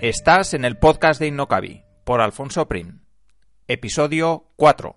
Estás 0.00 0.54
en 0.54 0.64
el 0.64 0.78
podcast 0.78 1.18
de 1.18 1.26
Innocabi 1.26 1.82
por 2.04 2.20
Alfonso 2.20 2.68
Prim. 2.68 3.00
Episodio 3.66 4.52
4. 4.54 4.94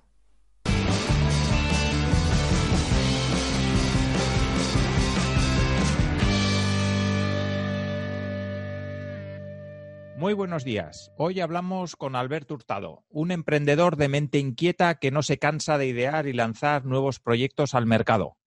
Muy 10.17 10.34
buenos 10.34 10.63
días. 10.63 11.11
Hoy 11.18 11.39
hablamos 11.39 11.95
con 11.95 12.15
Alberto 12.15 12.54
Hurtado, 12.54 13.04
un 13.09 13.31
emprendedor 13.31 13.95
de 13.95 14.07
mente 14.07 14.38
inquieta 14.38 14.99
que 14.99 15.09
no 15.09 15.23
se 15.23 15.39
cansa 15.39 15.79
de 15.79 15.88
idear 15.88 16.27
y 16.27 16.33
lanzar 16.33 16.86
nuevos 16.86 17.20
proyectos 17.20 17.73
al 17.73 17.88
mercado. 17.88 18.38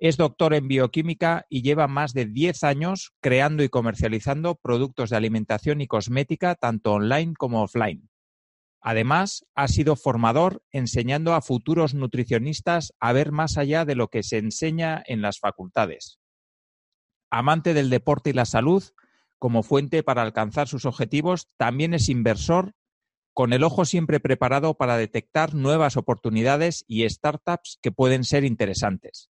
Es 0.00 0.16
doctor 0.16 0.54
en 0.54 0.68
bioquímica 0.68 1.46
y 1.48 1.62
lleva 1.62 1.88
más 1.88 2.12
de 2.12 2.26
10 2.26 2.62
años 2.62 3.14
creando 3.20 3.64
y 3.64 3.68
comercializando 3.68 4.54
productos 4.54 5.10
de 5.10 5.16
alimentación 5.16 5.80
y 5.80 5.88
cosmética 5.88 6.54
tanto 6.54 6.92
online 6.92 7.34
como 7.36 7.62
offline. 7.62 8.08
Además, 8.80 9.44
ha 9.56 9.66
sido 9.66 9.96
formador 9.96 10.62
enseñando 10.70 11.34
a 11.34 11.42
futuros 11.42 11.94
nutricionistas 11.94 12.94
a 13.00 13.12
ver 13.12 13.32
más 13.32 13.58
allá 13.58 13.84
de 13.84 13.96
lo 13.96 14.06
que 14.08 14.22
se 14.22 14.38
enseña 14.38 15.02
en 15.04 15.20
las 15.20 15.40
facultades. 15.40 16.20
Amante 17.28 17.74
del 17.74 17.90
deporte 17.90 18.30
y 18.30 18.34
la 18.34 18.44
salud, 18.44 18.84
como 19.38 19.64
fuente 19.64 20.04
para 20.04 20.22
alcanzar 20.22 20.68
sus 20.68 20.84
objetivos, 20.84 21.48
también 21.56 21.92
es 21.92 22.08
inversor 22.08 22.74
con 23.34 23.52
el 23.52 23.64
ojo 23.64 23.84
siempre 23.84 24.20
preparado 24.20 24.74
para 24.74 24.96
detectar 24.96 25.54
nuevas 25.54 25.96
oportunidades 25.96 26.84
y 26.86 27.08
startups 27.08 27.78
que 27.82 27.92
pueden 27.92 28.22
ser 28.24 28.44
interesantes. 28.44 29.30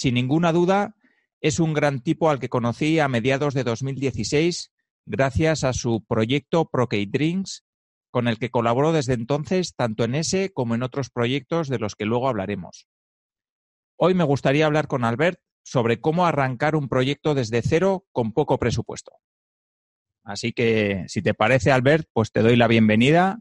Sin 0.00 0.14
ninguna 0.14 0.50
duda, 0.50 0.94
es 1.42 1.60
un 1.60 1.74
gran 1.74 2.00
tipo 2.00 2.30
al 2.30 2.40
que 2.40 2.48
conocí 2.48 2.98
a 3.00 3.08
mediados 3.08 3.52
de 3.52 3.64
2016 3.64 4.72
gracias 5.04 5.62
a 5.62 5.74
su 5.74 6.06
proyecto 6.06 6.70
Procade 6.70 7.04
Drinks, 7.06 7.66
con 8.10 8.26
el 8.26 8.38
que 8.38 8.50
colaboró 8.50 8.92
desde 8.92 9.12
entonces 9.12 9.74
tanto 9.76 10.04
en 10.04 10.14
ese 10.14 10.54
como 10.54 10.74
en 10.74 10.82
otros 10.82 11.10
proyectos 11.10 11.68
de 11.68 11.78
los 11.78 11.96
que 11.96 12.06
luego 12.06 12.30
hablaremos. 12.30 12.88
Hoy 13.96 14.14
me 14.14 14.24
gustaría 14.24 14.64
hablar 14.64 14.88
con 14.88 15.04
Albert 15.04 15.38
sobre 15.64 16.00
cómo 16.00 16.24
arrancar 16.24 16.76
un 16.76 16.88
proyecto 16.88 17.34
desde 17.34 17.60
cero 17.60 18.06
con 18.10 18.32
poco 18.32 18.58
presupuesto. 18.58 19.12
Así 20.24 20.54
que, 20.54 21.04
si 21.08 21.20
te 21.20 21.34
parece, 21.34 21.72
Albert, 21.72 22.08
pues 22.14 22.32
te 22.32 22.40
doy 22.40 22.56
la 22.56 22.68
bienvenida. 22.68 23.40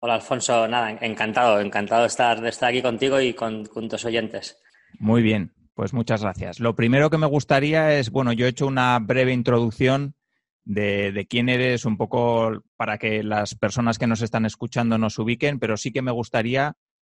Hola, 0.00 0.14
Alfonso. 0.16 0.66
Nada, 0.66 0.90
encantado, 1.00 1.60
encantado 1.60 2.00
de 2.00 2.08
estar, 2.08 2.40
de 2.40 2.48
estar 2.48 2.70
aquí 2.70 2.82
contigo 2.82 3.20
y 3.20 3.34
con, 3.34 3.66
con 3.66 3.88
tus 3.88 4.04
oyentes. 4.04 4.60
Muy 4.98 5.22
bien, 5.22 5.52
pues 5.80 5.94
muchas 5.94 6.20
gracias. 6.20 6.60
Lo 6.60 6.74
primero 6.74 7.08
que 7.08 7.16
me 7.16 7.26
gustaría 7.26 7.98
es, 7.98 8.10
bueno, 8.10 8.34
yo 8.34 8.44
he 8.44 8.50
hecho 8.50 8.66
una 8.66 8.98
breve 8.98 9.32
introducción 9.32 10.14
de, 10.62 11.26
quién 11.26 11.48
eres, 11.48 11.86
un 11.86 11.96
poco 11.96 12.52
para 12.76 12.98
que 12.98 13.22
las 13.22 13.54
personas 13.54 13.98
que 13.98 14.06
nos 14.06 14.20
están 14.20 14.44
escuchando 14.44 14.98
nos 14.98 15.18
ubiquen, 15.18 15.58
pero 15.58 15.78
sí 15.78 15.90
que 15.90 16.02
me 16.02 16.10
gustaría 16.10 16.74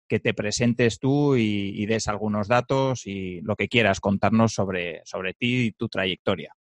que 0.08 0.22
te 0.22 0.34
presentes 0.34 0.97
tú 0.97 1.36
y, 1.36 1.86
des 1.88 2.08
algunos 2.08 2.47
datos 2.47 3.06
y 3.06 3.41
lo 3.41 3.58
que 3.58 3.67
quieras 3.67 4.00
contarnos 4.00 4.53
sobre, 4.53 5.02
sobre 5.03 5.34
ti 5.34 5.66
y 5.66 5.72
tu 5.73 5.89
trayectoria. 5.89 6.56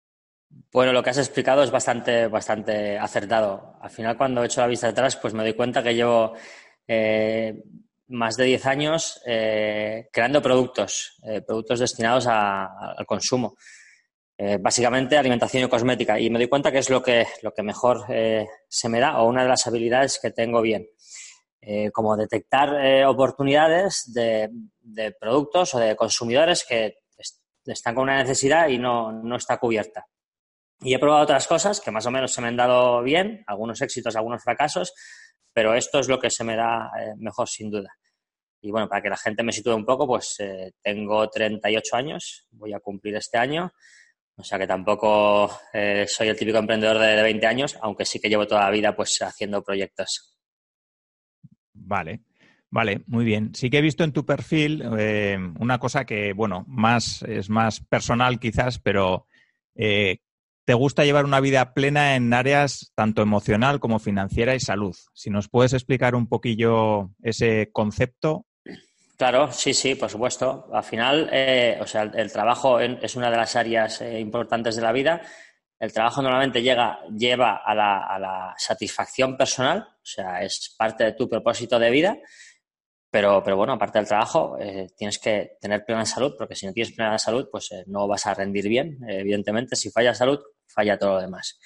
Bueno, 0.73 0.93
lo 0.93 1.03
que 1.03 1.11
has 1.11 1.19
explicado 1.19 1.61
es 1.61 1.69
bastante, 1.69 2.25
bastante 2.25 2.97
acertado. 2.97 3.75
Al 3.79 3.91
final, 3.91 4.17
cuando 4.17 4.41
he 4.41 4.47
hecho 4.47 4.61
la 4.61 4.65
vista 4.65 4.87
atrás, 4.87 5.17
pues 5.17 5.35
me 5.35 5.43
doy 5.43 5.53
cuenta 5.53 5.83
que 5.83 5.93
llevo 5.93 6.33
eh, 6.87 7.61
más 8.11 8.37
de 8.37 8.45
10 8.45 8.65
años 8.65 9.21
eh, 9.25 10.09
creando 10.11 10.41
productos, 10.41 11.17
eh, 11.23 11.41
productos 11.41 11.79
destinados 11.79 12.27
al 12.27 13.05
consumo. 13.05 13.55
Eh, 14.37 14.57
básicamente 14.59 15.17
alimentación 15.17 15.63
y 15.63 15.69
cosmética. 15.69 16.19
Y 16.19 16.29
me 16.29 16.39
doy 16.39 16.47
cuenta 16.47 16.71
que 16.71 16.79
es 16.79 16.89
lo 16.89 17.01
que, 17.01 17.27
lo 17.43 17.53
que 17.53 17.61
mejor 17.61 18.05
se 18.67 18.89
me 18.89 18.99
da 18.99 19.21
o 19.21 19.29
una 19.29 19.43
de 19.43 19.49
las 19.49 19.67
habilidades 19.67 20.19
que 20.19 20.31
tengo 20.31 20.61
bien. 20.61 20.87
como 21.93 22.17
detectar 22.17 23.05
oportunidades 23.05 24.11
de, 24.11 24.49
de, 24.81 25.11
productos 25.11 25.75
o 25.75 25.79
de 25.79 25.95
consumidores 25.95 26.65
que 26.67 26.95
están 27.65 27.93
con 27.93 28.03
una 28.05 28.17
necesidad 28.17 28.67
y 28.67 28.79
no, 28.79 29.11
no 29.11 29.35
está 29.35 29.57
cubierta. 29.57 30.07
Y 30.79 30.95
he 30.95 30.99
probado 30.99 31.21
otras 31.21 31.45
cosas 31.45 31.79
que 31.79 31.91
más 31.91 32.07
o 32.07 32.11
menos 32.11 32.33
se 32.33 32.41
me 32.41 32.47
han 32.47 32.57
dado 32.57 33.03
bien, 33.03 33.43
algunos 33.45 33.79
éxitos, 33.81 34.15
algunos 34.15 34.41
fracasos, 34.41 34.91
pero 35.53 35.75
esto 35.75 35.99
es 35.99 36.07
lo 36.07 36.19
que 36.19 36.31
se 36.31 36.43
me 36.43 36.55
da 36.55 36.89
mejor 37.17 37.47
sin 37.47 37.69
duda. 37.69 37.95
Y 38.61 38.69
bueno, 38.69 38.87
para 38.87 39.01
que 39.01 39.09
la 39.09 39.17
gente 39.17 39.43
me 39.43 39.51
sitúe 39.51 39.75
un 39.75 39.85
poco, 39.85 40.05
pues 40.05 40.35
eh, 40.39 40.73
tengo 40.83 41.27
38 41.27 41.95
años, 41.95 42.45
voy 42.51 42.73
a 42.73 42.79
cumplir 42.79 43.15
este 43.15 43.37
año. 43.37 43.71
O 44.35 44.43
sea 44.43 44.59
que 44.59 44.67
tampoco 44.67 45.51
eh, 45.73 46.05
soy 46.07 46.29
el 46.29 46.37
típico 46.37 46.59
emprendedor 46.59 46.99
de, 46.99 47.21
20 47.21 47.47
años, 47.47 47.77
aunque 47.81 48.05
sí 48.05 48.19
que 48.19 48.29
llevo 48.29 48.47
toda 48.47 48.61
la 48.61 48.69
vida 48.69 48.95
pues 48.95 49.19
haciendo 49.21 49.63
proyectos. 49.63 50.37
Vale, 51.73 52.21
vale, 52.69 53.01
muy 53.07 53.25
bien. 53.25 53.53
Sí 53.55 53.69
que 53.69 53.79
he 53.79 53.81
visto 53.81 54.03
en 54.03 54.13
tu 54.13 54.25
perfil 54.25 54.83
eh, 54.97 55.37
una 55.59 55.79
cosa 55.79 56.05
que, 56.05 56.33
bueno, 56.33 56.63
más 56.67 57.23
es 57.23 57.49
más 57.49 57.81
personal 57.81 58.39
quizás, 58.39 58.79
pero 58.79 59.25
te 59.73 60.73
gusta 60.75 61.03
llevar 61.03 61.25
una 61.25 61.39
vida 61.39 61.73
plena 61.73 62.15
en 62.15 62.31
áreas 62.33 62.91
tanto 62.93 63.23
emocional 63.23 63.79
como 63.79 63.97
financiera 63.97 64.53
y 64.53 64.59
salud. 64.59 64.95
Si 65.13 65.31
nos 65.31 65.49
puedes 65.49 65.73
explicar 65.73 66.13
un 66.13 66.27
poquillo 66.27 67.11
ese 67.23 67.71
concepto, 67.73 68.45
Claro, 69.21 69.51
sí, 69.51 69.71
sí, 69.75 69.93
por 69.93 70.09
supuesto. 70.09 70.67
Al 70.73 70.83
final, 70.83 71.29
eh, 71.31 71.77
o 71.79 71.85
sea, 71.85 72.09
el, 72.11 72.31
trabajo 72.31 72.79
es 72.79 73.15
una 73.15 73.29
de 73.29 73.37
las 73.37 73.55
áreas 73.55 74.01
eh, 74.01 74.19
importantes 74.19 74.75
de 74.75 74.81
la 74.81 74.91
vida. 74.91 75.21
El 75.79 75.93
trabajo 75.93 76.23
normalmente 76.23 76.63
llega, 76.63 77.01
lleva 77.15 77.61
a 77.63 77.75
la, 77.75 78.55
satisfacción 78.57 79.37
personal, 79.37 79.87
o 79.93 80.03
sea, 80.03 80.41
es 80.41 80.73
parte 80.75 81.03
de 81.03 81.13
tu 81.13 81.29
propósito 81.29 81.77
de 81.77 81.91
vida. 81.91 82.17
Pero, 83.11 83.43
pero 83.43 83.57
bueno, 83.57 83.73
aparte 83.73 83.99
del 83.99 84.07
trabajo, 84.07 84.57
eh, 84.59 84.87
tienes 84.97 85.19
que 85.19 85.51
tener 85.61 85.85
plena 85.85 86.03
salud, 86.03 86.33
porque 86.35 86.55
si 86.55 86.65
no 86.65 86.73
tienes 86.73 86.95
plena 86.95 87.19
salud, 87.19 87.47
pues 87.51 87.69
no 87.85 88.07
vas 88.07 88.25
a 88.25 88.33
rendir 88.33 88.67
bien. 88.67 88.97
evidentemente, 89.07 89.75
si 89.75 89.91
falla 89.91 90.15
salud, 90.15 90.39
falla 90.65 90.97
todo 90.97 91.11
lo 91.11 91.21
demás. 91.21 91.59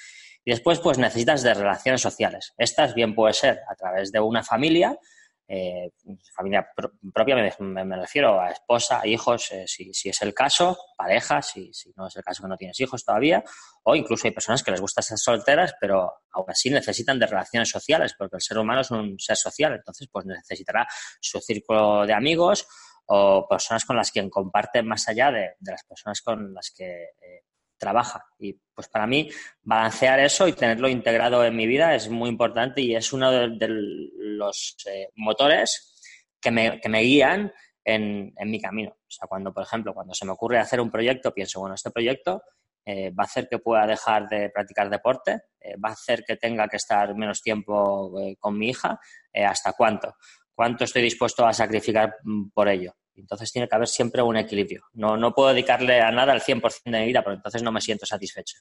Y 0.44 0.51
después, 0.51 0.79
pues 0.79 0.97
necesitas 0.97 1.41
de 1.41 1.53
relaciones 1.53 2.01
sociales. 2.01 2.53
Estas 2.57 2.94
bien 2.94 3.15
puede 3.15 3.33
ser 3.33 3.61
a 3.69 3.75
través 3.75 4.11
de 4.11 4.19
una 4.19 4.44
familia, 4.44 4.99
eh, 5.47 5.91
familia 6.35 6.67
propia 7.13 7.35
me, 7.59 7.97
refiero 7.97 8.39
a 8.41 8.50
esposa, 8.50 9.06
hijos, 9.06 9.51
eh, 9.51 9.66
si, 9.67 10.09
es 10.09 10.22
el 10.22 10.33
caso, 10.33 10.78
pareja, 10.97 11.41
si, 11.41 11.72
si, 11.72 11.94
no 11.95 12.07
es 12.07 12.16
el 12.16 12.23
caso 12.23 12.44
que 12.44 12.50
no 12.50 12.57
tienes 12.57 12.79
hijos 12.79 13.06
todavía, 13.06 13.44
o 13.83 13.95
incluso 13.95 14.28
hay 14.28 14.33
personas 14.33 14.63
que 14.63 14.72
les 14.72 14.81
gusta 14.81 15.01
ser 15.01 15.17
solteras, 15.17 15.75
pero 15.79 16.11
aún 16.31 16.45
así 16.50 16.69
necesitan 16.69 17.19
de 17.19 17.28
relaciones 17.28 17.69
sociales, 17.69 18.16
porque 18.17 18.38
el 18.38 18.41
ser 18.41 18.57
humano 18.57 18.81
es 18.81 18.91
un 18.91 19.19
ser 19.19 19.38
social, 19.38 19.73
entonces 19.73 20.07
pues 20.11 20.25
necesitará 20.25 20.88
su 21.19 21.39
círculo 21.39 22.06
de 22.06 22.13
amigos 22.13 22.67
o 23.07 23.47
personas 23.47 23.85
con 23.85 23.95
las 23.95 24.12
que 24.12 24.27
comparte 24.29 24.81
más 24.81 25.07
allá 25.07 25.31
de, 25.31 25.56
las 25.62 25.83
personas 25.83 26.22
con 26.22 26.53
las 26.53 26.72
que 26.75 26.85
eh, 26.85 27.44
trabaja. 27.78 28.25
Y 28.40 28.53
pues 28.74 28.88
para 28.88 29.08
mí 29.08 29.30
balancear 29.62 30.19
eso 30.19 30.47
y 30.47 30.53
tenerlo 30.53 30.90
integrado 30.90 31.44
en 31.44 31.56
mi 31.56 31.68
vida 31.68 31.96
es 31.96 32.09
muy 32.09 32.30
importante 32.30 32.81
y 32.81 32.96
es 32.96 33.13
uno 33.13 33.31
de, 33.31 33.68
los 33.68 34.75
eh, 34.88 35.09
motores 35.16 35.94
que 36.40 36.52
me, 36.52 36.80
que 36.80 36.90
me 36.90 37.02
guían 37.02 37.52
en, 37.84 38.34
en, 38.38 38.52
mi 38.52 38.59
camino. 38.59 38.91
O 38.91 39.12
sea, 39.12 39.28
cuando, 39.28 39.53
por 39.53 39.63
ejemplo, 39.63 39.94
cuando 39.94 40.13
se 40.13 40.25
me 40.25 40.31
ocurre 40.31 40.59
hacer 40.59 40.81
un 40.81 40.91
proyecto, 40.91 41.34
pienso, 41.34 41.59
bueno, 41.59 41.75
este 41.75 41.91
proyecto 41.91 42.41
eh, 42.86 43.12
va 43.12 43.24
a 43.24 43.25
hacer 43.25 43.47
que 43.50 43.59
pueda 43.59 43.88
dejar 43.88 44.28
de 44.28 44.50
practicar 44.50 44.90
deporte, 44.90 45.42
eh, 45.59 45.75
va 45.78 45.90
a 45.90 45.94
hacer 45.94 46.24
que 46.24 46.38
tenga 46.38 46.68
que 46.68 46.78
estar 46.78 47.16
menos 47.16 47.42
tiempo 47.42 48.12
con 48.40 48.57
mi 48.57 48.69
hija, 48.69 49.00
¿hasta 49.34 49.74
cuánto? 49.74 50.16
¿Cuánto 50.53 50.86
estoy 50.86 51.02
dispuesto 51.02 51.46
a 51.46 51.53
sacrificar 51.53 52.16
mm, 52.24 52.50
por 52.53 52.69
ello? 52.69 52.94
Entonces 53.15 53.51
tiene 53.51 53.67
que 53.67 53.75
haber 53.75 53.88
siempre 53.88 54.21
un 54.21 54.38
equilibrio. 54.38 54.83
No, 54.94 55.17
no 55.17 55.33
puedo 55.33 55.50
dedicarle 55.50 56.01
a 56.01 56.12
nada 56.12 56.33
el 56.33 56.41
100% 56.41 56.91
de 56.91 57.00
mi 57.00 57.07
vida, 57.07 57.23
porque 57.23 57.38
entonces 57.38 57.63
no 57.63 57.71
me 57.71 57.81
siento 57.81 58.06
satisfecho. 58.06 58.57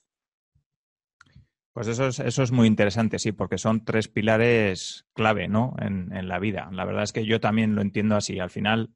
Pues 1.72 1.88
eso 1.88 2.06
es, 2.06 2.20
eso 2.20 2.42
es 2.44 2.52
muy 2.52 2.68
interesante, 2.68 3.18
sí, 3.18 3.32
porque 3.32 3.58
son 3.58 3.84
tres 3.84 4.06
pilares 4.06 5.06
clave, 5.12 5.48
¿no? 5.48 5.74
En, 5.80 6.14
en, 6.14 6.28
la 6.28 6.38
vida. 6.38 6.68
La 6.72 6.84
verdad 6.84 7.02
es 7.02 7.12
que 7.12 7.26
yo 7.26 7.40
también 7.40 7.74
lo 7.74 7.82
entiendo 7.82 8.14
así. 8.14 8.38
Al 8.38 8.50
final, 8.50 8.94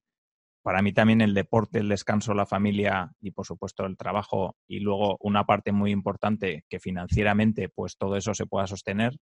para 0.62 0.80
mí 0.80 0.92
también 0.92 1.20
el 1.20 1.34
deporte, 1.34 1.80
el 1.80 1.88
descanso, 1.88 2.34
la 2.34 2.46
familia 2.46 3.12
y, 3.20 3.32
por 3.32 3.46
supuesto, 3.46 3.84
el 3.84 3.96
trabajo 3.96 4.56
y 4.68 4.78
luego 4.78 5.16
una 5.20 5.44
parte 5.44 5.72
muy 5.72 5.90
importante 5.90 6.64
que 6.68 6.78
financieramente, 6.78 7.68
pues 7.68 7.96
todo 7.96 8.16
eso 8.16 8.32
se 8.32 8.46
pueda 8.46 8.68
sostener, 8.68 9.16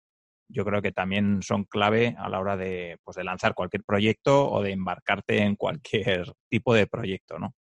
yo 0.47 0.65
creo 0.65 0.81
que 0.81 0.91
también 0.91 1.41
son 1.41 1.65
clave 1.65 2.15
a 2.17 2.29
la 2.29 2.39
hora 2.39 2.57
de, 2.57 2.97
pues, 3.03 3.15
de 3.15 3.23
lanzar 3.23 3.53
cualquier 3.53 3.83
proyecto 3.83 4.49
o 4.49 4.61
de 4.61 4.71
embarcarte 4.71 5.41
en 5.41 5.55
cualquier 5.55 6.31
tipo 6.49 6.73
de 6.73 6.87
proyecto, 6.87 7.39
¿no? 7.39 7.53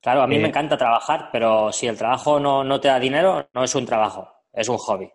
Claro, 0.00 0.22
a 0.22 0.26
mí 0.26 0.38
me 0.38 0.44
eh, 0.44 0.48
encanta 0.48 0.76
trabajar, 0.76 1.30
pero 1.32 1.72
si 1.72 1.86
el 1.88 1.96
trabajo 1.96 2.38
no, 2.38 2.62
no, 2.62 2.80
te 2.80 2.88
da 2.88 3.00
dinero, 3.00 3.48
no 3.52 3.64
es 3.64 3.74
un 3.74 3.86
trabajo, 3.86 4.28
es 4.52 4.68
un 4.68 4.78
hobby. 4.78 5.10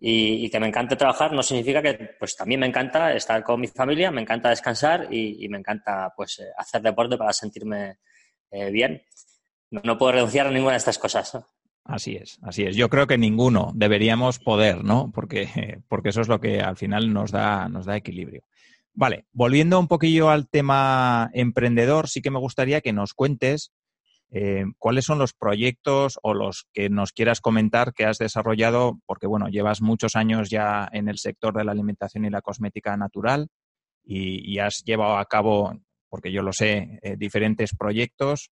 Y, 0.00 0.48
que 0.50 0.60
me 0.60 0.68
encante 0.68 0.96
trabajar 0.96 1.32
no 1.32 1.42
significa 1.42 1.82
que, 1.82 2.16
pues 2.18 2.36
también 2.36 2.60
me 2.60 2.66
encanta 2.66 3.12
estar 3.12 3.42
con 3.42 3.60
mi 3.60 3.66
familia, 3.66 4.12
me 4.12 4.22
encanta 4.22 4.50
descansar 4.50 5.12
y, 5.12 5.48
me 5.48 5.58
encanta, 5.58 6.12
pues, 6.16 6.38
eh, 6.38 6.50
hacer 6.56 6.82
deporte 6.82 7.16
para 7.16 7.32
sentirme 7.32 7.98
eh, 8.50 8.70
bien. 8.70 9.02
No, 9.70 9.80
no, 9.84 9.98
puedo 9.98 10.12
renunciar 10.12 10.46
a 10.46 10.50
ninguna 10.50 10.72
de 10.72 10.78
estas 10.78 10.98
cosas. 10.98 11.36
Así 11.88 12.16
es, 12.16 12.38
así 12.42 12.64
es. 12.64 12.76
Yo 12.76 12.90
creo 12.90 13.06
que 13.06 13.16
ninguno 13.16 13.72
deberíamos 13.74 14.38
poder, 14.38 14.84
¿no? 14.84 15.10
Porque, 15.10 15.48
porque 15.88 16.10
eso 16.10 16.20
es 16.20 16.28
lo 16.28 16.38
que 16.38 16.60
al 16.60 16.76
final 16.76 17.14
nos 17.14 17.32
da, 17.32 17.66
nos 17.70 17.86
da 17.86 17.96
equilibrio. 17.96 18.42
Vale, 18.92 19.24
volviendo 19.32 19.80
un 19.80 19.88
poquillo 19.88 20.28
al 20.28 20.48
tema 20.48 21.30
emprendedor, 21.32 22.08
sí 22.08 22.20
que 22.20 22.30
me 22.30 22.38
gustaría 22.38 22.82
que 22.82 22.92
nos 22.92 23.14
cuentes 23.14 23.72
eh, 24.30 24.66
cuáles 24.76 25.06
son 25.06 25.18
los 25.18 25.32
proyectos 25.32 26.18
o 26.22 26.34
los 26.34 26.66
que 26.74 26.90
nos 26.90 27.12
quieras 27.12 27.40
comentar 27.40 27.94
que 27.94 28.04
has 28.04 28.18
desarrollado, 28.18 29.00
porque 29.06 29.26
bueno, 29.26 29.48
llevas 29.48 29.80
muchos 29.80 30.14
años 30.14 30.50
ya 30.50 30.90
en 30.92 31.08
el 31.08 31.16
sector 31.16 31.56
de 31.56 31.64
la 31.64 31.72
alimentación 31.72 32.26
y 32.26 32.30
la 32.30 32.42
cosmética 32.42 32.98
natural 32.98 33.48
y, 34.04 34.58
has 34.58 34.82
llevado 34.84 35.16
a 35.16 35.24
cabo, 35.24 35.72
porque 36.10 36.32
yo 36.32 36.42
lo 36.42 36.52
sé, 36.52 36.98
eh, 37.02 37.16
diferentes 37.16 37.74
proyectos 37.74 38.50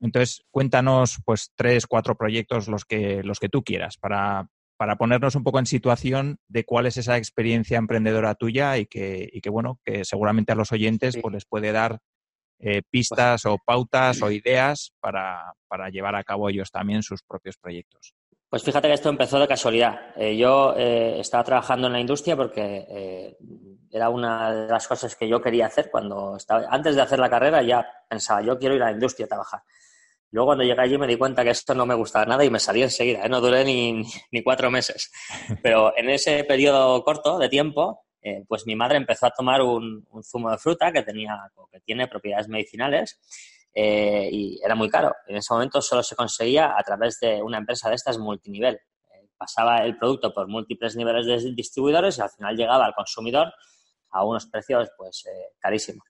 entonces, 0.00 0.42
cuéntanos 0.50 1.18
pues 1.24 1.52
tres, 1.54 1.86
cuatro 1.86 2.16
proyectos 2.16 2.68
los 2.68 2.84
que, 2.84 3.22
los 3.22 3.38
que 3.38 3.48
tú 3.48 3.62
quieras 3.62 3.96
para, 3.98 4.48
para 4.76 4.96
ponernos 4.96 5.34
un 5.34 5.44
poco 5.44 5.58
en 5.58 5.66
situación 5.66 6.38
de 6.48 6.64
cuál 6.64 6.86
es 6.86 6.96
esa 6.96 7.18
experiencia 7.18 7.76
emprendedora 7.76 8.34
tuya 8.34 8.78
y 8.78 8.86
que, 8.86 9.28
y 9.30 9.42
que 9.42 9.50
bueno, 9.50 9.78
que 9.84 10.06
seguramente 10.06 10.52
a 10.52 10.54
los 10.54 10.72
oyentes 10.72 11.18
pues 11.20 11.34
les 11.34 11.44
puede 11.44 11.70
dar 11.72 11.98
eh, 12.58 12.80
pistas 12.90 13.44
o 13.44 13.58
pautas 13.64 14.22
o 14.22 14.30
ideas 14.30 14.92
para, 15.00 15.52
para, 15.68 15.90
llevar 15.90 16.14
a 16.14 16.24
cabo 16.24 16.48
ellos 16.48 16.70
también 16.70 17.02
sus 17.02 17.22
propios 17.22 17.58
proyectos. 17.58 18.14
Pues 18.48 18.64
fíjate 18.64 18.88
que 18.88 18.94
esto 18.94 19.10
empezó 19.10 19.38
de 19.38 19.46
casualidad. 19.46 20.16
Eh, 20.16 20.36
yo 20.36 20.74
eh, 20.76 21.20
estaba 21.20 21.44
trabajando 21.44 21.86
en 21.86 21.92
la 21.92 22.00
industria 22.00 22.36
porque 22.36 23.36
era 23.90 24.08
una 24.08 24.52
de 24.52 24.68
las 24.68 24.88
cosas 24.88 25.14
que 25.14 25.28
yo 25.28 25.40
quería 25.42 25.66
hacer 25.66 25.90
cuando 25.90 26.36
estaba, 26.36 26.66
antes 26.70 26.96
de 26.96 27.02
hacer 27.02 27.18
la 27.18 27.30
carrera 27.30 27.62
ya 27.62 27.86
pensaba, 28.08 28.40
yo 28.42 28.58
quiero 28.58 28.74
ir 28.74 28.82
a 28.82 28.86
la 28.86 28.92
industria 28.92 29.26
a 29.26 29.28
trabajar. 29.28 29.62
Luego 30.32 30.48
cuando 30.48 30.64
llegué 30.64 30.80
allí 30.80 30.96
me 30.96 31.06
di 31.06 31.16
cuenta 31.16 31.42
que 31.42 31.50
esto 31.50 31.74
no 31.74 31.86
me 31.86 31.94
gustaba 31.94 32.24
nada 32.24 32.44
y 32.44 32.50
me 32.50 32.60
salí 32.60 32.82
enseguida, 32.82 33.24
¿eh? 33.24 33.28
no 33.28 33.40
duré 33.40 33.64
ni, 33.64 34.02
ni, 34.30 34.42
cuatro 34.42 34.70
meses. 34.70 35.10
Pero 35.62 35.96
en 35.96 36.08
ese 36.08 36.44
periodo 36.44 37.02
corto 37.02 37.38
de 37.38 37.48
tiempo, 37.48 38.04
eh, 38.22 38.44
pues 38.46 38.66
mi 38.66 38.76
madre 38.76 38.96
empezó 38.96 39.26
a 39.26 39.30
tomar 39.30 39.60
un, 39.62 40.06
zumo 40.22 40.50
de 40.50 40.58
fruta 40.58 40.92
que, 40.92 41.02
tenía, 41.02 41.36
que 41.72 41.80
tiene 41.80 42.06
propiedades 42.06 42.48
medicinales 42.48 43.18
eh, 43.74 44.28
y 44.30 44.60
era 44.64 44.76
muy 44.76 44.88
caro. 44.88 45.14
En 45.26 45.36
ese 45.36 45.52
momento 45.52 45.82
solo 45.82 46.02
se 46.02 46.14
conseguía 46.14 46.74
a 46.78 46.82
través 46.84 47.18
de 47.18 47.42
una 47.42 47.58
empresa 47.58 47.88
de 47.88 47.96
estas 47.96 48.18
multinivel. 48.18 48.78
pasaba 49.36 49.78
el 49.78 49.98
producto 49.98 50.32
por 50.32 50.46
múltiples 50.46 50.94
niveles 50.94 51.26
de 51.26 51.54
distribuidores 51.54 52.18
y 52.18 52.20
al 52.20 52.30
final 52.30 52.56
llegaba 52.56 52.84
al 52.84 52.94
consumidor 52.94 53.52
a 54.12 54.24
unos 54.24 54.46
precios 54.46 54.90
pues 54.96 55.24
carísimos. 55.58 56.06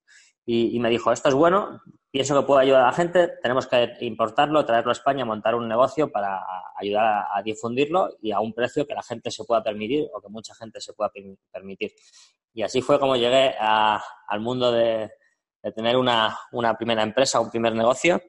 Y, 0.52 0.76
y, 0.76 0.80
me 0.80 0.90
dijo, 0.90 1.12
esto 1.12 1.28
es 1.28 1.34
bueno, 1.36 1.80
pienso 2.10 2.38
que 2.38 2.44
puede 2.44 2.62
ayudar 2.62 2.82
a 2.82 2.86
la 2.86 2.92
gente, 2.92 3.28
tenemos 3.40 3.68
que 3.68 3.96
importarlo, 4.00 4.64
traerlo 4.64 4.90
a 4.90 4.92
España, 4.92 5.24
montar 5.24 5.54
un 5.54 5.68
negocio 5.68 6.10
para 6.10 6.40
ayudar 6.76 7.26
a, 7.32 7.40
difundirlo 7.42 8.16
y 8.20 8.32
a 8.32 8.40
un 8.40 8.52
precio 8.52 8.84
que 8.84 8.94
la 8.94 9.02
gente 9.02 9.30
se 9.30 9.44
pueda 9.44 9.62
permitir 9.62 10.08
o 10.12 10.20
que 10.20 10.28
mucha 10.28 10.52
gente 10.56 10.80
se 10.80 10.92
pueda 10.92 11.12
permitir. 11.52 11.92
Y 12.52 12.62
así 12.62 12.82
fue 12.82 12.98
como 12.98 13.14
llegué 13.14 13.54
al 13.60 14.40
mundo 14.40 14.72
de, 14.72 15.10
tener 15.72 15.96
una, 15.96 16.36
primera 16.76 17.04
empresa, 17.04 17.38
un 17.38 17.50
primer 17.50 17.74
negocio, 17.74 18.20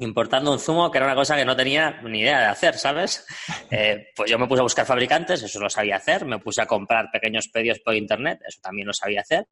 importando 0.00 0.52
un 0.52 0.58
zumo 0.58 0.90
que 0.90 0.98
era 0.98 1.06
una 1.06 1.16
cosa 1.16 1.34
que 1.34 1.46
no 1.46 1.56
tenía 1.56 2.02
ni 2.02 2.20
idea 2.20 2.40
de 2.40 2.46
hacer, 2.46 2.74
¿sabes? 2.74 3.26
Eh, 3.70 4.12
pues 4.16 4.30
yo 4.30 4.38
me 4.38 4.46
puse 4.46 4.60
a 4.60 4.62
buscar 4.62 4.86
fabricantes, 4.86 5.42
eso 5.42 5.60
lo 5.60 5.68
sabía 5.68 5.96
hacer, 5.96 6.24
me 6.24 6.38
puse 6.38 6.62
a 6.62 6.66
comprar 6.66 7.10
pequeños 7.12 7.48
pedidos 7.48 7.80
por 7.80 7.94
internet, 7.94 8.40
eso 8.46 8.60
también 8.62 8.86
lo 8.86 8.94
sabía 8.94 9.20
hacer. 9.20 9.46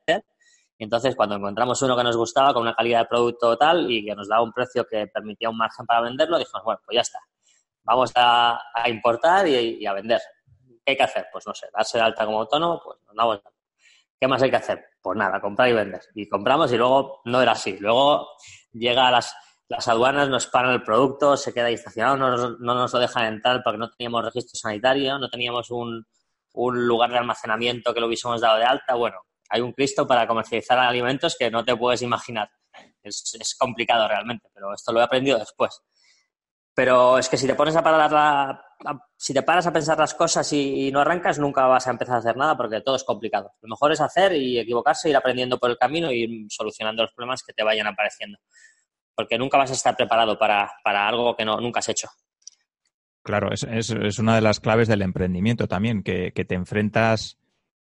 Y 0.79 0.85
entonces, 0.85 1.17
cuando 1.17 1.37
encontramos 1.37 1.81
uno 1.83 1.97
que 1.97 2.05
nos 2.05 2.17
gustaba 2.17 2.53
con 2.53 2.63
una 2.63 2.75
calidad 2.75 3.01
de 3.01 3.07
producto 3.07 3.57
tal 3.57 3.91
y 3.91 4.05
que 4.05 4.15
nos 4.15 4.29
daba 4.29 4.43
un 4.43 4.53
precio 4.53 4.87
que 4.87 5.07
permitía 5.07 5.49
un 5.49 5.57
margen 5.57 5.87
para 5.87 6.03
venderlo, 6.03 6.39
dijimos, 6.39 6.63
bueno, 6.65 6.81
pues 6.85 6.95
ya 6.97 7.01
está. 7.01 7.19
Vamos 7.83 8.13
a, 8.15 8.61
importar 8.87 9.47
y, 9.49 9.87
a 9.87 9.93
vender. 9.93 10.21
¿Qué 10.85 10.93
hay 10.93 10.97
que 10.97 11.03
hacer? 11.03 11.27
Pues 11.33 11.47
no 11.47 11.55
sé, 11.55 11.69
darse 11.73 11.99
de 11.99 12.05
alta 12.05 12.27
como 12.27 12.41
autónomo, 12.41 12.81
pues 12.85 12.99
nos 13.07 13.17
damos 13.17 13.41
¿Qué 14.19 14.27
más 14.27 14.43
hay 14.43 14.51
que 14.51 14.57
hacer? 14.57 14.85
Pues 15.03 15.17
nada, 15.19 15.41
comprar 15.41 15.69
y 15.69 15.75
vender. 15.75 16.01
Y 16.15 16.29
compramos 16.29 16.73
y 16.73 16.77
luego 16.77 17.21
no 17.27 17.43
era 17.43 17.53
así. 17.53 17.77
Luego 17.79 18.29
llega 18.73 19.09
a 19.09 19.11
las, 19.11 19.35
las 19.69 19.87
aduanas, 19.89 20.29
nos 20.29 20.47
paran 20.47 20.73
el 20.73 20.83
producto, 20.83 21.37
se 21.37 21.53
queda 21.53 21.67
ahí 21.67 21.75
estacionado, 21.75 22.17
no, 22.17 22.57
no 22.59 22.75
nos 22.75 22.93
lo 22.93 22.99
dejan 22.99 23.27
entrar 23.27 23.63
porque 23.63 23.79
no 23.79 23.91
teníamos 23.91 24.25
registro 24.25 24.59
sanitario, 24.59 25.19
no 25.19 25.29
teníamos 25.29 25.71
un, 25.71 26.07
un 26.55 26.87
lugar 26.87 27.11
de 27.11 27.19
almacenamiento 27.19 27.93
que 27.93 28.01
lo 28.01 28.07
hubiésemos 28.07 28.41
dado 28.41 28.59
de 28.59 28.65
alta. 28.65 28.95
Bueno, 28.95 29.19
hay 29.49 29.61
un 29.61 29.73
Cristo 29.73 30.07
para 30.07 30.27
comercializar 30.27 30.79
alimentos 30.79 31.37
que 31.39 31.51
no 31.51 31.65
te 31.65 31.77
puedes 31.77 32.03
imaginar. 32.03 32.51
Es, 33.03 33.57
complicado 33.59 34.07
realmente, 34.09 34.49
pero 34.53 34.75
esto 34.75 34.93
lo 34.93 35.01
he 35.01 35.05
aprendido 35.05 35.39
después. 35.39 35.81
Pero 36.75 37.19
es 37.19 37.29
que 37.29 37.39
si 37.39 37.47
te 37.47 37.55
pones 37.55 37.75
a 37.77 37.83
parar 37.83 38.13
la, 38.13 38.61
si 39.17 39.33
te 39.33 39.43
paras 39.43 39.67
a 39.67 39.73
pensar 39.73 39.99
las 39.99 40.15
cosas 40.15 40.53
y, 40.53 40.91
no 40.93 41.01
arrancas, 41.01 41.39
nunca 41.39 41.67
vas 41.67 41.87
a 41.87 41.91
empezar 41.91 42.17
a 42.17 42.19
hacer 42.19 42.37
nada 42.37 42.57
porque 42.57 42.81
todo 42.83 42.97
es 42.97 43.05
complicado. 43.05 43.55
Lo 43.63 43.69
mejor 43.69 43.93
es 43.93 44.01
hacer 44.01 44.33
y 44.35 44.59
equivocarse, 44.59 45.09
ir 45.09 45.17
aprendiendo 45.17 45.59
por 45.59 45.71
el 45.71 45.79
camino 45.79 46.13
y 46.13 46.25
ir 46.25 46.47
solucionando 46.51 47.03
los 47.03 47.13
problemas 47.13 47.43
que 47.43 47.53
te 47.53 47.63
vayan 47.63 47.87
apareciendo. 47.87 48.39
Porque 49.15 49.39
nunca 49.39 49.57
vas 49.57 49.71
a 49.71 49.75
estar 49.75 49.97
preparado 49.97 50.39
para, 50.39 50.71
algo 50.85 51.35
que 51.35 51.45
no, 51.45 51.59
nunca 51.61 51.79
has 51.79 51.89
hecho. 51.89 52.09
Claro, 53.23 53.51
es, 53.51 53.65
es, 53.65 54.19
una 54.19 54.35
de 54.35 54.41
las 54.43 54.61
claves 54.61 54.87
del 54.87 55.03
emprendimiento 55.03 55.67
también, 55.67 56.03
que, 56.03 56.33
que 56.33 56.45
te 56.45 56.55
enfrentas 56.55 57.39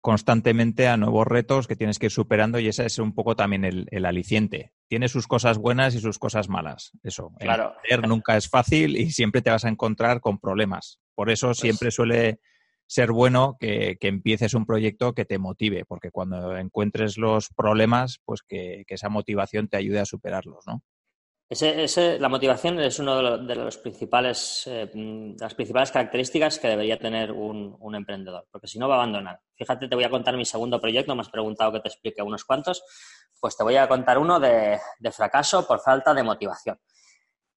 constantemente 0.01 0.87
a 0.87 0.97
nuevos 0.97 1.27
retos 1.27 1.67
que 1.67 1.75
tienes 1.75 1.99
que 1.99 2.07
ir 2.07 2.11
superando 2.11 2.59
y 2.59 2.67
ese 2.67 2.85
es 2.85 2.99
un 2.99 3.13
poco 3.13 3.35
también 3.35 3.65
el, 3.65 4.05
aliciente. 4.05 4.71
Tiene 4.87 5.09
sus 5.09 5.27
cosas 5.27 5.57
buenas 5.57 5.95
y 5.95 5.99
sus 5.99 6.19
cosas 6.19 6.49
malas. 6.49 6.91
Eso. 7.03 7.33
Claro. 7.39 7.73
nunca 8.07 8.37
es 8.37 8.49
fácil 8.49 8.95
y 8.95 9.11
siempre 9.11 9.41
te 9.41 9.49
vas 9.49 9.65
a 9.65 9.69
encontrar 9.69 10.21
con 10.21 10.39
problemas. 10.39 10.99
Por 11.15 11.29
eso 11.29 11.47
pues 11.47 11.59
siempre 11.59 11.91
suele 11.91 12.39
ser 12.85 13.11
bueno 13.11 13.57
que, 13.59 13.97
empieces 14.01 14.53
un 14.53 14.65
proyecto 14.65 15.13
que 15.13 15.25
te 15.25 15.39
motive, 15.39 15.83
porque 15.85 16.09
cuando 16.09 16.55
encuentres 16.55 17.17
los 17.17 17.49
problemas, 17.49 18.21
pues 18.23 18.41
que, 18.43 18.85
que 18.87 18.95
esa 18.95 19.09
motivación 19.09 19.67
te 19.67 19.77
ayude 19.77 19.99
a 19.99 20.05
superarlos, 20.05 20.65
¿no? 20.65 20.83
Ese, 21.49 22.19
la 22.19 22.27
motivación 22.27 22.77
es 22.81 22.99
una 22.99 23.37
de, 23.37 23.55
los 23.55 23.77
principales, 23.77 24.63
eh, 24.67 24.91
las 25.39 25.55
principales 25.55 25.91
características 25.91 26.59
que 26.59 26.67
debería 26.67 26.99
tener 26.99 27.31
un, 27.31 27.95
emprendedor, 27.95 28.45
porque 28.51 28.67
si 28.67 28.77
no 28.77 28.89
va 28.89 28.95
a 28.95 28.97
abandonar. 28.97 29.39
Fíjate, 29.55 29.87
te 29.87 29.95
voy 29.95 30.03
a 30.03 30.09
contar 30.09 30.35
mi 30.35 30.43
segundo 30.43 30.81
proyecto, 30.81 31.15
me 31.15 31.21
has 31.21 31.29
preguntado 31.29 31.71
que 31.71 31.79
te 31.79 31.87
explique 31.87 32.21
unos 32.21 32.43
cuantos, 32.43 32.83
pues 33.39 33.55
te 33.55 33.63
voy 33.63 33.77
a 33.77 33.87
contar 33.87 34.17
uno 34.17 34.41
de, 34.41 34.77
fracaso 35.13 35.65
por 35.65 35.79
falta 35.79 36.13
de 36.13 36.21
motivación. 36.21 36.81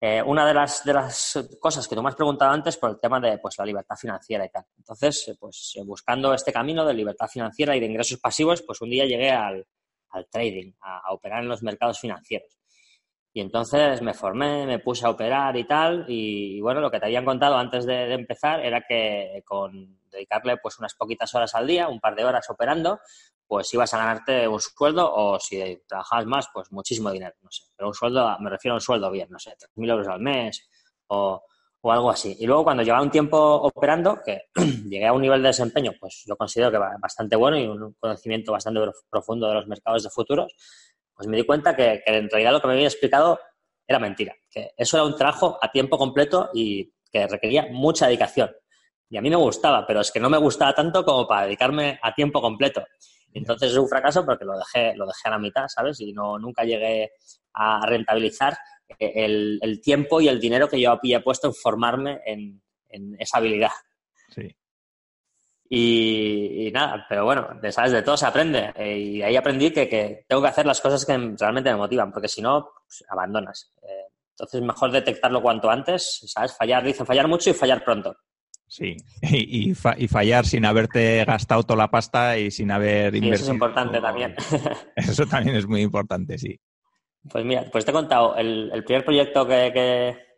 Eh, 0.01 0.23
una 0.23 0.47
de 0.47 0.55
las, 0.55 0.85
de 0.85 0.95
las 0.95 1.49
cosas 1.59 1.89
que 1.89 1.97
tú 1.97 2.03
me 2.03 2.11
has 2.11 2.15
preguntado 2.15 2.53
antes 2.53 2.77
por 2.77 2.91
el 2.91 3.01
tema 3.01 3.19
de 3.19 3.39
pues, 3.39 3.59
la 3.59 3.65
libertad 3.65 3.97
financiera 3.97 4.47
y 4.47 4.51
tal. 4.51 4.65
Entonces, 4.79 5.29
eh, 5.29 5.37
pues 5.39 5.77
buscando 5.85 6.33
este 6.33 6.53
camino 6.53 6.87
de 6.87 6.95
libertad 6.95 7.27
financiera 7.27 7.75
y 7.75 7.81
de 7.81 7.87
ingresos 7.87 8.21
pasivos, 8.21 8.63
pues 8.63 8.81
un 8.81 8.91
día 8.91 9.05
llegué 9.05 9.33
al, 9.33 9.67
trading, 10.31 10.75
a 10.81 11.13
operar 11.13 11.43
en 11.43 11.49
los 11.49 11.63
mercados 11.65 11.99
financieros. 11.99 12.60
Y 13.33 13.41
entonces 13.41 14.03
me 14.03 14.13
formé, 14.13 14.67
me 14.67 14.81
puse 14.81 15.07
a 15.07 15.11
operar 15.11 15.57
y 15.57 15.65
tal. 15.65 16.05
Y, 16.09 16.61
bueno, 16.61 16.81
lo 16.81 16.91
que 16.91 16.99
te 16.99 17.07
habían 17.07 17.25
contado 17.25 17.57
antes 17.57 17.87
de, 17.87 18.13
empezar 18.13 18.65
era 18.65 18.83
que 18.87 19.43
con 19.47 20.01
dedicarle 20.11 20.57
pues 20.57 20.79
unas 20.81 20.95
poquitas 20.95 21.33
horas 21.35 21.55
al 21.55 21.67
día, 21.67 21.89
un 21.89 22.01
par 22.01 22.17
de 22.17 22.25
horas 22.25 22.51
operando, 22.51 22.99
pues 23.47 23.73
ibas 23.75 23.95
a 23.95 23.99
ganarte 23.99 24.49
un 24.49 24.61
sueldo 24.61 25.13
o 25.13 25.39
si 25.39 25.83
trabajabas 25.87 26.27
más, 26.27 26.49
pues 26.53 26.73
muchísimo 26.73 27.13
dinero, 27.13 27.35
no 27.43 27.51
sé. 27.51 27.65
Pero 27.77 27.89
un 27.89 27.95
sueldo, 27.95 28.37
me 28.41 28.51
refiero 28.51 28.75
a 28.75 28.79
un 28.79 28.81
sueldo 28.81 29.11
bien, 29.11 29.29
no 29.31 29.39
sé, 29.39 29.53
3.000 29.53 29.91
euros 29.91 30.09
al 30.09 30.21
mes 30.21 30.69
o, 31.07 31.45
o 31.83 31.93
algo 31.93 32.11
así. 32.11 32.37
Y 32.39 32.47
luego 32.47 32.65
cuando 32.65 32.83
llevaba 32.83 33.03
un 33.03 33.11
tiempo 33.11 33.39
operando, 33.39 34.19
que 34.25 34.49
llegué 34.89 35.07
a 35.07 35.13
un 35.13 35.23
nivel 35.23 35.43
de 35.43 35.49
desempeño, 35.49 35.93
pues 35.99 36.25
yo 36.27 36.37
considero 36.37 36.71
que 36.71 36.79
bastante 36.79 37.37
bueno 37.37 37.57
y 37.57 37.67
un 37.67 37.95
conocimiento 37.99 38.53
bastante 38.53 38.81
profundo 39.09 39.49
de 39.49 39.55
los 39.55 39.67
mercados 39.67 40.03
de 40.03 40.11
futuros, 40.11 40.53
pues 41.21 41.29
me 41.29 41.37
di 41.37 41.45
cuenta 41.45 41.77
que, 41.77 42.03
en 42.07 42.31
realidad 42.31 42.53
lo 42.53 42.63
que 42.63 42.67
me 42.67 42.73
había 42.73 42.87
explicado 42.87 43.39
era 43.87 43.99
mentira, 43.99 44.35
que 44.51 44.71
eso 44.75 44.97
era 44.97 45.05
un 45.05 45.15
trabajo 45.15 45.59
a 45.61 45.71
tiempo 45.71 45.99
completo 45.99 46.49
y 46.55 46.95
que 47.13 47.27
requería 47.27 47.67
mucha 47.71 48.07
dedicación. 48.07 48.51
Y 49.11 49.19
a 49.19 49.21
mí 49.21 49.29
me 49.29 49.37
gustaba, 49.37 49.87
pero 49.87 50.01
es 50.01 50.11
que 50.11 50.19
no 50.19 50.31
me 50.31 50.39
gustaba 50.39 50.73
tanto 50.73 51.05
como 51.05 51.29
para 51.29 51.45
dedicarme 51.45 51.99
a 52.03 52.15
tiempo 52.15 52.41
completo. 52.41 52.87
Entonces 53.35 53.71
es 53.71 53.77
un 53.77 53.87
fracaso 53.87 54.25
porque 54.25 54.47
lo 54.47 54.57
dejé, 54.57 54.97
lo 54.97 55.05
dejé 55.05 55.29
a 55.29 55.33
la 55.33 55.39
mitad, 55.39 55.67
¿sabes? 55.69 56.01
Y 56.01 56.15
no, 56.15 56.39
nunca 56.39 56.65
llegué 56.65 57.11
a 57.53 57.85
rentabilizar 57.85 58.57
el, 58.99 59.81
tiempo 59.85 60.23
y 60.23 60.29
el 60.29 60.41
dinero 60.41 60.71
que 60.71 60.81
yo 60.81 60.91
había 60.91 61.23
puesto 61.23 61.49
en 61.49 61.55
formarme 61.55 62.23
en, 62.25 62.63
en 62.89 63.15
esa 63.21 63.37
habilidad. 63.37 63.73
Sí. 64.31 64.57
Y, 65.73 66.69
nada, 66.75 67.07
pero 67.09 67.25
bueno, 67.25 67.47
de, 67.63 67.71
¿sabes? 67.71 67.93
De 67.93 68.03
todo 68.03 68.17
se 68.17 68.27
aprende. 68.27 68.73
Eh, 68.75 68.99
y 68.99 69.23
ahí 69.23 69.37
aprendí 69.37 69.71
que, 69.71 70.25
tengo 70.29 70.43
que 70.43 70.49
hacer 70.49 70.67
las 70.67 70.81
cosas 70.81 71.07
que 71.07 71.17
realmente 71.39 71.71
me 71.71 71.77
motivan, 71.77 72.11
porque 72.11 72.27
si 72.27 72.43
no, 72.43 72.73
pues, 72.85 73.05
abandonas. 73.09 73.73
Eh, 73.81 74.11
entonces, 74.33 74.63
mejor 74.63 74.91
detectarlo 74.91 75.41
cuanto 75.41 75.71
antes, 75.71 76.23
¿sabes? 76.27 76.57
Fallar, 76.57 76.83
dicen 76.83 77.07
fallar 77.07 77.29
mucho 77.29 77.51
y 77.51 77.53
fallar 77.53 77.85
pronto. 77.85 78.17
Sí, 78.67 78.97
y, 79.23 79.73
fallar 79.75 80.45
sin 80.45 80.65
haberte 80.65 81.25
gastado 81.25 81.63
toda 81.63 81.77
la 81.77 81.91
pasta 81.91 82.37
y 82.37 82.51
sin 82.51 82.73
haber 82.73 83.15
invertido. 83.15 83.35
eso 83.35 83.45
es 83.45 83.51
importante 83.51 84.01
también. 84.01 84.35
Eso 84.97 85.25
también 85.27 85.57
es 85.57 85.69
muy 85.69 85.83
importante, 85.83 86.37
sí. 86.37 86.59
Pues 87.31 87.45
mira, 87.45 87.65
pues 87.71 87.85
te 87.85 87.93
he 87.93 87.95
contado 87.95 88.35
el, 88.35 88.83
primer 88.85 89.05
proyecto 89.05 89.47
que, 89.47 89.71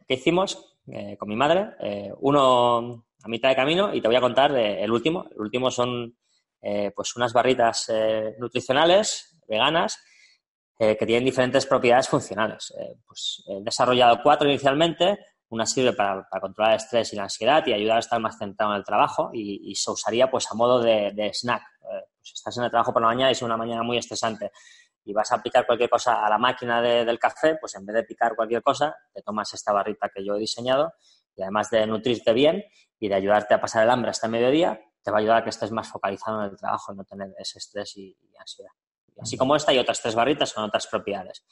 que 0.06 0.14
hicimos, 0.14 0.76
eh, 0.88 1.16
con 1.16 1.28
mi 1.30 1.36
madre, 1.36 1.68
uno 2.20 3.06
a 3.24 3.28
mitad 3.28 3.48
de 3.48 3.56
camino 3.56 3.94
y 3.94 4.00
te 4.00 4.08
voy 4.08 4.16
a 4.16 4.20
contar 4.20 4.56
el 4.56 4.90
último. 4.90 5.26
El 5.32 5.40
último 5.40 5.70
son 5.70 6.16
pues 6.94 7.16
unas 7.16 7.32
barritas 7.32 7.90
nutricionales 8.38 9.36
veganas 9.48 9.98
que 10.78 11.06
tienen 11.06 11.24
diferentes 11.24 11.66
propiedades 11.66 12.08
funcionales. 12.08 12.72
pues 13.06 13.44
he 13.48 13.62
desarrollado 13.62 14.20
cuatro 14.22 14.48
inicialmente. 14.48 15.18
Una 15.48 15.66
sirve 15.66 15.92
para, 15.92 16.26
controlar 16.40 16.72
el 16.72 16.76
estrés 16.78 17.12
y 17.12 17.16
la 17.16 17.24
ansiedad 17.24 17.66
y 17.66 17.74
ayudar 17.74 17.96
a 17.96 18.00
estar 18.00 18.18
más 18.20 18.38
centrado 18.38 18.72
en 18.72 18.78
el 18.78 18.84
trabajo 18.84 19.30
y, 19.34 19.74
se 19.74 19.90
usaría 19.90 20.30
pues 20.30 20.50
a 20.50 20.54
modo 20.54 20.80
de, 20.80 21.12
de 21.14 21.32
snack. 21.34 21.62
pues 21.80 22.32
estás 22.34 22.56
en 22.56 22.64
el 22.64 22.70
trabajo 22.70 22.92
por 22.92 23.02
la 23.02 23.08
mañana 23.08 23.30
y 23.30 23.32
es 23.32 23.42
una 23.42 23.56
mañana 23.56 23.82
muy 23.82 23.98
estresante 23.98 24.50
y 25.04 25.12
vas 25.12 25.30
a 25.32 25.42
picar 25.42 25.66
cualquier 25.66 25.90
cosa 25.90 26.24
a 26.24 26.28
la 26.28 26.38
máquina 26.38 26.80
del 26.80 27.18
café, 27.18 27.56
pues 27.60 27.74
en 27.74 27.84
vez 27.86 27.94
de 27.94 28.04
picar 28.04 28.36
cualquier 28.36 28.62
cosa, 28.62 28.94
te 29.12 29.22
tomas 29.22 29.52
esta 29.54 29.72
barrita 29.72 30.10
que 30.14 30.24
yo 30.24 30.36
he 30.36 30.38
diseñado 30.38 30.92
y 31.36 31.42
además 31.42 31.70
de 31.70 31.86
nutrirte 31.86 32.32
bien 32.32 32.64
y 32.98 33.08
de 33.08 33.14
ayudarte 33.14 33.54
a 33.54 33.60
pasar 33.60 33.84
el 33.84 33.90
hambre 33.90 34.10
hasta 34.10 34.26
el 34.26 34.32
mediodía, 34.32 34.80
te 35.02 35.10
va 35.10 35.18
a 35.18 35.20
ayudar 35.20 35.38
a 35.38 35.44
que 35.44 35.50
estés 35.50 35.70
más 35.72 35.88
focalizado 35.90 36.44
en 36.44 36.50
el 36.50 36.56
trabajo 36.56 36.92
y 36.92 36.96
no 36.96 37.04
tener 37.04 37.32
ese 37.38 37.58
estrés 37.58 37.96
y, 37.96 38.16
ansiedad. 38.38 38.70
así 39.20 39.36
como 39.36 39.54
esta 39.56 39.72
y 39.72 39.78
otras 39.78 40.00
tres 40.00 40.14
barritas 40.14 40.52
con 40.52 40.64
otras 40.64 40.86
propiedades. 40.86 41.44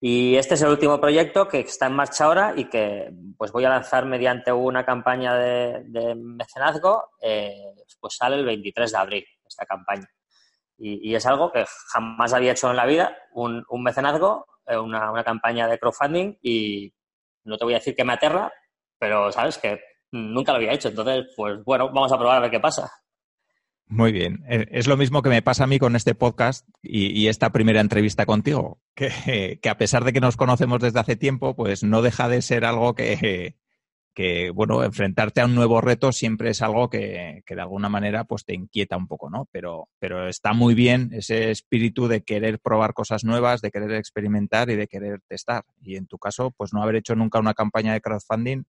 Y 0.00 0.36
este 0.36 0.54
es 0.54 0.62
el 0.62 0.68
último 0.68 1.00
proyecto 1.00 1.48
que 1.48 1.60
está 1.60 1.86
en 1.86 1.94
marcha 1.94 2.24
ahora 2.24 2.52
y 2.56 2.66
que 2.68 3.10
pues 3.38 3.52
voy 3.52 3.64
a 3.64 3.70
lanzar 3.70 4.04
mediante 4.04 4.52
una 4.52 4.84
campaña 4.84 5.34
de, 5.34 6.14
mecenazgo, 6.14 7.10
eh, 7.22 7.74
pues 8.00 8.16
sale 8.16 8.36
el 8.36 8.44
23 8.44 8.92
de 8.92 8.98
abril 8.98 9.24
esta 9.46 9.64
campaña. 9.64 10.06
Y, 10.76 11.14
es 11.14 11.24
algo 11.24 11.52
que 11.52 11.64
jamás 11.92 12.34
había 12.34 12.52
hecho 12.52 12.68
en 12.68 12.76
la 12.76 12.84
vida, 12.84 13.16
un, 13.32 13.64
mecenazgo, 13.78 14.46
eh, 14.66 14.76
una, 14.76 15.24
campaña 15.24 15.68
de 15.68 15.78
crowdfunding 15.78 16.36
y 16.42 16.92
no 17.44 17.56
te 17.56 17.64
voy 17.64 17.74
a 17.74 17.78
decir 17.78 17.94
que 17.94 18.04
me 18.04 18.12
aterra, 18.12 18.52
pero 19.04 19.30
sabes 19.30 19.58
que 19.58 19.80
nunca 20.12 20.52
lo 20.52 20.56
había 20.56 20.72
hecho. 20.72 20.88
Entonces, 20.88 21.26
pues 21.36 21.62
bueno, 21.62 21.90
vamos 21.92 22.10
a 22.10 22.16
probar 22.16 22.38
a 22.38 22.40
ver 22.40 22.50
qué 22.50 22.58
pasa. 22.58 22.90
Muy 23.86 24.12
bien. 24.12 24.42
Eh, 24.48 24.66
es 24.70 24.86
lo 24.86 24.96
mismo 24.96 25.20
que 25.20 25.28
me 25.28 25.42
pasa 25.42 25.64
a 25.64 25.66
mí 25.66 25.78
con 25.78 25.94
este 25.94 26.14
podcast 26.14 26.66
y, 26.82 27.26
esta 27.26 27.52
primera 27.52 27.82
entrevista 27.82 28.24
contigo, 28.24 28.80
que, 28.94 29.10
que, 29.62 29.68
a 29.68 29.76
pesar 29.76 30.04
de 30.04 30.14
que 30.14 30.22
nos 30.22 30.38
conocemos 30.38 30.80
desde 30.80 31.00
hace 31.00 31.16
tiempo, 31.16 31.54
pues 31.54 31.82
no 31.84 32.00
deja 32.00 32.30
de 32.30 32.40
ser 32.40 32.64
algo 32.64 32.94
que, 32.94 33.56
que, 34.14 34.48
bueno, 34.48 34.82
enfrentarte 34.82 35.42
a 35.42 35.44
un 35.44 35.54
nuevo 35.54 35.82
reto 35.82 36.10
siempre 36.10 36.48
es 36.48 36.62
algo 36.62 36.88
que, 36.88 37.42
de 37.46 37.60
alguna 37.60 37.90
manera 37.90 38.24
pues 38.24 38.46
te 38.46 38.54
inquieta 38.54 38.96
un 38.96 39.06
poco, 39.06 39.28
¿no? 39.28 39.50
Pero, 39.52 39.90
pero 39.98 40.28
está 40.28 40.54
muy 40.54 40.74
bien 40.74 41.10
ese 41.12 41.50
espíritu 41.50 42.08
de 42.08 42.22
querer 42.22 42.58
probar 42.58 42.94
cosas 42.94 43.22
nuevas, 43.22 43.60
de 43.60 43.70
querer 43.70 43.92
experimentar 43.92 44.70
y 44.70 44.76
de 44.76 44.86
querer 44.86 45.20
testar. 45.28 45.64
Y 45.82 45.96
en 45.96 46.06
tu 46.06 46.16
caso, 46.16 46.52
pues 46.56 46.72
no 46.72 46.82
haber 46.82 46.96
hecho 46.96 47.14
nunca 47.14 47.38
una 47.38 47.52
campaña 47.52 47.92
de 47.92 48.00
crowdfunding 48.00 48.64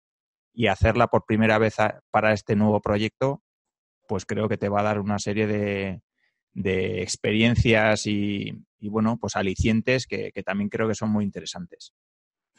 y 0.52 0.66
hacerla 0.66 1.08
por 1.08 1.24
primera 1.24 1.58
vez 1.58 1.76
para 2.10 2.32
este 2.32 2.56
nuevo 2.56 2.80
proyecto, 2.80 3.42
pues 4.06 4.26
creo 4.26 4.48
que 4.48 4.58
te 4.58 4.68
va 4.68 4.80
a 4.80 4.84
dar 4.84 4.98
una 5.00 5.18
serie 5.18 5.46
de, 5.46 6.02
de 6.52 7.02
experiencias 7.02 8.06
y, 8.06 8.52
bueno, 8.80 9.18
pues 9.20 9.36
alicientes 9.36 10.06
que 10.06 10.32
también 10.44 10.68
creo 10.68 10.88
que 10.88 10.94
son 10.94 11.10
muy 11.10 11.24
interesantes 11.24 11.94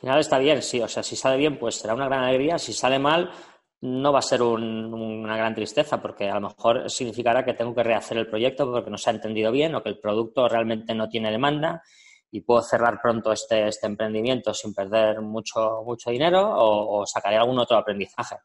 final 0.04 0.20
está 0.20 0.38
bien, 0.38 0.62
sí. 0.62 0.82
O 0.82 0.88
sea, 0.90 1.02
si 1.02 1.16
sale 1.16 1.38
bien, 1.38 1.58
pues 1.58 1.76
será 1.76 1.94
una 1.94 2.08
gran 2.08 2.26
alegría. 2.26 2.60
Si 2.60 2.74
sale 2.74 3.00
mal, 3.00 3.32
no 3.80 4.12
va 4.12 4.20
a 4.20 4.22
ser 4.22 4.42
una 4.42 5.38
gran 5.38 5.56
tristeza, 5.56 6.02
porque 6.02 6.30
a 6.30 6.36
lo 6.36 6.50
mejor 6.50 6.90
significará 6.90 7.46
que 7.46 7.54
tengo 7.54 7.74
que 7.74 7.84
rehacer 7.84 8.18
el 8.18 8.28
proyecto 8.28 8.70
porque 8.70 8.90
no 8.90 8.98
se 8.98 9.10
ha 9.10 9.14
entendido 9.14 9.50
bien 9.50 9.76
o 9.76 9.82
que 9.82 9.90
el 9.90 10.00
producto 10.00 10.50
realmente 10.50 10.94
no 10.94 11.08
tiene 11.08 11.32
demanda 11.32 11.84
y 12.34 12.42
puedo 12.42 12.64
cerrar 12.64 13.00
pronto 13.00 13.32
este, 13.32 13.68
este 13.68 13.86
emprendimiento 13.86 14.56
sin 14.56 14.74
perder 14.74 15.22
mucho, 15.22 15.84
mucho 15.86 16.10
dinero 16.10 16.42
o, 16.44 17.06
sacaré 17.06 17.38
algún 17.38 17.60
otro 17.60 17.78
aprendizaje. 17.78 18.38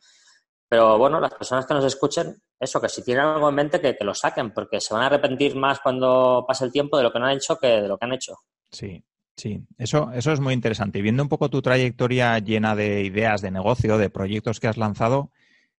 Pero 0.69 0.99
bueno, 0.99 1.19
las 1.19 1.33
personas 1.33 1.65
que 1.65 1.73
nos 1.73 1.87
escuchen, 1.87 2.37
eso, 2.61 2.83
que 2.83 2.91
si 2.91 3.03
tienen 3.03 3.25
algo 3.25 3.49
en 3.49 3.55
mente, 3.55 3.81
que, 3.81 3.97
que 3.97 4.05
lo 4.05 4.15
saquen, 4.15 4.53
porque 4.53 4.79
se 4.79 4.93
van 4.93 5.05
a 5.05 5.07
arrepentir 5.07 5.57
más 5.57 5.81
cuando 5.81 6.45
pase 6.47 6.67
el 6.67 6.73
tiempo 6.73 6.99
de 6.99 7.05
lo 7.05 7.11
que 7.11 7.19
no 7.19 7.25
han 7.25 7.39
hecho 7.39 7.57
que 7.57 7.67
de 7.67 7.89
lo 7.89 7.97
que 7.97 8.05
han 8.05 8.13
hecho. 8.13 8.37
Sí, 8.71 9.03
Sí, 9.39 9.65
eso, 9.79 10.11
eso 10.13 10.33
es 10.33 10.41
muy 10.41 10.53
interesante. 10.53 10.99
Y 10.99 11.03
viendo 11.03 11.23
un 11.23 11.29
poco 11.29 11.49
tu 11.49 11.63
trayectoria 11.63 12.41
llena 12.41 12.75
de 12.75 13.05
ideas 13.05 13.41
de 13.41 13.53
negocio, 13.53 13.97
de 13.97 14.11
proyectos 14.11 14.59
que 14.59 14.67
has 14.67 14.77
lanzado, 14.77 15.31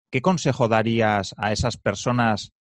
¿qué 0.10 0.22
consejo 0.22 0.70
darías 0.70 1.36
a 1.38 1.52
esas 1.52 1.76
personas 1.76 2.54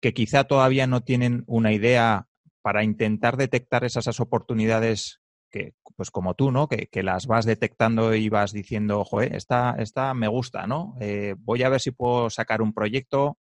que 0.00 0.14
quizá 0.14 0.44
todavía 0.44 0.86
no 0.86 1.02
tienen 1.02 1.42
una 1.48 1.72
idea 1.72 2.28
para 2.64 2.82
intentar 2.82 3.36
detectar 3.36 3.84
esas, 3.84 4.20
oportunidades 4.20 5.20
que, 5.50 5.74
pues 5.96 6.10
como 6.10 6.32
tú, 6.32 6.50
¿no? 6.50 6.66
Que, 6.66 7.02
las 7.02 7.26
vas 7.26 7.44
detectando 7.44 8.14
y 8.14 8.30
vas 8.30 8.52
diciendo, 8.52 9.00
ojo, 9.00 9.20
esta, 9.20 9.76
esta 9.78 10.14
me 10.14 10.28
gusta, 10.28 10.66
¿no? 10.66 10.96
Eh, 10.98 11.34
voy 11.40 11.62
a 11.62 11.68
ver 11.68 11.82
si 11.82 11.90
puedo 11.90 12.30
sacar 12.30 12.62
un 12.62 12.72
proyecto 12.72 13.36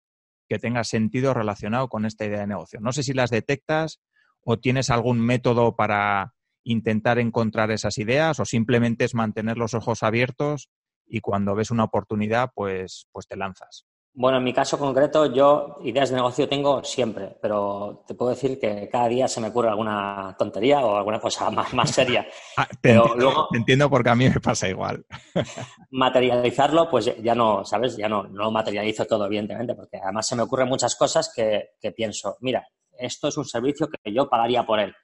que 0.48 0.58
tenga 0.58 0.82
sentido 0.82 1.34
relacionado 1.34 1.88
con 1.88 2.04
esta 2.04 2.24
idea 2.24 2.40
de 2.40 2.48
negocio. 2.48 2.80
No 2.80 2.90
sé 2.90 3.04
si 3.04 3.12
las 3.12 3.30
detectas 3.30 4.00
o 4.42 4.58
tienes 4.58 4.90
algún 4.90 5.20
método 5.20 5.76
para 5.76 6.34
intentar 6.64 7.20
encontrar 7.20 7.70
esas 7.70 7.98
ideas 7.98 8.40
o 8.40 8.44
simplemente 8.44 9.04
es 9.04 9.14
mantener 9.14 9.56
los 9.56 9.74
ojos 9.74 10.02
abiertos 10.02 10.68
y 11.06 11.20
cuando 11.20 11.54
ves 11.54 11.70
una 11.70 11.84
oportunidad, 11.84 12.50
pues, 12.56 13.06
pues 13.12 13.28
te 13.28 13.36
lanzas? 13.36 13.86
Bueno, 14.14 14.38
en 14.38 14.44
mi 14.44 14.52
caso 14.52 14.78
concreto, 14.78 15.32
yo 15.32 15.78
ideas 15.84 16.10
de 16.10 16.16
negocio 16.16 16.48
tengo 16.48 16.84
siempre, 16.84 17.36
pero 17.40 18.04
te 18.06 18.14
puedo 18.14 18.30
decir 18.30 18.58
que 18.60 18.88
cada 18.90 19.08
día 19.08 19.26
se 19.26 19.40
me 19.40 19.48
ocurre 19.48 19.70
alguna 19.70 20.36
tontería 20.38 20.80
o 20.80 20.96
alguna 20.96 21.18
cosa 21.18 21.50
más, 21.50 21.72
más 21.74 21.90
seria. 21.90 22.26
Ah, 22.56 22.68
te, 22.80 22.92
entiendo, 22.92 23.14
luego, 23.16 23.48
entiendo 23.54 23.88
porque 23.88 24.10
a 24.10 24.14
mí 24.14 24.28
me 24.28 24.40
pasa 24.40 24.68
igual. 24.68 25.06
materializarlo, 25.90 26.90
pues 26.90 27.16
ya 27.22 27.34
no, 27.34 27.64
¿sabes? 27.64 27.96
Ya 27.96 28.08
no, 28.08 28.24
no 28.24 28.44
lo 28.44 28.50
materializo 28.50 29.06
todo, 29.06 29.24
evidentemente, 29.24 29.74
porque 29.74 29.96
además 29.96 30.26
se 30.26 30.36
me 30.36 30.42
ocurren 30.42 30.68
muchas 30.68 30.94
cosas 30.94 31.32
que, 31.34 31.70
que 31.80 31.92
pienso, 31.92 32.36
mira, 32.40 32.66
esto 32.98 33.28
es 33.28 33.36
un 33.38 33.46
servicio 33.46 33.88
que 33.88 34.12
yo 34.12 34.28
pagaría 34.28 34.64
por 34.64 34.80
él 34.80 34.94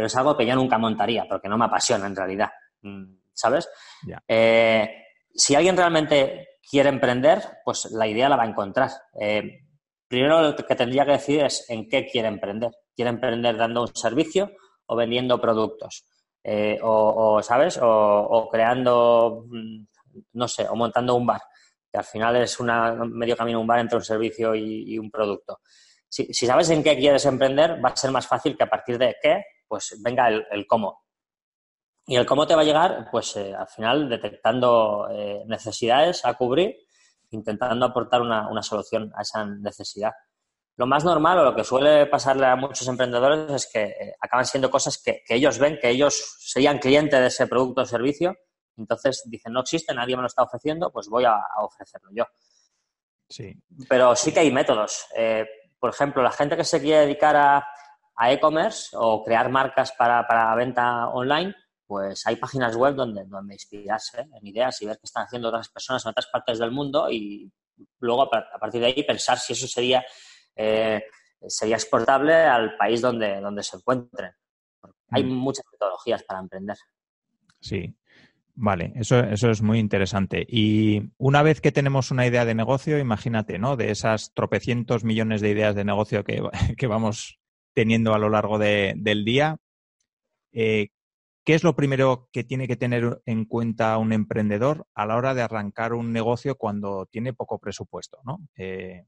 pero 0.00 0.06
es 0.06 0.16
algo 0.16 0.34
que 0.34 0.46
yo 0.46 0.54
nunca 0.54 0.78
montaría 0.78 1.26
porque 1.28 1.46
no 1.46 1.58
me 1.58 1.66
apasiona 1.66 2.06
en 2.06 2.16
realidad, 2.16 2.48
mm, 2.80 3.04
¿sabes? 3.34 3.68
Eh, 4.26 4.88
si 5.34 5.54
alguien 5.54 5.76
realmente 5.76 6.48
quiere 6.68 6.88
emprender, 6.88 7.42
pues 7.64 7.90
la 7.90 8.06
idea 8.06 8.28
la 8.28 8.36
va 8.36 8.44
a 8.44 8.48
encontrar. 8.48 8.90
Eh, 9.20 9.60
primero 10.08 10.42
lo 10.42 10.56
que 10.56 10.74
tendría 10.74 11.04
que 11.04 11.12
decir 11.12 11.44
es 11.44 11.68
en 11.68 11.88
qué 11.88 12.06
quiere 12.06 12.28
emprender. 12.28 12.70
¿Quiere 12.94 13.10
emprender 13.10 13.56
dando 13.56 13.82
un 13.82 13.94
servicio 13.94 14.50
o 14.86 14.96
vendiendo 14.96 15.40
productos? 15.40 16.06
Eh, 16.42 16.78
o, 16.82 17.42
¿sabes? 17.42 17.78
O, 17.82 18.48
creando, 18.50 19.44
mm, 19.48 19.84
no 20.34 20.48
sé, 20.48 20.66
o 20.68 20.74
montando 20.74 21.14
un 21.14 21.26
bar, 21.26 21.42
que 21.92 21.98
al 21.98 22.04
final 22.04 22.36
es 22.36 22.58
una, 22.60 22.94
medio 22.94 23.36
camino 23.36 23.60
un 23.60 23.66
bar 23.66 23.80
entre 23.80 23.98
un 23.98 24.04
servicio 24.04 24.54
y, 24.54 24.98
un 24.98 25.10
producto. 25.10 25.60
Si, 26.08 26.32
si, 26.32 26.46
sabes 26.46 26.70
en 26.70 26.82
qué 26.82 26.96
quieres 26.96 27.24
emprender, 27.26 27.84
va 27.84 27.90
a 27.90 27.96
ser 27.96 28.10
más 28.10 28.26
fácil 28.26 28.56
que 28.56 28.64
a 28.64 28.70
partir 28.70 28.98
de 28.98 29.16
qué 29.22 29.44
pues 29.70 29.96
venga 30.02 30.26
el, 30.28 30.66
cómo. 30.66 31.04
Y 32.10 32.16
el 32.16 32.26
cómo 32.26 32.44
te 32.44 32.56
va 32.56 32.62
a 32.62 32.64
llegar, 32.64 33.06
pues 33.08 33.36
eh, 33.36 33.54
al 33.54 33.68
final 33.68 34.08
detectando 34.08 35.06
eh, 35.12 35.44
necesidades 35.46 36.26
a 36.26 36.34
cubrir, 36.34 36.76
intentando 37.30 37.86
aportar 37.86 38.20
una, 38.20 38.62
solución 38.64 39.12
a 39.14 39.22
esa 39.22 39.44
necesidad. 39.46 40.10
Lo 40.74 40.88
más 40.88 41.04
normal 41.04 41.38
o 41.38 41.44
lo 41.44 41.54
que 41.54 41.62
suele 41.62 42.06
pasarle 42.06 42.46
a 42.46 42.56
muchos 42.56 42.88
emprendedores 42.88 43.48
es 43.52 43.70
que 43.72 43.82
eh, 43.84 44.16
acaban 44.20 44.44
siendo 44.44 44.72
cosas 44.72 45.00
que, 45.00 45.22
ellos 45.28 45.60
ven, 45.60 45.78
que 45.80 45.88
ellos 45.88 46.34
serían 46.40 46.80
clientes 46.80 47.20
de 47.20 47.28
ese 47.28 47.46
producto 47.46 47.82
o 47.82 47.86
servicio, 47.86 48.34
entonces 48.76 49.22
dicen, 49.26 49.52
no 49.52 49.60
existe, 49.60 49.94
nadie 49.94 50.16
me 50.16 50.22
lo 50.22 50.26
está 50.26 50.42
ofreciendo, 50.42 50.90
pues 50.90 51.06
voy 51.08 51.26
a, 51.26 51.38
ofrecerlo 51.58 52.10
yo. 52.12 52.24
Sí. 53.28 53.54
Pero 53.88 54.16
sí 54.16 54.34
que 54.34 54.40
hay 54.40 54.50
métodos. 54.50 55.06
por 55.78 55.90
ejemplo, 55.90 56.24
la 56.24 56.32
gente 56.32 56.56
que 56.56 56.64
se 56.64 56.80
quiere 56.80 57.02
dedicar 57.02 57.36
a, 57.36 57.68
a 58.16 58.32
e-commerce 58.32 58.96
o 58.98 59.22
crear 59.22 59.48
marcas 59.48 59.92
para, 59.92 60.26
para, 60.26 60.52
venta 60.56 61.06
online, 61.10 61.54
pues 61.90 62.24
hay 62.24 62.36
páginas 62.36 62.76
web 62.76 62.94
donde, 62.94 63.24
donde 63.24 63.54
inspirarse 63.54 64.20
en 64.20 64.46
ideas 64.46 64.80
y 64.80 64.86
ver 64.86 64.94
qué 64.94 65.06
están 65.06 65.24
haciendo 65.24 65.48
otras 65.48 65.68
personas 65.70 66.06
en 66.06 66.10
otras 66.10 66.28
partes 66.28 66.60
del 66.60 66.70
mundo 66.70 67.10
y 67.10 67.50
luego 67.98 68.32
a 68.32 68.58
partir 68.60 68.80
de 68.80 68.86
ahí 68.86 69.02
pensar 69.02 69.38
si 69.38 69.54
eso 69.54 69.66
sería, 69.66 70.04
eh, 70.54 71.02
sería 71.48 71.74
exportable 71.74 72.32
al 72.32 72.76
país 72.76 73.00
donde, 73.00 73.40
donde 73.40 73.64
se 73.64 73.76
encuentren. 73.76 74.30
Hay 75.10 75.24
mm. 75.24 75.32
muchas 75.32 75.64
metodologías 75.72 76.22
para 76.22 76.38
emprender. 76.38 76.76
Sí, 77.60 77.92
Vale, 78.54 78.92
eso, 78.94 79.18
eso 79.18 79.50
es 79.50 79.60
muy 79.60 79.80
interesante. 79.80 80.46
Y 80.46 81.10
una 81.16 81.42
vez 81.42 81.60
que 81.60 81.72
tenemos 81.72 82.12
una 82.12 82.26
idea 82.26 82.44
de 82.44 82.54
negocio, 82.54 82.98
imagínate, 82.98 83.58
¿no? 83.58 83.76
De 83.76 83.90
esas 83.90 84.32
tropecientos 84.32 85.02
millones 85.02 85.40
de 85.40 85.50
ideas 85.50 85.74
de 85.74 85.84
negocio 85.84 86.22
que, 86.22 86.40
que 86.76 86.86
vamos 86.86 87.40
teniendo 87.72 88.14
a 88.14 88.18
lo 88.18 88.28
largo 88.28 88.58
del 88.58 89.24
día. 89.24 89.56
Eh, 90.52 90.90
¿Qué 91.50 91.56
es 91.56 91.64
lo 91.64 91.74
primero 91.74 92.28
que 92.32 92.44
tiene 92.44 92.68
que 92.68 92.76
tener 92.76 93.22
en 93.26 93.44
cuenta 93.44 93.98
un 93.98 94.12
emprendedor 94.12 94.86
a 94.94 95.04
la 95.04 95.16
hora 95.16 95.34
de 95.34 95.42
arrancar 95.42 95.94
un 95.94 96.12
negocio 96.12 96.54
cuando 96.54 97.06
tiene 97.06 97.32
poco 97.32 97.58
presupuesto? 97.58 98.20
¿no? 98.22 98.38
Eh, 98.56 99.04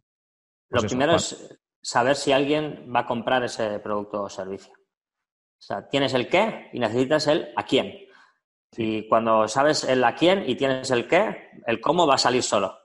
pues 0.69 0.83
lo 0.83 0.89
primero 0.89 1.15
es 1.15 1.57
saber 1.81 2.17
si 2.17 2.33
alguien 2.33 2.93
va 2.93 3.03
a 3.03 3.07
comprar 3.07 3.45
ese 3.45 3.79
producto 3.79 4.25
o 4.25 4.29
servicio. 4.29 4.73
O 4.75 5.63
sea, 5.63 5.89
tienes 5.89 6.15
el 6.15 6.29
qué 6.29 6.69
y 6.73 6.81
necesitas 6.81 7.29
el 7.29 7.53
a 7.55 7.65
quién. 7.65 8.09
Y 8.77 9.07
cuando 9.07 9.47
sabes 9.47 9.85
el 9.85 10.03
a 10.03 10.17
quién 10.17 10.43
y 10.45 10.57
tienes 10.57 10.91
el 10.91 11.07
qué, 11.07 11.49
el 11.65 11.81
cómo 11.81 12.09
va 12.09 12.17
a 12.17 12.19
salir 12.19 12.43
solo. 12.43 12.77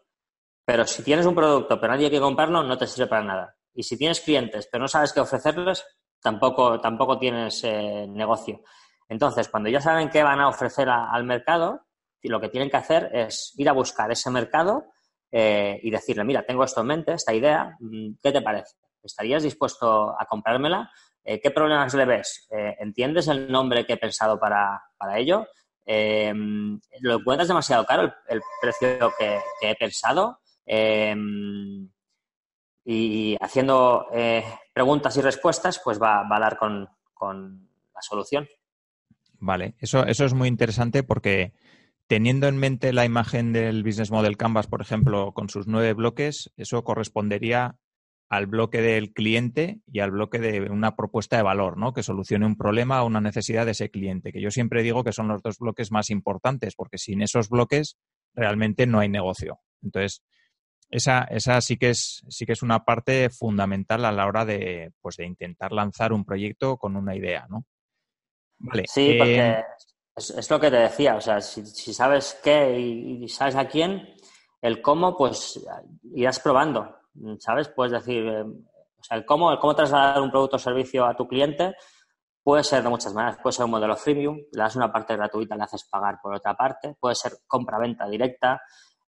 Pero 0.65 0.85
si 0.85 1.01
tienes 1.01 1.25
un 1.25 1.33
producto 1.33 1.81
pero 1.81 1.93
nadie 1.93 2.11
quiere 2.11 2.21
comprarlo, 2.23 2.61
no 2.61 2.77
te 2.77 2.85
sirve 2.85 3.07
para 3.07 3.23
nada. 3.23 3.55
Y 3.73 3.81
si 3.81 3.97
tienes 3.97 4.21
clientes 4.21 4.69
pero 4.71 4.83
no 4.83 4.87
sabes 4.87 5.13
qué 5.13 5.19
ofrecerles, 5.19 5.83
tampoco, 6.21 6.79
tampoco 6.79 7.17
tienes 7.17 7.63
eh, 7.63 8.05
negocio. 8.07 8.61
Entonces, 9.09 9.47
cuando 9.49 9.69
ya 9.69 9.81
saben 9.81 10.09
qué 10.09 10.23
van 10.23 10.39
a 10.39 10.49
ofrecer 10.49 10.89
al 10.89 11.23
mercado, 11.23 11.81
lo 12.23 12.41
que 12.41 12.49
tienen 12.49 12.69
que 12.69 12.77
hacer 12.77 13.09
es 13.13 13.53
ir 13.57 13.69
a 13.69 13.73
buscar 13.73 14.11
ese 14.11 14.29
mercado 14.29 14.87
eh, 15.31 15.79
y 15.81 15.89
decirle, 15.89 16.25
mira, 16.25 16.45
tengo 16.45 16.63
esto 16.63 16.81
en 16.81 16.87
mente, 16.87 17.13
esta 17.13 17.33
idea, 17.33 17.77
mm, 17.79 18.15
¿qué 18.21 18.31
te 18.31 18.41
parece? 18.41 18.75
¿Estarías 19.01 19.43
dispuesto 19.43 20.13
a 20.19 20.25
comprármela? 20.25 20.91
Eh, 21.23 21.39
¿Qué 21.39 21.51
problemas 21.51 21.93
le 21.93 22.05
ves? 22.05 22.47
¿Entiendes 22.51 23.27
el 23.27 23.49
nombre 23.49 23.85
que 23.85 23.93
he 23.93 23.97
pensado 23.97 24.37
para, 24.39 24.81
para 24.97 25.17
ello? 25.17 25.47
¿Lo 25.85 27.15
encuentras 27.15 27.47
demasiado 27.47 27.85
caro 27.85 28.13
el, 28.27 28.41
precio 28.61 29.13
que, 29.17 29.39
he 29.61 29.75
pensado? 29.75 30.39
y 32.89 33.35
haciendo 33.41 34.07
eh, 34.13 34.45
preguntas 34.71 35.17
y 35.17 35.21
respuestas, 35.21 35.81
pues 35.83 36.01
va, 36.01 36.21
a 36.21 36.39
dar 36.39 36.57
con, 36.57 36.89
la 37.93 38.01
solución. 38.01 38.47
Vale, 39.39 39.75
eso, 39.79 40.05
eso 40.05 40.25
es 40.25 40.33
muy 40.33 40.47
interesante 40.47 41.03
porque 41.03 41.53
teniendo 42.07 42.47
en 42.47 42.57
mente 42.57 42.93
la 42.93 43.05
imagen 43.05 43.53
del 43.53 43.83
Business 43.83 44.11
Model 44.11 44.37
Canvas, 44.37 44.67
por 44.67 44.81
ejemplo, 44.81 45.33
con 45.33 45.49
sus 45.49 45.67
nueve 45.67 45.93
bloques, 45.93 46.51
eso 46.57 46.83
correspondería 46.83 47.75
al 48.29 48.45
bloque 48.45 48.81
del 48.81 49.13
cliente 49.13 49.79
y 49.87 49.99
al 49.99 50.11
bloque 50.11 50.39
de 50.39 50.69
una 50.69 50.95
propuesta 50.95 51.37
de 51.37 51.43
valor, 51.43 51.77
¿no? 51.77 51.93
Que 51.93 52.03
solucione 52.03 52.45
un 52.45 52.57
problema 52.57 53.01
o 53.01 53.07
una 53.07 53.21
necesidad 53.21 53.65
de 53.65 53.71
ese 53.71 53.89
cliente, 53.89 54.31
que 54.31 54.41
yo 54.41 54.51
siempre 54.51 54.83
digo 54.83 55.03
que 55.03 55.13
son 55.13 55.27
los 55.27 55.41
dos 55.41 55.59
bloques 55.59 55.91
más 55.91 56.09
importantes, 56.09 56.75
porque 56.75 56.97
sin 56.97 57.21
esos 57.21 57.49
bloques 57.49 57.97
realmente 58.33 58.85
no 58.85 58.99
hay 58.99 59.09
negocio. 59.09 59.59
Entonces, 59.81 60.23
esa, 60.89 61.23
esa 61.23 61.59
sí 61.61 61.77
que 61.77 61.89
es 61.91 62.23
sí 62.29 62.45
que 62.45 62.53
es 62.53 62.63
una 62.63 62.83
parte 62.85 63.29
fundamental 63.29 64.05
a 64.05 64.11
la 64.11 64.25
hora 64.25 64.45
de, 64.45 64.91
pues, 65.01 65.15
de 65.17 65.25
intentar 65.25 65.71
lanzar 65.71 66.13
un 66.13 66.25
proyecto 66.25 66.77
con 66.77 66.95
una 66.95 67.15
idea, 67.15 67.47
¿no? 67.49 67.65
Vale. 68.59 68.83
Sí, 68.87 69.15
porque 69.17 69.49
eh, 69.49 69.65
es, 70.15 70.49
lo 70.49 70.59
que 70.59 70.71
te 70.71 70.77
decía, 70.77 71.15
o 71.15 71.21
sea, 71.21 71.39
si, 71.41 71.93
sabes 71.93 72.39
qué 72.43 72.79
y, 72.79 73.27
sabes 73.27 73.55
a 73.55 73.67
quién, 73.67 74.15
el 74.61 74.81
cómo, 74.81 75.15
pues 75.15 75.63
irás 76.15 76.39
probando, 76.39 76.97
¿sabes? 77.39 77.69
Puedes 77.69 77.93
decir, 77.93 78.25
eh, 78.25 78.41
o 78.41 79.03
sea, 79.03 79.17
el 79.17 79.25
cómo, 79.25 79.51
el 79.51 79.59
cómo 79.59 79.75
trasladar 79.75 80.21
un 80.21 80.31
producto 80.31 80.55
o 80.55 80.59
servicio 80.59 81.05
a 81.05 81.15
tu 81.15 81.27
cliente 81.27 81.75
puede 82.43 82.63
ser 82.63 82.81
de 82.81 82.89
muchas 82.89 83.13
maneras. 83.13 83.39
Puede 83.41 83.53
ser 83.53 83.65
un 83.65 83.71
modelo 83.71 83.95
freemium, 83.95 84.37
le 84.37 84.61
das 84.63 84.75
una 84.75 84.91
parte 84.91 85.15
gratuita, 85.15 85.55
le 85.55 85.63
haces 85.63 85.83
pagar 85.83 86.19
por 86.21 86.33
otra 86.33 86.55
parte, 86.55 86.95
puede 86.99 87.15
ser 87.15 87.33
compra-venta 87.45 88.07
directa, 88.07 88.61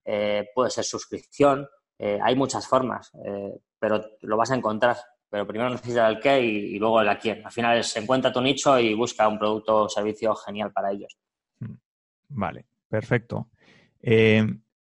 eh, 0.04 0.50
puede 0.54 0.70
ser 0.70 0.84
suscripción, 0.84 1.68
hay 2.00 2.34
muchas 2.34 2.66
formas, 2.66 3.12
eh, 3.26 3.60
pero 3.78 4.02
lo 4.22 4.38
vas 4.38 4.52
a 4.52 4.56
encontrar. 4.56 4.98
Pero 5.30 5.46
primero 5.46 5.70
necesitas 5.70 6.10
el 6.10 6.20
qué 6.20 6.42
y, 6.42 6.80
luego 6.80 7.02
el 7.02 7.10
a 7.10 7.20
quién. 7.20 7.46
Al 7.46 7.52
final 7.52 7.84
se 7.84 8.00
encuentra 8.00 8.32
tu 8.32 8.42
nicho 8.42 8.80
y 8.80 8.94
busca 8.94 9.28
un 9.28 9.38
producto 9.38 9.84
o 9.84 9.90
servicio 9.90 10.36
genial 10.36 10.72
para 10.72 10.92
ellos. 10.92 11.18
Mm. 11.60 11.76
Vale, 12.30 12.66
perfecto. 12.88 13.50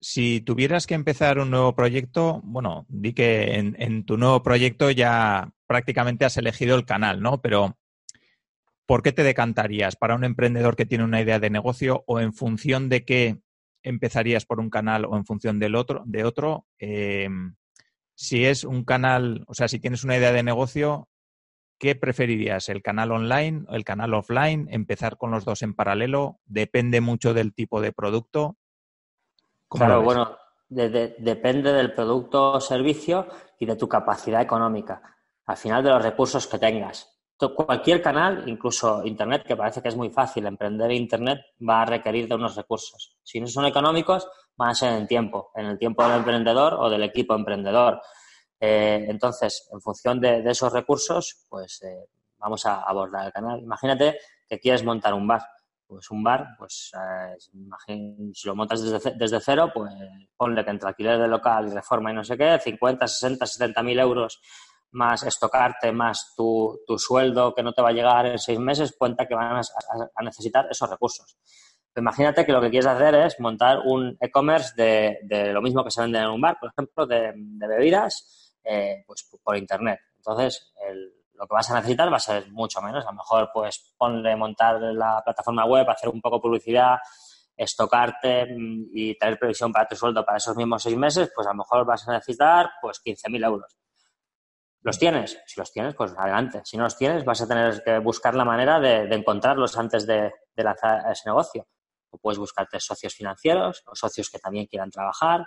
si 0.01 0.41
tuvieras 0.43 0.87
que 0.87 0.95
empezar 0.95 1.39
un 1.39 1.51
nuevo 1.51 1.75
proyecto, 1.75 2.41
bueno, 2.45 2.87
di 2.89 3.13
que 3.13 3.55
en, 3.55 3.77
en, 3.79 4.05
tu 4.05 4.17
nuevo 4.17 4.43
proyecto 4.43 4.91
ya 4.91 5.53
prácticamente 5.67 6.25
has 6.25 6.37
elegido 6.37 6.77
el 6.77 6.85
canal, 6.85 7.21
¿no? 7.21 7.41
Pero 7.41 7.77
¿por 8.87 9.03
qué 9.03 9.13
te 9.13 9.25
decantarías 9.25 9.97
para 9.97 10.15
un 10.15 10.25
emprendedor 10.25 10.77
que 10.77 10.87
tiene 10.87 11.05
una 11.05 11.21
idea 11.21 11.41
de 11.41 11.51
negocio 11.51 12.05
o 12.07 12.21
en 12.21 12.33
función 12.33 12.89
de 12.89 13.05
qué 13.05 13.41
empezarías 13.87 14.45
por 14.45 14.61
un 14.61 14.69
canal 14.69 15.05
o 15.05 15.17
en 15.17 15.25
función 15.25 15.59
del 15.59 15.77
otro, 15.77 16.03
de 16.07 16.25
otro. 16.25 16.67
Em, 16.79 17.55
si 18.17 18.45
es 18.47 18.65
un 18.65 18.85
canal, 18.85 19.45
o 19.47 19.55
sea, 19.55 19.69
si 19.69 19.79
tienes 19.79 20.03
una 20.03 20.17
idea 20.17 20.33
de 20.33 20.43
negocio, 20.43 21.09
¿qué 21.79 21.95
preferirías? 21.95 22.69
¿El 22.69 22.83
canal 22.83 23.13
online 23.13 23.65
o 23.69 23.75
el 23.75 23.85
canal 23.85 24.15
offline? 24.15 24.67
¿Empezar 24.71 25.19
con 25.19 25.31
los 25.31 25.45
dos 25.45 25.63
en 25.63 25.75
paralelo? 25.75 26.41
¿Depende 26.47 27.01
mucho 27.01 27.35
del 27.35 27.55
tipo 27.55 27.81
de 27.81 27.93
producto? 27.93 28.57
Claro, 29.69 30.03
bueno, 30.03 30.37
depende 30.69 31.73
del 31.73 31.93
producto 31.93 32.53
o 32.53 32.61
servicio 32.61 33.29
y 33.59 33.67
de 33.67 33.77
tu 33.77 33.89
capacidad 33.89 34.41
económica. 34.41 35.03
Al 35.45 35.57
final 35.57 35.85
de 35.85 35.91
los 35.91 36.03
recursos 36.03 36.47
que 36.47 36.59
tengas 36.59 37.17
cualquier 37.55 38.01
canal, 38.01 38.49
incluso 38.49 39.05
Internet, 39.05 39.45
que 39.47 39.57
parece 39.57 39.83
que 39.83 39.89
es 39.89 39.97
muy 39.97 40.09
fácil, 40.09 40.47
emprender 40.47 40.91
Internet 40.91 41.41
va 41.69 41.83
a 41.83 41.85
requerir 41.85 42.29
de 42.29 42.35
unos 42.35 42.57
recursos. 42.57 43.17
Si 43.23 43.41
no 43.41 43.47
son 43.47 43.67
económicos, 43.67 44.27
van 44.57 44.71
a 44.71 44.75
ser 44.75 44.93
en 44.93 45.07
tiempo, 45.07 45.51
en 45.55 45.67
el 45.67 45.79
tiempo 45.79 46.03
del 46.03 46.19
emprendedor 46.19 46.75
o 46.75 46.89
del 46.91 47.03
equipo 47.03 47.35
emprendedor. 47.35 48.01
Eh, 48.59 49.07
entonces, 49.09 49.69
en 49.73 49.81
función 49.81 50.21
de, 50.21 50.43
esos 50.51 50.73
recursos, 50.73 51.47
pues 51.49 51.83
eh, 51.83 52.09
vamos 52.39 52.65
a 52.67 52.83
abordar 52.83 53.27
el 53.27 53.33
canal. 53.33 53.61
Imagínate 53.61 54.19
que 54.49 54.59
quieres 54.59 54.85
montar 54.85 55.15
un 55.15 55.27
bar. 55.27 55.43
Pues 55.87 56.11
un 56.11 56.25
bar, 56.25 56.49
pues 56.59 56.91
eh, 56.95 57.37
si 58.35 58.49
lo 58.49 58.57
montas 58.57 58.83
desde, 58.83 59.41
cero, 59.41 59.71
pues 59.73 59.93
ponle 60.37 60.65
que 60.65 60.71
entre 60.71 60.89
alquiler 60.89 61.17
de 61.17 61.29
local 61.29 61.69
y 61.69 61.75
reforma 61.75 62.11
y 62.11 62.15
no 62.15 62.25
sé 62.25 62.37
qué, 62.37 62.59
50, 62.59 63.07
60, 63.07 63.47
70 63.47 63.83
mil 63.85 64.01
euros 64.01 64.41
más 64.97 65.23
estocarte, 65.23 65.93
más 65.93 66.35
tu, 66.37 66.79
sueldo 66.99 67.55
que 67.55 67.63
no 67.63 67.73
te 67.73 67.83
va 67.83 67.91
a 67.91 67.93
llegar 67.93 68.27
en 68.27 68.39
seis 68.39 68.59
meses, 68.59 68.97
cuenta 68.99 69.27
que 69.27 69.35
van 69.35 69.57
a, 69.57 70.23
necesitar 70.23 70.67
esos 70.71 70.89
recursos. 70.89 71.37
Imagínate 71.97 72.45
que 72.45 72.53
lo 72.53 72.61
que 72.61 72.71
quieres 72.71 72.87
hacer 72.87 73.15
es 73.15 73.41
montar 73.41 73.81
un 73.85 74.17
e-commerce 74.21 74.75
de, 74.77 75.53
lo 75.53 75.63
mismo 75.63 75.85
que 75.85 75.91
se 75.91 76.03
vende 76.03 76.19
en 76.19 76.27
un 76.27 76.41
bar, 76.41 76.59
por 76.61 76.71
ejemplo, 76.71 77.07
de, 77.07 77.33
bebidas, 77.35 78.55
eh, 78.65 79.05
pues 79.07 79.29
por 79.43 79.57
internet. 79.57 80.01
Entonces, 80.17 80.73
lo 81.35 81.47
que 81.47 81.55
vas 81.55 81.71
a 81.71 81.77
necesitar 81.77 82.13
va 82.13 82.17
a 82.17 82.21
ser 82.21 82.51
mucho 82.51 82.81
menos. 82.81 83.05
A 83.05 83.11
lo 83.11 83.17
mejor, 83.17 83.51
pues, 83.53 83.95
ponle 83.97 84.35
montar 84.37 84.81
la 84.81 85.23
plataforma 85.25 85.65
web, 85.65 85.89
hacer 85.89 86.09
un 86.09 86.21
poco 86.21 86.41
publicidad, 86.41 86.99
estocarte 87.57 88.47
mm, 88.47 88.91
y 88.93 89.19
tener 89.19 89.39
previsión 89.39 89.73
para 89.73 89.87
tu 89.89 89.97
sueldo 89.97 90.25
para 90.25 90.39
esos 90.39 90.57
mismos 90.57 90.83
seis 90.83 90.97
meses, 90.97 91.31
pues 91.35 91.47
a 91.47 91.51
lo 91.51 91.59
mejor 91.59 91.87
vas 91.87 92.07
a 92.09 92.13
necesitar 92.13 92.71
pues 92.81 93.01
15.000 93.05 93.45
euros. 93.47 93.77
¿Los 94.83 94.99
tienes? 94.99 95.43
Si 95.47 95.59
los 95.59 95.73
tienes, 95.73 95.95
pues 95.95 96.13
adelante. 96.17 96.61
Si 96.65 96.77
no 96.77 96.85
los 96.85 96.97
tienes, 96.97 97.25
vas 97.25 97.41
a 97.43 97.49
tener 97.49 97.83
que 97.83 97.99
buscar 97.99 98.37
la 98.37 98.45
manera 98.45 98.79
de, 98.79 99.13
encontrarlos 99.13 99.77
antes 99.77 100.07
de, 100.07 100.33
lanzar 100.55 101.11
ese 101.11 101.29
negocio. 101.29 101.67
O 102.17 102.19
puedes 102.19 102.39
buscarte 102.39 102.81
socios 102.81 103.15
financieros 103.15 103.83
o 103.87 103.95
socios 103.95 104.31
que 104.31 104.39
también 104.39 104.67
quieran 104.67 104.91
trabajar. 104.91 105.47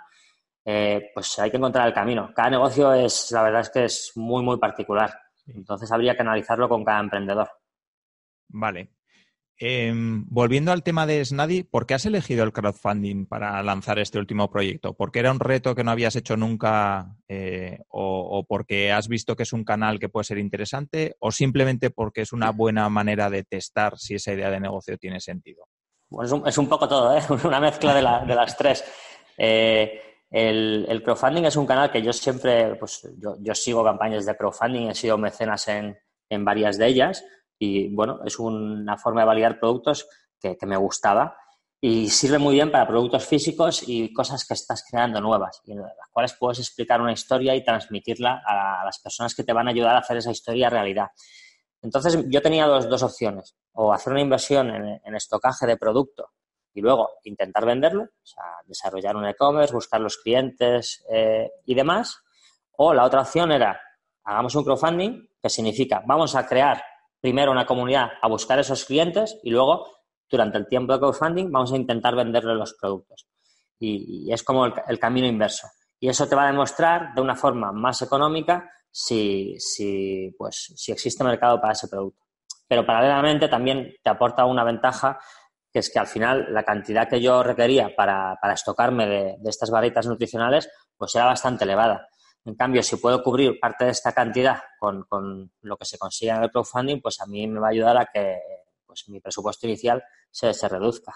Eh, 0.64 1.10
pues 1.14 1.38
hay 1.38 1.50
que 1.50 1.56
encontrar 1.56 1.88
el 1.88 1.94
camino. 1.94 2.32
Cada 2.34 2.50
negocio 2.50 2.92
es, 2.92 3.30
la 3.32 3.42
verdad 3.42 3.62
es 3.62 3.70
que 3.70 3.84
es 3.84 4.12
muy, 4.14 4.42
muy 4.42 4.58
particular. 4.58 5.12
Entonces 5.46 5.90
habría 5.90 6.14
que 6.14 6.22
analizarlo 6.22 6.68
con 6.68 6.84
cada 6.84 7.00
emprendedor. 7.00 7.50
Vale. 8.48 8.90
Em, 9.62 10.24
volviendo 10.26 10.72
al 10.72 10.82
tema 10.82 11.06
de 11.06 11.22
Snadi, 11.22 11.64
¿por 11.64 11.84
qué 11.84 11.92
has 11.92 12.06
elegido 12.06 12.44
el 12.44 12.52
crowdfunding 12.52 13.26
para 13.26 13.62
lanzar 13.62 13.98
este 13.98 14.18
último 14.18 14.50
proyecto? 14.50 14.94
¿Porque 14.94 15.18
era 15.18 15.30
un 15.30 15.38
reto 15.38 15.74
que 15.74 15.84
no 15.84 15.90
habías 15.90 16.16
hecho 16.16 16.34
nunca 16.38 17.14
eh, 17.28 17.78
o, 17.90 18.42
porque 18.48 18.90
has 18.90 19.06
visto 19.06 19.36
que 19.36 19.42
es 19.42 19.52
un 19.52 19.64
canal 19.64 19.98
que 19.98 20.08
puede 20.08 20.24
ser 20.24 20.38
interesante 20.38 21.14
o 21.18 21.30
simplemente 21.30 21.90
porque 21.90 22.22
es 22.22 22.32
una 22.32 22.50
buena 22.52 22.88
manera 22.88 23.28
de 23.28 23.44
testar 23.44 23.98
si 23.98 24.14
esa 24.14 24.32
idea 24.32 24.48
de 24.48 24.60
negocio 24.60 24.96
tiene 24.96 25.20
sentido? 25.20 25.66
Es, 26.46 26.58
un, 26.58 26.68
poco 26.68 26.88
todo, 26.88 27.16
¿eh? 27.16 27.22
una 27.44 27.60
mezcla 27.60 27.94
de, 27.94 28.02
las 28.02 28.56
tres. 28.56 28.84
Eh, 29.36 30.00
el, 30.30 31.02
crowdfunding 31.04 31.44
es 31.44 31.56
un 31.56 31.66
canal 31.66 31.90
que 31.90 32.02
yo 32.02 32.12
siempre, 32.12 32.74
pues 32.76 33.08
yo, 33.18 33.54
sigo 33.54 33.84
campañas 33.84 34.26
de 34.26 34.36
crowdfunding, 34.36 34.88
he 34.88 34.94
sido 34.94 35.18
mecenas 35.18 35.68
en 35.68 36.44
varias 36.44 36.78
de 36.78 36.86
ellas 36.86 37.24
y 37.60 37.94
bueno, 37.94 38.20
es 38.24 38.38
una 38.38 38.96
forma 38.96 39.20
de 39.20 39.26
validar 39.26 39.60
productos 39.60 40.08
que, 40.40 40.56
me 40.62 40.78
gustaba 40.78 41.36
y 41.78 42.08
sirve 42.08 42.38
muy 42.38 42.54
bien 42.54 42.72
para 42.72 42.86
productos 42.86 43.26
físicos 43.26 43.86
y 43.86 44.12
cosas 44.12 44.46
que 44.46 44.54
estás 44.54 44.82
creando 44.90 45.20
nuevas 45.20 45.60
y 45.66 45.72
en 45.72 45.82
las 45.82 46.08
cuales 46.10 46.34
puedes 46.38 46.58
explicar 46.58 47.00
una 47.02 47.12
historia 47.12 47.54
y 47.54 47.62
transmitirla 47.62 48.42
a 48.44 48.84
las 48.84 48.98
personas 48.98 49.34
que 49.34 49.44
te 49.44 49.52
van 49.52 49.68
a 49.68 49.70
ayudar 49.70 49.94
a 49.94 49.98
hacer 49.98 50.16
esa 50.16 50.30
historia 50.30 50.70
realidad. 50.70 51.08
Entonces 51.82 52.24
yo 52.28 52.42
tenía 52.42 52.66
dos, 52.66 52.88
dos 52.88 53.02
opciones, 53.02 53.56
o 53.72 53.92
hacer 53.92 54.12
una 54.12 54.22
inversión 54.22 54.70
en, 54.70 55.14
estocaje 55.14 55.66
de 55.66 55.76
producto 55.76 56.30
y 56.74 56.80
luego 56.80 57.10
intentar 57.24 57.64
venderlo, 57.64 58.02
o 58.02 58.26
sea, 58.26 58.44
desarrollar 58.66 59.16
un 59.16 59.26
e-commerce, 59.26 59.72
buscar 59.72 60.00
los 60.00 60.18
clientes 60.18 61.04
eh, 61.10 61.50
y 61.64 61.74
demás, 61.74 62.22
o 62.76 62.94
la 62.94 63.04
otra 63.04 63.22
opción 63.22 63.50
era, 63.50 63.80
hagamos 64.24 64.54
un 64.54 64.64
crowdfunding, 64.64 65.28
que 65.42 65.48
significa, 65.48 66.02
vamos 66.06 66.34
a 66.36 66.46
crear 66.46 66.82
primero 67.20 67.52
una 67.52 67.66
comunidad 67.66 68.08
a 68.20 68.28
buscar 68.28 68.58
esos 68.58 68.84
clientes 68.84 69.38
y 69.42 69.50
luego, 69.50 69.86
durante 70.28 70.58
el 70.58 70.66
tiempo 70.66 70.92
de 70.92 71.00
crowdfunding, 71.00 71.50
vamos 71.50 71.72
a 71.72 71.76
intentar 71.76 72.14
venderle 72.14 72.54
los 72.54 72.74
productos. 72.74 73.26
Y, 73.78 74.32
es 74.32 74.42
como 74.42 74.66
el, 74.66 74.98
camino 74.98 75.26
inverso. 75.26 75.66
Y 75.98 76.08
eso 76.08 76.26
te 76.26 76.36
va 76.36 76.44
a 76.44 76.50
demostrar 76.50 77.14
de 77.14 77.20
una 77.20 77.34
forma 77.34 77.72
más 77.72 78.02
económica 78.02 78.70
si, 78.90 79.56
si, 79.58 80.34
pues, 80.36 80.72
si 80.76 80.92
existe 80.92 81.24
mercado 81.24 81.60
para 81.60 81.72
ese 81.72 81.88
producto. 81.88 82.24
Pero 82.66 82.86
paralelamente 82.86 83.48
también 83.48 83.94
te 84.02 84.10
aporta 84.10 84.44
una 84.44 84.64
ventaja 84.64 85.18
que 85.72 85.78
es 85.78 85.90
que 85.90 85.98
al 85.98 86.06
final 86.06 86.52
la 86.52 86.64
cantidad 86.64 87.08
que 87.08 87.20
yo 87.20 87.42
requería 87.42 87.94
para, 87.94 88.38
estocarme 88.52 89.06
de, 89.06 89.36
estas 89.44 89.70
barritas 89.70 90.06
nutricionales, 90.06 90.68
pues 90.96 91.14
era 91.14 91.26
bastante 91.26 91.64
elevada. 91.64 92.08
En 92.44 92.54
cambio, 92.54 92.82
si 92.82 92.96
puedo 92.96 93.22
cubrir 93.22 93.60
parte 93.60 93.84
de 93.84 93.90
esta 93.90 94.12
cantidad 94.12 94.60
con, 94.78 95.06
lo 95.60 95.76
que 95.76 95.84
se 95.84 95.98
consigue 95.98 96.32
en 96.32 96.42
el 96.42 96.50
crowdfunding, 96.50 97.00
pues 97.00 97.20
a 97.20 97.26
mí 97.26 97.46
me 97.46 97.60
va 97.60 97.68
a 97.68 97.70
ayudar 97.70 97.96
a 97.98 98.06
que 98.06 98.38
pues, 98.84 99.08
mi 99.08 99.20
presupuesto 99.20 99.66
inicial 99.66 100.02
se, 100.30 100.52
se 100.52 100.68
reduzca. 100.68 101.14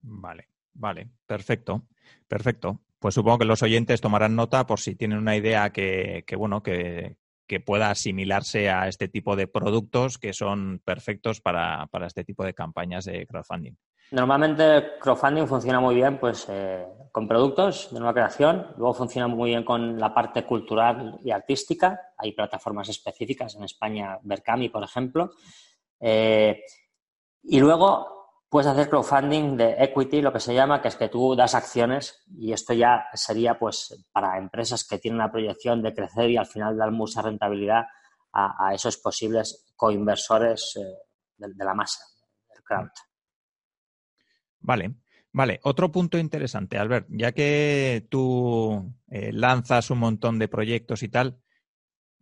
Vale, 0.00 0.48
vale, 0.72 1.10
perfecto, 1.26 1.82
perfecto. 2.26 2.80
Pues 2.98 3.14
supongo 3.14 3.38
que 3.38 3.44
los 3.44 3.62
oyentes 3.62 4.00
tomarán 4.00 4.34
nota 4.34 4.66
por 4.66 4.80
si 4.80 4.96
tienen 4.96 5.18
una 5.18 5.36
idea 5.36 5.70
que, 5.70 6.24
bueno, 6.36 6.62
que, 6.62 7.16
pueda 7.64 7.90
asimilarse 7.90 8.68
a 8.68 8.88
este 8.88 9.08
tipo 9.08 9.34
de 9.34 9.46
productos 9.46 10.18
que 10.18 10.34
son 10.34 10.82
perfectos 10.84 11.40
para, 11.40 11.88
este 12.06 12.24
tipo 12.24 12.44
de 12.44 12.54
campañas 12.54 13.06
de 13.06 13.26
crowdfunding. 13.26 13.72
Normalmente 14.10 14.98
crowdfunding 15.00 15.46
funciona 15.46 15.80
muy 15.80 15.94
bien 15.94 16.18
pues, 16.18 16.46
eh, 16.50 16.84
con 17.12 17.26
productos 17.28 17.88
de 17.92 18.00
nueva 18.00 18.14
creación, 18.14 18.66
luego 18.76 18.94
funciona 18.94 19.28
muy 19.28 19.50
bien 19.50 19.64
con 19.64 19.98
la 19.98 20.12
parte 20.12 20.44
cultural 20.44 21.18
y 21.22 21.30
artística. 21.30 22.12
Hay 22.18 22.32
plataformas 22.32 22.88
específicas 22.88 23.54
en 23.54 23.64
España, 23.64 24.18
Berkami, 24.22 24.68
por 24.68 24.82
ejemplo. 24.82 25.30
Eh, 26.00 26.62
y 27.44 27.60
luego 27.60 28.17
Puedes 28.48 28.66
hacer 28.66 28.88
crowdfunding 28.88 29.58
de 29.58 29.76
equity, 29.78 30.22
lo 30.22 30.32
que 30.32 30.40
se 30.40 30.54
llama, 30.54 30.80
que 30.80 30.88
es 30.88 30.96
que 30.96 31.10
tú 31.10 31.36
das 31.36 31.54
acciones 31.54 32.24
y 32.34 32.52
esto 32.52 32.72
ya 32.72 33.04
sería 33.12 33.58
pues 33.58 34.06
para 34.10 34.38
empresas 34.38 34.86
que 34.88 34.98
tienen 34.98 35.18
la 35.18 35.30
proyección 35.30 35.82
de 35.82 35.92
crecer 35.92 36.30
y 36.30 36.38
al 36.38 36.46
final 36.46 36.78
dar 36.78 36.90
mucha 36.90 37.20
rentabilidad 37.20 37.84
a, 38.32 38.72
esos 38.72 38.96
posibles 38.98 39.72
coinversores 39.76 40.76
eh, 40.76 40.96
de, 41.36 41.64
la 41.64 41.74
masa, 41.74 42.00
del 42.54 42.62
crowd. 42.62 42.88
Vale, 44.60 44.94
vale. 45.32 45.60
Otro 45.64 45.90
punto 45.90 46.18
interesante, 46.18 46.78
Albert, 46.78 47.06
ya 47.10 47.32
que 47.32 48.06
tú 48.08 48.94
eh, 49.08 49.32
lanzas 49.32 49.90
un 49.90 49.98
montón 49.98 50.38
de 50.38 50.48
proyectos 50.48 51.02
y 51.02 51.08
tal, 51.08 51.40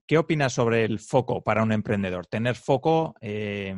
¿qué 0.06 0.18
opinas 0.18 0.52
sobre 0.52 0.84
el 0.84 0.98
foco 0.98 1.42
para 1.42 1.62
un 1.62 1.72
emprendedor? 1.72 2.26
Tener 2.26 2.56
foco, 2.56 3.14
eh, 3.20 3.76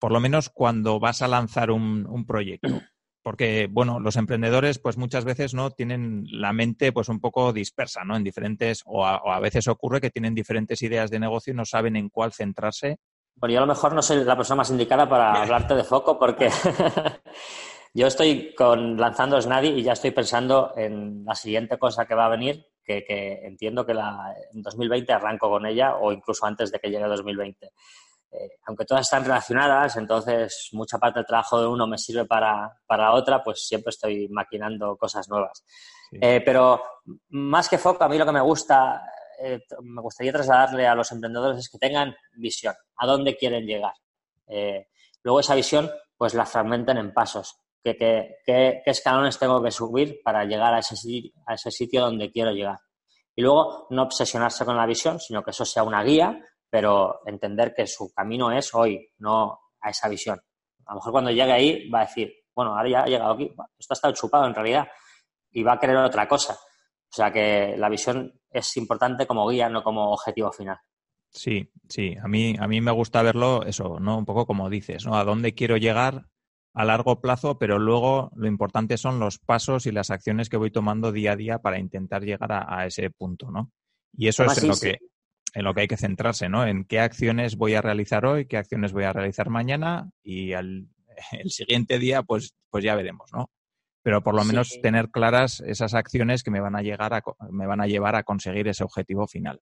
por 0.00 0.10
lo 0.10 0.18
menos 0.18 0.48
cuando 0.48 0.98
vas 0.98 1.22
a 1.22 1.28
lanzar 1.28 1.70
un, 1.70 2.24
proyecto. 2.26 2.68
Porque, 3.22 3.68
bueno, 3.70 4.00
los 4.00 4.16
emprendedores, 4.16 4.78
pues 4.78 4.96
muchas 4.96 5.26
veces 5.26 5.52
no 5.52 5.70
tienen 5.70 6.24
la 6.30 6.54
mente, 6.54 6.90
pues 6.90 7.10
un 7.10 7.20
poco 7.20 7.52
dispersa, 7.52 8.02
¿no? 8.02 8.16
En 8.16 8.24
diferentes, 8.24 8.82
o 8.86 9.04
a, 9.04 9.38
veces 9.40 9.68
ocurre 9.68 10.00
que 10.00 10.08
tienen 10.08 10.34
diferentes 10.34 10.80
ideas 10.80 11.10
de 11.10 11.20
negocio 11.20 11.52
y 11.52 11.56
no 11.56 11.66
saben 11.66 11.96
en 11.96 12.08
cuál 12.08 12.32
centrarse. 12.32 12.96
Bueno, 13.36 13.52
yo 13.52 13.58
a 13.58 13.66
lo 13.66 13.66
mejor 13.66 13.92
no 13.92 14.00
soy 14.00 14.24
la 14.24 14.36
persona 14.36 14.56
más 14.56 14.70
indicada 14.70 15.06
para 15.06 15.34
hablarte 15.42 15.74
de 15.74 15.84
foco, 15.84 16.18
porque 16.18 16.48
yo 17.94 18.06
estoy 18.06 18.54
con 18.54 18.96
lanzando 18.96 19.38
Snadi 19.38 19.68
y 19.68 19.82
ya 19.82 19.92
estoy 19.92 20.12
pensando 20.12 20.72
en 20.74 21.22
la 21.26 21.34
siguiente 21.34 21.78
cosa 21.78 22.06
que 22.06 22.14
va 22.14 22.24
a 22.24 22.30
venir, 22.30 22.70
que, 22.82 23.40
entiendo 23.44 23.84
que 23.84 23.94
la, 23.94 24.34
en 24.52 24.62
2020 24.62 25.12
arranco 25.12 25.50
con 25.50 25.66
ella 25.66 25.96
o 25.96 26.10
incluso 26.10 26.46
antes 26.46 26.72
de 26.72 26.78
que 26.78 26.88
llegue 26.88 27.04
2020. 27.04 27.70
Eh, 28.32 28.58
aunque 28.66 28.84
todas 28.84 29.02
están 29.02 29.24
relacionadas, 29.24 29.96
entonces 29.96 30.68
mucha 30.72 30.98
parte 30.98 31.18
del 31.18 31.26
trabajo 31.26 31.60
de 31.60 31.66
uno 31.66 31.86
me 31.88 31.98
sirve 31.98 32.26
para, 32.26 32.80
para 32.86 33.12
otra, 33.12 33.42
pues 33.42 33.66
siempre 33.66 33.90
estoy 33.90 34.28
maquinando 34.28 34.96
cosas 34.96 35.28
nuevas. 35.28 35.64
Eh, 36.12 36.40
pero 36.44 36.80
más 37.30 37.68
que 37.68 37.78
foco, 37.78 38.04
a 38.04 38.08
mí 38.08 38.18
lo 38.18 38.26
que 38.26 38.32
me 38.32 38.40
gusta, 38.40 39.02
eh, 39.42 39.60
me 39.82 40.00
gustaría 40.00 40.32
trasladarle 40.32 40.86
a 40.86 40.94
los 40.94 41.10
emprendedores 41.10 41.58
es 41.58 41.68
que 41.68 41.78
tengan 41.78 42.14
visión, 42.36 42.74
a 42.96 43.06
dónde 43.06 43.36
quieren 43.36 43.66
llegar. 43.66 43.94
luego 45.22 45.40
esa 45.40 45.54
visión, 45.54 45.90
pues 46.16 46.34
la 46.34 46.46
fragmenten 46.46 46.98
en 46.98 47.12
pasos. 47.12 47.56
¿Qué, 47.82 47.96
qué, 47.96 48.82
escalones 48.84 49.38
tengo 49.38 49.62
que 49.62 49.70
subir 49.70 50.20
para 50.22 50.44
llegar 50.44 50.74
a 50.74 50.80
ese, 50.80 50.94
a 51.46 51.54
ese 51.54 51.70
sitio 51.70 52.02
donde 52.02 52.30
quiero 52.30 52.52
llegar? 52.52 52.78
Y 53.34 53.42
luego 53.42 53.86
no 53.90 54.02
obsesionarse 54.02 54.64
con 54.64 54.76
la 54.76 54.86
visión, 54.86 55.18
sino 55.18 55.42
que 55.42 55.50
eso 55.50 55.64
sea 55.64 55.82
una 55.82 56.02
guía 56.02 56.38
pero 56.70 57.20
entender 57.26 57.74
que 57.74 57.86
su 57.86 58.12
camino 58.14 58.52
es 58.52 58.72
hoy, 58.74 59.10
no 59.18 59.58
a 59.80 59.90
esa 59.90 60.08
visión. 60.08 60.40
A 60.86 60.92
lo 60.92 60.96
mejor 60.96 61.12
cuando 61.12 61.30
llegue 61.30 61.52
ahí 61.52 61.90
va 61.90 62.00
a 62.00 62.06
decir, 62.06 62.32
bueno, 62.54 62.76
ahora 62.76 62.88
ya 62.88 63.02
ha 63.02 63.06
llegado 63.06 63.32
aquí, 63.32 63.52
esto 63.78 63.92
ha 63.92 63.94
estado 63.94 64.14
chupado 64.14 64.46
en 64.46 64.54
realidad 64.54 64.88
y 65.50 65.62
va 65.62 65.74
a 65.74 65.78
querer 65.78 65.96
otra 65.96 66.28
cosa. 66.28 66.54
O 66.54 67.12
sea 67.12 67.32
que 67.32 67.74
la 67.76 67.88
visión 67.88 68.32
es 68.50 68.76
importante 68.76 69.26
como 69.26 69.48
guía, 69.48 69.68
no 69.68 69.82
como 69.82 70.12
objetivo 70.12 70.52
final. 70.52 70.78
Sí, 71.32 71.70
sí, 71.88 72.16
a 72.22 72.26
mí, 72.26 72.56
a 72.58 72.66
mí 72.66 72.80
me 72.80 72.90
gusta 72.90 73.22
verlo 73.22 73.64
eso, 73.64 73.98
¿no? 74.00 74.18
Un 74.18 74.24
poco 74.24 74.46
como 74.46 74.68
dices, 74.68 75.06
¿no? 75.06 75.16
A 75.16 75.24
dónde 75.24 75.54
quiero 75.54 75.76
llegar 75.76 76.26
a 76.74 76.84
largo 76.84 77.20
plazo, 77.20 77.58
pero 77.58 77.78
luego 77.78 78.30
lo 78.34 78.46
importante 78.46 78.96
son 78.96 79.18
los 79.18 79.38
pasos 79.38 79.86
y 79.86 79.92
las 79.92 80.10
acciones 80.10 80.48
que 80.48 80.56
voy 80.56 80.70
tomando 80.70 81.12
día 81.12 81.32
a 81.32 81.36
día 81.36 81.58
para 81.58 81.78
intentar 81.78 82.22
llegar 82.22 82.50
a, 82.52 82.86
ese 82.86 83.10
punto, 83.10 83.50
¿no? 83.50 83.72
Y 84.12 84.28
eso 84.28 84.44
es 84.44 84.62
lo 84.62 84.76
que 84.76 84.98
en 85.54 85.64
lo 85.64 85.74
que 85.74 85.82
hay 85.82 85.88
que 85.88 85.96
centrarse, 85.96 86.48
¿no? 86.48 86.66
En 86.66 86.84
qué 86.84 87.00
acciones 87.00 87.56
voy 87.56 87.74
a 87.74 87.82
realizar 87.82 88.24
hoy, 88.26 88.46
qué 88.46 88.56
acciones 88.56 88.92
voy 88.92 89.04
a 89.04 89.12
realizar 89.12 89.50
mañana 89.50 90.10
y 90.22 90.52
al, 90.52 90.88
el 91.32 91.50
siguiente 91.50 91.98
día, 91.98 92.22
pues, 92.22 92.54
pues 92.70 92.84
ya 92.84 92.94
veremos, 92.94 93.30
¿no? 93.32 93.50
Pero 94.02 94.22
por 94.22 94.34
lo 94.34 94.44
menos 94.44 94.78
tener 94.82 95.10
claras 95.10 95.60
esas 95.60 95.92
acciones 95.94 96.42
que 96.42 96.50
me 96.50 96.60
van 96.60 96.74
a 96.74 96.82
llegar 96.82 97.12
a, 97.12 97.22
me 97.50 97.66
van 97.66 97.82
a 97.82 97.86
llevar 97.86 98.16
a 98.16 98.22
conseguir 98.22 98.66
ese 98.68 98.82
objetivo 98.82 99.26
final. 99.26 99.60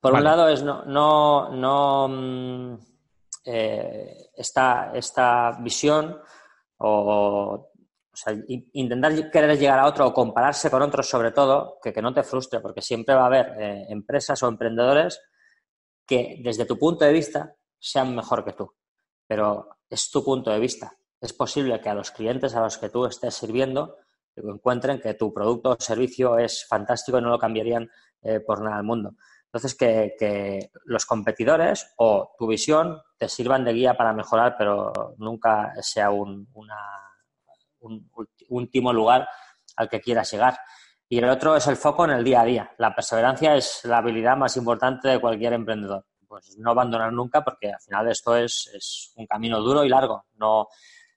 Por 0.00 0.14
un 0.14 0.24
lado 0.24 0.48
es 0.48 0.62
no, 0.62 0.84
no, 0.84 1.48
no 1.50 2.08
mm, 2.08 2.78
eh, 3.44 4.16
esta, 4.36 4.90
esta 4.94 5.52
visión 5.60 6.18
o 6.78 7.70
o 8.14 8.16
sea, 8.16 8.32
intentar 8.46 9.30
querer 9.30 9.58
llegar 9.58 9.80
a 9.80 9.86
otro 9.86 10.06
o 10.06 10.14
compararse 10.14 10.70
con 10.70 10.82
otros, 10.82 11.08
sobre 11.08 11.32
todo, 11.32 11.78
que, 11.82 11.92
que 11.92 12.00
no 12.00 12.14
te 12.14 12.22
frustre, 12.22 12.60
porque 12.60 12.80
siempre 12.80 13.14
va 13.14 13.22
a 13.22 13.26
haber 13.26 13.46
eh, 13.58 13.86
empresas 13.88 14.40
o 14.44 14.48
emprendedores 14.48 15.20
que, 16.06 16.40
desde 16.42 16.64
tu 16.64 16.78
punto 16.78 17.04
de 17.04 17.12
vista, 17.12 17.56
sean 17.76 18.14
mejor 18.14 18.44
que 18.44 18.52
tú. 18.52 18.72
Pero 19.26 19.68
es 19.90 20.10
tu 20.12 20.24
punto 20.24 20.52
de 20.52 20.60
vista. 20.60 20.96
Es 21.20 21.32
posible 21.32 21.80
que 21.80 21.88
a 21.88 21.94
los 21.94 22.12
clientes 22.12 22.54
a 22.54 22.60
los 22.60 22.78
que 22.78 22.88
tú 22.88 23.04
estés 23.04 23.34
sirviendo 23.34 23.96
encuentren 24.36 25.00
que 25.00 25.14
tu 25.14 25.32
producto 25.32 25.70
o 25.70 25.76
servicio 25.80 26.38
es 26.38 26.66
fantástico 26.68 27.18
y 27.18 27.22
no 27.22 27.30
lo 27.30 27.38
cambiarían 27.38 27.88
eh, 28.22 28.40
por 28.40 28.62
nada 28.62 28.76
al 28.76 28.84
mundo. 28.84 29.14
Entonces, 29.46 29.74
que, 29.74 30.14
que, 30.18 30.70
los 30.84 31.06
competidores 31.06 31.92
o 31.96 32.34
tu 32.38 32.46
visión 32.46 33.00
te 33.16 33.28
sirvan 33.28 33.64
de 33.64 33.72
guía 33.72 33.94
para 33.94 34.12
mejorar, 34.12 34.56
pero 34.58 35.14
nunca 35.18 35.72
sea 35.80 36.10
un, 36.10 36.48
una 36.54 37.03
un 37.84 38.10
último 38.48 38.92
lugar 38.92 39.28
al 39.76 39.88
que 39.88 40.00
quieras 40.00 40.30
llegar. 40.30 40.58
Y 41.08 41.18
el 41.18 41.28
otro 41.28 41.56
es 41.56 41.66
el 41.66 41.76
foco 41.76 42.04
en 42.04 42.12
el 42.12 42.24
día 42.24 42.40
a 42.40 42.44
día. 42.44 42.70
La 42.78 42.94
perseverancia 42.94 43.54
es 43.54 43.82
la 43.84 43.98
habilidad 43.98 44.36
más 44.36 44.56
importante 44.56 45.08
de 45.08 45.20
cualquier 45.20 45.52
emprendedor. 45.52 46.06
Pues 46.26 46.56
no 46.58 46.70
abandonar 46.70 47.12
nunca 47.12 47.44
porque 47.44 47.70
al 47.70 47.80
final 47.80 48.08
esto 48.08 48.36
es, 48.36 49.12
un 49.16 49.26
camino 49.26 49.60
duro 49.60 49.84
y 49.84 49.88
largo. 49.88 50.24
No, 50.34 50.68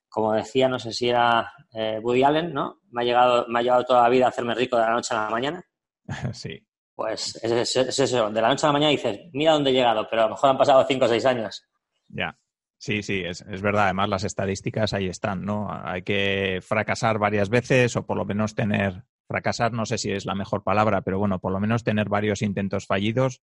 como 0.08 0.32
decía, 0.32 0.68
no 0.68 0.78
sé 0.78 0.92
si 0.92 1.08
era 1.08 1.52
eh, 1.72 1.98
Woody 2.02 2.22
Allen, 2.22 2.52
¿no? 2.52 2.80
Me 2.90 3.02
ha, 3.02 3.04
llegado, 3.04 3.46
me 3.48 3.58
ha 3.58 3.62
llevado 3.62 3.84
toda 3.84 4.02
la 4.02 4.08
vida 4.08 4.26
a 4.26 4.28
hacerme 4.28 4.54
rico 4.54 4.76
de 4.76 4.82
la 4.82 4.92
noche 4.92 5.14
a 5.14 5.24
la 5.24 5.30
mañana. 5.30 5.64
Sí. 6.32 6.64
Pues 6.94 7.38
es, 7.44 7.76
es, 7.76 7.98
eso, 8.00 8.28
de 8.28 8.42
la 8.42 8.48
noche 8.48 8.66
a 8.66 8.70
la 8.70 8.72
mañana 8.72 8.90
dices, 8.90 9.20
mira 9.32 9.52
dónde 9.52 9.70
he 9.70 9.72
llegado, 9.72 10.08
pero 10.10 10.22
a 10.22 10.24
lo 10.24 10.30
mejor 10.32 10.50
han 10.50 10.58
pasado 10.58 10.84
cinco 10.84 11.04
o 11.04 11.08
seis 11.08 11.24
años. 11.26 11.64
Ya. 12.08 12.36
Sí, 12.80 13.02
sí, 13.02 13.22
es, 13.24 13.42
es, 13.42 13.60
verdad. 13.60 13.84
Además, 13.84 14.08
las 14.08 14.24
estadísticas 14.24 14.94
ahí 14.94 15.08
están, 15.08 15.44
¿no? 15.44 15.68
Hay 15.70 16.02
que 16.02 16.60
fracasar 16.62 17.18
varias 17.18 17.48
veces 17.50 17.96
o 17.96 18.06
por 18.06 18.16
lo 18.16 18.24
menos 18.24 18.54
tener, 18.54 19.02
fracasar 19.26 19.72
no 19.72 19.84
sé 19.84 19.98
si 19.98 20.12
es 20.12 20.24
la 20.26 20.36
mejor 20.36 20.62
palabra, 20.62 21.02
pero 21.02 21.18
bueno, 21.18 21.40
por 21.40 21.52
lo 21.52 21.58
menos 21.58 21.82
tener 21.82 22.08
varios 22.08 22.40
intentos 22.40 22.86
fallidos, 22.86 23.42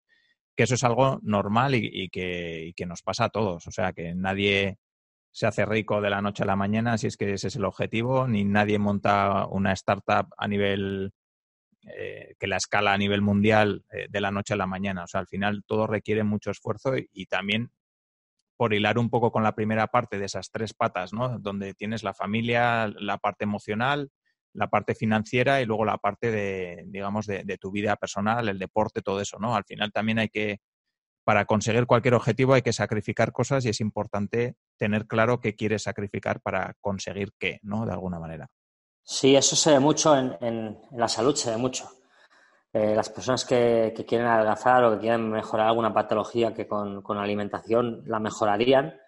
que 0.54 0.64
eso 0.64 0.74
es 0.74 0.84
algo 0.84 1.18
normal 1.22 1.74
y, 1.74 2.10
que, 2.10 2.66
y 2.66 2.74
que 2.74 2.84
nos 2.84 3.00
pasa 3.00 3.24
a 3.24 3.28
todos. 3.30 3.66
O 3.66 3.70
sea, 3.70 3.94
que 3.94 4.14
nadie 4.14 4.78
se 5.30 5.46
hace 5.46 5.64
rico 5.64 6.02
de 6.02 6.10
la 6.10 6.20
noche 6.20 6.42
a 6.42 6.46
la 6.46 6.56
mañana, 6.56 6.98
si 6.98 7.06
es 7.06 7.16
que 7.16 7.32
ese 7.32 7.48
es 7.48 7.56
el 7.56 7.64
objetivo, 7.64 8.28
ni 8.28 8.44
nadie 8.44 8.78
monta 8.78 9.46
una 9.46 9.72
startup 9.72 10.28
a 10.36 10.46
nivel, 10.46 11.14
eh, 11.84 12.34
que 12.38 12.46
la 12.46 12.58
escala 12.58 12.92
a 12.92 12.98
nivel 12.98 13.22
mundial 13.22 13.86
eh, 13.90 14.08
de 14.10 14.20
la 14.20 14.30
noche 14.30 14.52
a 14.52 14.58
la 14.58 14.66
mañana. 14.66 15.04
O 15.04 15.06
sea, 15.06 15.20
al 15.20 15.26
final 15.26 15.64
todo 15.66 15.86
requiere 15.86 16.22
mucho 16.22 16.50
esfuerzo 16.50 16.92
y 16.96 17.26
también 17.26 17.70
por 18.62 18.74
hilar 18.74 18.96
un 18.96 19.10
poco 19.10 19.32
con 19.32 19.42
la 19.42 19.56
primera 19.56 19.88
parte 19.88 20.20
de 20.20 20.26
esas 20.26 20.52
tres 20.52 20.72
patas, 20.72 21.12
¿no? 21.12 21.36
Donde 21.40 21.74
tienes 21.74 22.04
la 22.04 22.14
familia, 22.14 22.86
la 22.96 23.18
parte 23.18 23.42
emocional, 23.42 24.12
la 24.52 24.70
parte 24.70 24.94
financiera 24.94 25.60
y 25.60 25.66
luego 25.66 25.84
la 25.84 25.98
parte 25.98 26.30
de, 26.30 26.84
digamos, 26.86 27.26
de, 27.26 27.58
tu 27.60 27.72
vida 27.72 27.96
personal, 27.96 28.48
el 28.48 28.60
deporte, 28.60 29.02
todo 29.02 29.20
eso, 29.20 29.40
¿no? 29.40 29.56
Al 29.56 29.64
final 29.64 29.90
también 29.90 30.20
hay 30.20 30.28
que, 30.28 30.60
para 31.24 31.44
conseguir 31.44 31.86
cualquier 31.86 32.14
objetivo 32.14 32.54
hay 32.54 32.62
que 32.62 32.72
sacrificar 32.72 33.32
cosas 33.32 33.64
y 33.64 33.70
es 33.70 33.80
importante 33.80 34.54
tener 34.78 35.08
claro 35.08 35.40
qué 35.40 35.56
quieres 35.56 35.82
sacrificar 35.82 36.40
para 36.40 36.76
conseguir 36.80 37.32
qué, 37.40 37.58
¿no? 37.62 37.84
De 37.84 37.90
alguna 37.90 38.20
manera. 38.20 38.46
Sí, 39.02 39.34
eso 39.34 39.56
se 39.56 39.72
ve 39.72 39.80
mucho 39.80 40.16
en, 40.16 40.36
en 40.40 40.78
la 40.92 41.08
salud, 41.08 41.34
se 41.34 41.50
ve 41.50 41.56
mucho. 41.56 41.88
Eh, 42.74 42.94
las 42.94 43.10
personas 43.10 43.44
que, 43.44 43.92
quieren 44.06 44.26
adelgazar 44.26 44.84
o 44.84 44.92
que 44.92 45.00
quieren 45.00 45.30
mejorar 45.30 45.68
alguna 45.68 45.92
patología 45.92 46.54
que 46.54 46.66
con, 46.66 47.02
alimentación 47.18 48.02
la 48.06 48.18
mejorarían 48.18 48.98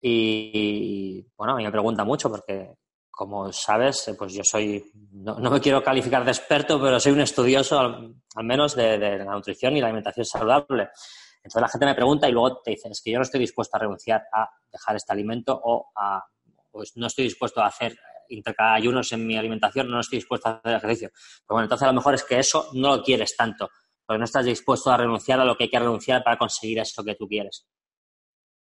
Y, 0.00 1.24
bueno, 1.36 1.52
a 1.52 1.56
mí 1.56 1.64
me 1.64 1.70
pregunta 1.70 2.04
mucho 2.04 2.28
porque, 2.28 2.74
como 3.08 3.52
sabes, 3.52 4.12
pues 4.18 4.34
yo 4.34 4.42
soy, 4.44 4.90
no, 5.12 5.38
me 5.38 5.60
quiero 5.60 5.82
calificar 5.84 6.24
de 6.24 6.32
experto, 6.32 6.80
pero 6.80 6.98
soy 6.98 7.12
un 7.12 7.20
estudioso 7.20 7.78
al, 7.78 8.44
menos 8.44 8.74
de, 8.74 8.98
de, 8.98 9.18
la 9.18 9.32
nutrición 9.32 9.76
y 9.76 9.80
la 9.80 9.86
alimentación 9.86 10.26
saludable. 10.26 10.90
Entonces 11.36 11.62
la 11.62 11.68
gente 11.68 11.86
me 11.86 11.94
pregunta 11.94 12.28
y 12.28 12.32
luego 12.32 12.60
te 12.60 12.72
dice, 12.72 12.88
es 12.88 13.00
que 13.00 13.12
yo 13.12 13.18
no 13.18 13.22
estoy 13.22 13.38
dispuesto 13.38 13.76
a 13.76 13.80
renunciar 13.80 14.24
a 14.32 14.50
dejar 14.72 14.96
este 14.96 15.12
alimento 15.12 15.58
o 15.62 15.92
a, 15.94 16.24
pues 16.72 16.96
no 16.96 17.06
estoy 17.06 17.24
dispuesto 17.24 17.60
a 17.60 17.68
hacer 17.68 17.96
intercalar 18.28 18.76
ayunos 18.76 19.12
en 19.12 19.26
mi 19.26 19.36
alimentación, 19.36 19.90
no 19.90 20.00
estoy 20.00 20.18
dispuesto 20.18 20.48
a 20.48 20.52
hacer 20.52 20.76
ejercicio. 20.76 21.10
Pero 21.12 21.54
bueno, 21.54 21.64
entonces 21.64 21.84
a 21.84 21.92
lo 21.92 21.94
mejor 21.94 22.14
es 22.14 22.24
que 22.24 22.38
eso 22.38 22.68
no 22.74 22.96
lo 22.96 23.02
quieres 23.02 23.36
tanto, 23.36 23.70
porque 24.04 24.18
no 24.18 24.24
estás 24.24 24.44
dispuesto 24.44 24.90
a 24.90 24.96
renunciar 24.96 25.40
a 25.40 25.44
lo 25.44 25.56
que 25.56 25.64
hay 25.64 25.70
que 25.70 25.78
renunciar 25.78 26.22
para 26.22 26.36
conseguir 26.36 26.78
eso 26.78 27.04
que 27.04 27.14
tú 27.14 27.26
quieres. 27.26 27.66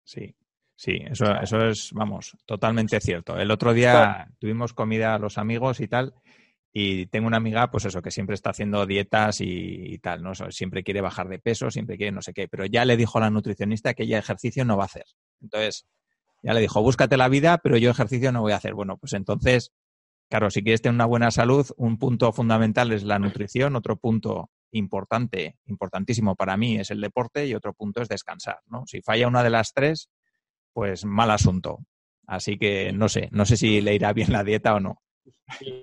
Sí, 0.05 0.35
sí, 0.77 0.99
eso, 1.11 1.27
eso 1.41 1.59
es, 1.67 1.91
vamos, 1.93 2.37
totalmente 2.45 3.01
cierto. 3.01 3.37
El 3.37 3.51
otro 3.51 3.73
día 3.73 4.29
tuvimos 4.39 4.75
comida 4.75 5.15
a 5.15 5.19
los 5.19 5.39
amigos 5.39 5.81
y 5.81 5.89
tal, 5.89 6.15
y 6.77 7.07
tengo 7.07 7.29
una 7.29 7.37
amiga, 7.37 7.71
pues 7.71 7.85
eso, 7.85 8.03
que 8.03 8.11
siempre 8.11 8.35
está 8.35 8.51
haciendo 8.51 8.85
dietas 8.85 9.41
y, 9.41 9.97
tal, 9.99 10.25
¿no? 10.25 10.35
siempre 10.51 10.83
quiere 10.83 11.01
bajar 11.01 11.29
de 11.29 11.39
peso, 11.39 11.71
siempre 11.71 11.97
quiere 11.97 12.11
no 12.11 12.21
sé 12.21 12.35
qué, 12.35 12.49
pero 12.49 12.67
ya 12.67 12.85
le 12.85 12.97
dijo 12.97 13.19
a 13.19 13.21
la 13.21 13.31
nutricionista 13.31 13.95
que 13.95 14.03
ella 14.03 14.19
ejercicio 14.19 14.65
no 14.65 14.77
va 14.77 14.83
a 14.83 14.87
hacer. 14.87 15.05
Entonces, 15.41 15.87
ya 16.45 16.53
le 16.53 16.61
dijo, 16.61 16.83
búscate 16.83 17.17
la 17.17 17.29
vida, 17.29 17.59
pero 17.59 17.77
yo 17.79 17.91
ejercicio 17.91 18.31
no 18.31 18.43
voy 18.43 18.53
a 18.53 18.57
hacer. 18.57 18.75
Bueno, 18.75 18.99
pues 18.99 19.15
entonces, 19.15 19.73
claro, 20.29 20.51
si 20.51 20.63
quieres 20.63 20.83
tener 20.83 20.95
una 20.95 21.07
buena 21.07 21.31
salud, 21.31 21.67
un 21.77 21.99
punto 21.99 22.33
fundamental 22.33 22.93
es 22.93 23.03
la 23.03 23.19
nutrición, 23.19 23.77
otro 23.77 23.97
punto 23.97 24.51
importante, 24.73 25.57
importantísimo 25.67 26.37
para 26.37 26.57
mí 26.57 26.77
es 26.77 26.91
el 26.91 27.01
deporte 27.01 27.47
y 27.47 27.55
otro 27.55 27.73
punto 27.73 28.03
es 28.03 28.09
descansar, 28.09 28.61
¿no? 28.67 28.85
Si 28.87 29.01
falla 29.01 29.27
una 29.27 29.43
de 29.43 29.51
las 29.51 29.73
tres, 29.73 30.11
pues 30.73 31.05
mal 31.05 31.31
asunto. 31.31 31.79
Así 32.27 32.59
que 32.59 32.93
no 32.93 33.09
sé, 33.09 33.29
no 33.33 33.47
sé 33.47 33.57
si 33.57 33.81
le 33.81 33.95
irá 33.95 34.13
bien 34.13 34.33
la 34.33 34.45
dieta 34.45 34.75
o 34.75 34.81
no. 34.81 35.01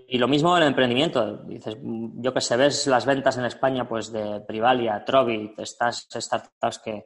Y 0.08 0.18
lo 0.18 0.28
mismo 0.28 0.56
en 0.56 0.64
el 0.64 0.70
emprendimiento. 0.70 1.38
Dices, 1.46 1.78
yo 1.82 2.34
que 2.34 2.42
sé, 2.42 2.58
ves 2.58 2.88
las 2.88 3.06
ventas 3.06 3.38
en 3.38 3.46
España 3.46 3.88
pues 3.88 4.12
de 4.12 4.42
Privalia, 4.42 5.04
Trovi, 5.06 5.54
estas 5.58 6.08
startups 6.10 6.80
que, 6.80 7.06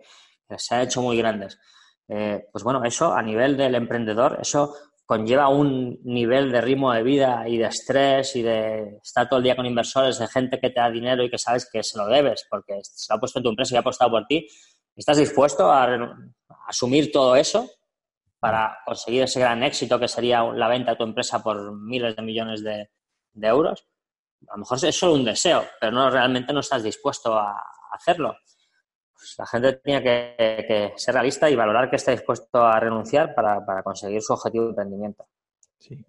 se 0.58 0.76
han 0.76 0.82
hecho 0.82 1.02
muy 1.02 1.18
grandes. 1.18 1.60
Eh, 2.08 2.46
pues 2.52 2.64
bueno, 2.64 2.84
eso 2.84 3.14
a 3.14 3.22
nivel 3.22 3.58
del 3.58 3.76
emprendedor, 3.76 4.38
eso 4.42 4.74
conlleva 5.06 5.50
un 5.50 6.00
nivel 6.04 6.52
de 6.52 6.62
ritmo 6.62 6.92
de 6.92 7.04
vida 7.04 7.48
y 7.48 7.58
de 7.58 7.66
estrés 7.66 8.36
y 8.36 8.42
de 8.42 8.98
estar 9.04 9.30
todo 9.30 9.38
el 9.38 9.44
día 9.44 9.56
con 9.56 9.66
inversores, 9.66 10.18
de 10.18 10.28
gente 10.28 10.60
que 10.60 10.72
te 10.72 10.80
da 10.80 10.90
dinero 10.90 11.24
y 11.24 11.30
que 11.30 11.38
sabes 11.38 11.70
que 11.72 11.84
se 11.84 11.98
lo 11.98 12.08
debes 12.08 12.48
porque 12.50 12.80
se 12.82 13.12
lo 13.12 13.18
ha 13.18 13.20
puesto 13.20 13.40
en 13.40 13.44
tu 13.44 13.50
empresa 13.50 13.76
y 13.76 13.78
ha 13.78 13.82
apostado 13.82 14.12
por 14.12 14.26
ti. 14.26 14.48
¿Estás 14.96 15.18
dispuesto 15.18 15.72
a 15.72 16.16
asumir 16.68 17.12
todo 17.12 17.36
eso 17.36 17.70
para 18.40 18.78
conseguir 18.86 19.24
ese 19.24 19.40
gran 19.40 19.64
éxito 19.64 20.00
que 20.00 20.08
sería 20.08 20.44
la 20.44 20.68
venta 20.68 20.92
de 20.92 20.98
tu 20.98 21.04
empresa 21.04 21.42
por 21.42 21.76
miles 21.76 22.16
de 22.16 22.22
millones 22.22 22.64
de, 22.64 22.90
euros, 23.42 23.88
a 24.48 24.54
lo 24.54 24.60
mejor 24.60 24.78
es 24.86 24.96
solo 24.96 25.16
un 25.16 25.26
deseo, 25.26 25.66
pero 25.80 25.92
no 25.92 26.10
realmente 26.10 26.54
no 26.54 26.60
estás 26.60 26.84
dispuesto 26.84 27.34
a 27.38 27.60
hacerlo. 27.92 28.38
La 29.38 29.46
gente 29.46 29.74
tiene 29.84 30.04
que, 30.04 30.94
ser 30.96 31.14
realista 31.14 31.50
y 31.50 31.56
valorar 31.56 31.90
que 31.90 31.96
está 31.96 32.12
dispuesto 32.12 32.66
a 32.66 32.80
renunciar 32.80 33.34
para, 33.34 33.84
conseguir 33.84 34.22
su 34.22 34.34
objetivo 34.34 34.66
de 34.66 34.70
emprendimiento. 34.72 35.28
Sí. 35.80 36.06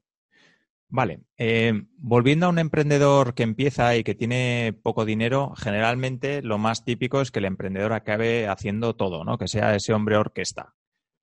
Vale. 0.89 1.23
Eh, 1.37 1.73
volviendo 1.97 2.47
a 2.47 2.49
un 2.49 2.59
emprendedor 2.59 3.35
que 3.35 3.43
empieza 3.43 3.97
y 3.97 4.05
que 4.05 4.15
tiene 4.15 4.79
poco 4.83 5.05
dinero, 5.05 5.53
generalmente 5.57 6.43
lo 6.43 6.59
más 6.59 6.85
típico 6.85 7.21
es 7.21 7.31
que 7.31 7.41
el 7.41 7.47
emprendedor 7.47 7.93
acabe 7.93 8.47
haciendo 8.47 8.95
todo, 8.95 9.25
¿no? 9.25 9.37
Que 9.37 9.49
sea 9.49 9.75
ese 9.75 9.93
hombre 9.93 10.17
orquesta. 10.17 10.75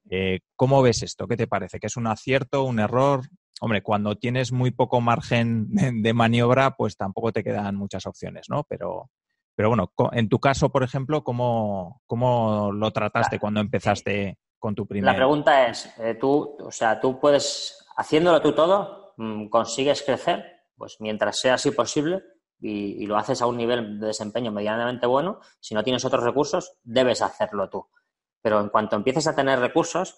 Eh, 0.09 0.41
¿Cómo 0.55 0.81
ves 0.81 1.01
esto? 1.03 1.27
¿Qué 1.27 1.37
te 1.37 1.47
parece? 1.47 1.79
¿Que 1.79 1.87
es 1.87 1.95
un 1.95 2.07
acierto, 2.07 2.63
un 2.63 2.79
error? 2.79 3.21
Hombre, 3.61 3.81
cuando 3.81 4.17
tienes 4.17 4.51
muy 4.51 4.71
poco 4.71 4.99
margen 4.99 5.67
de 6.03 6.13
maniobra, 6.13 6.75
pues 6.75 6.97
tampoco 6.97 7.31
te 7.31 7.43
quedan 7.43 7.75
muchas 7.75 8.05
opciones, 8.05 8.49
¿no? 8.49 8.65
Pero, 8.67 9.09
pero 9.55 9.69
bueno, 9.69 9.93
en 10.13 10.29
tu 10.29 10.39
caso, 10.39 10.69
por 10.69 10.83
ejemplo, 10.83 11.23
¿cómo, 11.23 12.01
cómo 12.07 12.71
lo 12.71 12.91
trataste 12.91 13.39
cuando 13.39 13.59
empezaste 13.59 14.39
con 14.57 14.73
tu 14.73 14.87
primer? 14.87 15.11
La 15.11 15.15
pregunta 15.15 15.67
es, 15.67 15.93
eh, 15.99 16.15
tú, 16.15 16.57
o 16.59 16.71
sea, 16.71 16.99
tú 16.99 17.19
puedes, 17.19 17.85
haciéndolo 17.95 18.41
tú 18.41 18.53
todo, 18.53 19.13
mm, 19.17 19.47
consigues 19.49 20.01
crecer, 20.01 20.43
pues 20.75 20.97
mientras 20.99 21.39
sea 21.39 21.55
así 21.55 21.71
posible, 21.71 22.23
y, 22.59 23.03
y, 23.03 23.05
lo 23.05 23.17
haces 23.17 23.41
a 23.41 23.45
un 23.45 23.57
nivel 23.57 23.99
de 23.99 24.07
desempeño 24.07 24.51
medianamente 24.51 25.05
bueno, 25.05 25.39
si 25.59 25.75
no 25.75 25.83
tienes 25.83 26.05
otros 26.05 26.23
recursos, 26.23 26.77
debes 26.81 27.21
hacerlo 27.21 27.69
tú. 27.69 27.85
Pero 28.41 28.61
en 28.61 28.69
cuanto 28.69 28.95
empieces 28.95 29.27
a 29.27 29.35
tener 29.35 29.59
recursos 29.59 30.17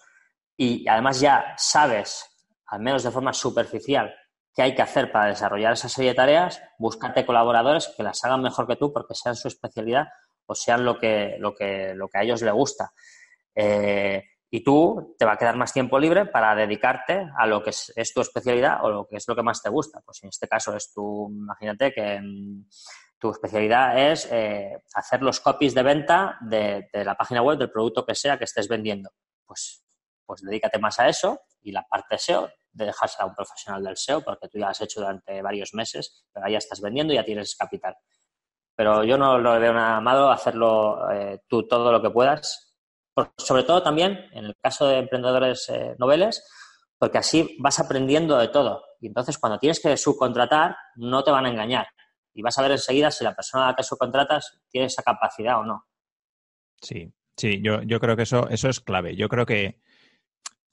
y 0.56 0.86
además 0.88 1.20
ya 1.20 1.54
sabes, 1.56 2.24
al 2.66 2.80
menos 2.80 3.02
de 3.02 3.10
forma 3.10 3.32
superficial, 3.32 4.14
qué 4.56 4.62
hay 4.62 4.74
que 4.74 4.82
hacer 4.82 5.12
para 5.12 5.26
desarrollar 5.26 5.74
esa 5.74 5.90
serie 5.90 6.10
de 6.12 6.16
tareas, 6.16 6.62
búscate 6.78 7.26
colaboradores 7.26 7.92
que 7.94 8.02
las 8.02 8.24
hagan 8.24 8.40
mejor 8.40 8.66
que 8.66 8.76
tú 8.76 8.90
porque 8.90 9.14
sean 9.14 9.36
su 9.36 9.48
especialidad 9.48 10.06
o 10.46 10.54
sean 10.54 10.82
lo 10.84 10.98
que, 10.98 11.36
lo 11.38 11.54
que, 11.54 11.92
lo 11.94 12.08
que 12.08 12.18
a 12.18 12.22
ellos 12.22 12.40
les 12.40 12.54
gusta. 12.54 12.92
Eh, 13.54 14.24
y 14.50 14.64
tú 14.64 15.14
te 15.18 15.26
va 15.26 15.32
a 15.32 15.36
quedar 15.36 15.56
más 15.56 15.74
tiempo 15.74 15.98
libre 15.98 16.24
para 16.24 16.54
dedicarte 16.54 17.28
a 17.36 17.46
lo 17.46 17.62
que 17.62 17.70
es, 17.70 18.12
tu 18.14 18.22
especialidad 18.22 18.82
o 18.82 18.88
lo 18.88 19.06
que 19.06 19.16
es 19.16 19.28
lo 19.28 19.36
que 19.36 19.42
más 19.42 19.60
te 19.60 19.68
gusta. 19.68 20.00
Pues 20.00 20.22
en 20.22 20.30
este 20.30 20.48
caso 20.48 20.74
es 20.74 20.90
tu, 20.90 21.28
imagínate 21.28 21.92
que 21.92 22.18
mm, 22.22 22.66
tu 23.18 23.30
especialidad 23.32 24.10
es 24.10 24.26
eh, 24.32 24.78
hacer 24.94 25.20
los 25.20 25.40
copies 25.40 25.74
de 25.74 25.82
venta 25.82 26.38
de, 26.40 26.88
la 26.92 27.14
página 27.14 27.42
web 27.42 27.58
del 27.58 27.70
producto 27.70 28.06
que 28.06 28.14
sea 28.14 28.38
que 28.38 28.44
estés 28.44 28.68
vendiendo. 28.68 29.10
Pues, 29.44 29.84
pues 30.24 30.40
dedícate 30.40 30.78
más 30.78 30.98
a 30.98 31.08
eso 31.08 31.40
y 31.60 31.72
la 31.72 31.82
parte 31.82 32.16
SEO 32.16 32.48
de 32.76 32.86
dejarse 32.86 33.22
a 33.22 33.26
un 33.26 33.34
profesional 33.34 33.82
del 33.82 33.96
SEO 33.96 34.20
porque 34.20 34.48
tú 34.48 34.58
ya 34.58 34.68
has 34.68 34.80
hecho 34.80 35.00
durante 35.00 35.40
varios 35.42 35.72
meses, 35.74 36.24
pero 36.32 36.48
ya 36.48 36.58
estás 36.58 36.80
vendiendo 36.80 37.12
y 37.12 37.16
ya 37.16 37.24
tienes 37.24 37.56
capital. 37.56 37.96
Pero 38.74 39.04
yo 39.04 39.16
no 39.16 39.38
lo 39.38 39.58
veo 39.58 39.72
nada 39.72 40.00
malo 40.00 40.30
hacerlo 40.30 41.10
eh, 41.10 41.40
tú 41.48 41.66
todo 41.66 41.90
lo 41.90 42.02
que 42.02 42.10
puedas. 42.10 42.74
sobre 43.38 43.62
todo 43.62 43.82
también 43.82 44.26
en 44.32 44.44
el 44.44 44.54
caso 44.60 44.86
de 44.86 44.98
emprendedores 44.98 45.68
eh, 45.70 45.96
noveles, 45.98 46.46
porque 46.98 47.18
así 47.18 47.56
vas 47.60 47.80
aprendiendo 47.80 48.36
de 48.36 48.48
todo. 48.48 48.84
Y 49.00 49.06
entonces 49.06 49.38
cuando 49.38 49.58
tienes 49.58 49.80
que 49.80 49.96
subcontratar, 49.96 50.76
no 50.96 51.24
te 51.24 51.30
van 51.30 51.46
a 51.46 51.50
engañar 51.50 51.86
y 52.34 52.42
vas 52.42 52.58
a 52.58 52.62
ver 52.62 52.72
enseguida 52.72 53.10
si 53.10 53.24
la 53.24 53.34
persona 53.34 53.64
a 53.64 53.70
la 53.70 53.76
que 53.76 53.82
subcontratas 53.82 54.58
tiene 54.68 54.88
esa 54.88 55.02
capacidad 55.02 55.58
o 55.58 55.64
no. 55.64 55.86
Sí, 56.82 57.10
sí, 57.34 57.62
yo, 57.62 57.82
yo 57.82 57.98
creo 57.98 58.14
que 58.14 58.24
eso, 58.24 58.46
eso 58.50 58.68
es 58.68 58.80
clave. 58.80 59.16
Yo 59.16 59.30
creo 59.30 59.46
que, 59.46 59.80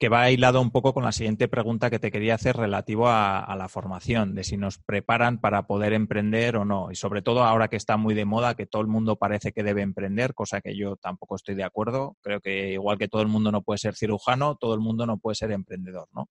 que 0.03 0.09
va 0.09 0.29
hilado 0.29 0.59
un 0.59 0.69
poco 0.69 0.93
con 0.93 1.05
la 1.05 1.13
siguiente 1.13 1.47
pregunta 1.47 1.89
que 1.89 1.97
te 1.97 2.11
quería 2.11 2.35
hacer 2.35 2.57
relativo 2.57 3.07
a, 3.07 3.55
la 3.57 3.69
formación, 3.69 4.35
de 4.35 4.43
si 4.43 4.57
nos 4.57 4.77
preparan 4.77 5.39
para 5.39 5.65
poder 5.65 5.93
emprender 5.93 6.57
o 6.57 6.65
no. 6.65 6.91
Y 6.91 6.95
sobre 6.95 7.21
todo 7.21 7.45
ahora 7.45 7.69
que 7.69 7.77
está 7.77 7.95
muy 7.95 8.13
de 8.13 8.25
moda, 8.25 8.53
que 8.55 8.65
todo 8.65 8.81
el 8.81 8.89
mundo 8.89 9.15
parece 9.15 9.53
que 9.53 9.63
debe 9.63 9.81
emprender, 9.81 10.33
cosa 10.33 10.59
que 10.59 10.75
yo 10.75 10.97
tampoco 10.97 11.37
estoy 11.37 11.55
de 11.55 11.63
acuerdo. 11.63 12.17
Creo 12.21 12.41
que 12.41 12.73
igual 12.73 12.97
que 12.97 13.07
todo 13.07 13.21
el 13.21 13.29
mundo 13.29 13.49
no 13.49 13.61
puede 13.61 13.77
ser 13.77 13.95
cirujano, 13.95 14.57
todo 14.57 14.73
el 14.73 14.81
mundo 14.81 15.05
no 15.05 15.19
puede 15.19 15.35
ser 15.35 15.51
emprendedor, 15.51 16.09
¿no? 16.11 16.27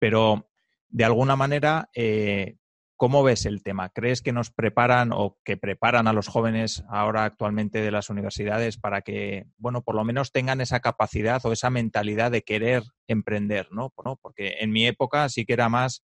Pero 0.00 0.48
de 0.88 1.04
alguna 1.04 1.36
manera, 1.36 1.88
eh, 1.94 2.56
¿Cómo 2.98 3.22
ves 3.22 3.44
el 3.44 3.62
tema? 3.62 3.90
¿Crees 3.90 4.22
que 4.22 4.32
nos 4.32 4.50
preparan 4.50 5.10
o 5.12 5.36
que 5.44 5.58
preparan 5.58 6.08
a 6.08 6.14
los 6.14 6.28
jóvenes 6.28 6.82
ahora 6.88 7.24
actualmente 7.24 7.82
de 7.82 7.90
las 7.90 8.08
universidades 8.08 8.78
para 8.78 9.02
que, 9.02 9.44
bueno, 9.58 9.82
por 9.82 9.94
lo 9.94 10.02
menos 10.02 10.32
tengan 10.32 10.62
esa 10.62 10.80
capacidad 10.80 11.44
o 11.44 11.52
esa 11.52 11.68
mentalidad 11.68 12.30
de 12.30 12.42
querer 12.42 12.84
emprender, 13.06 13.68
¿no? 13.70 13.92
Porque 14.22 14.56
en 14.60 14.72
mi 14.72 14.86
época 14.86 15.28
sí 15.28 15.44
que 15.44 15.52
era 15.52 15.68
más, 15.68 16.04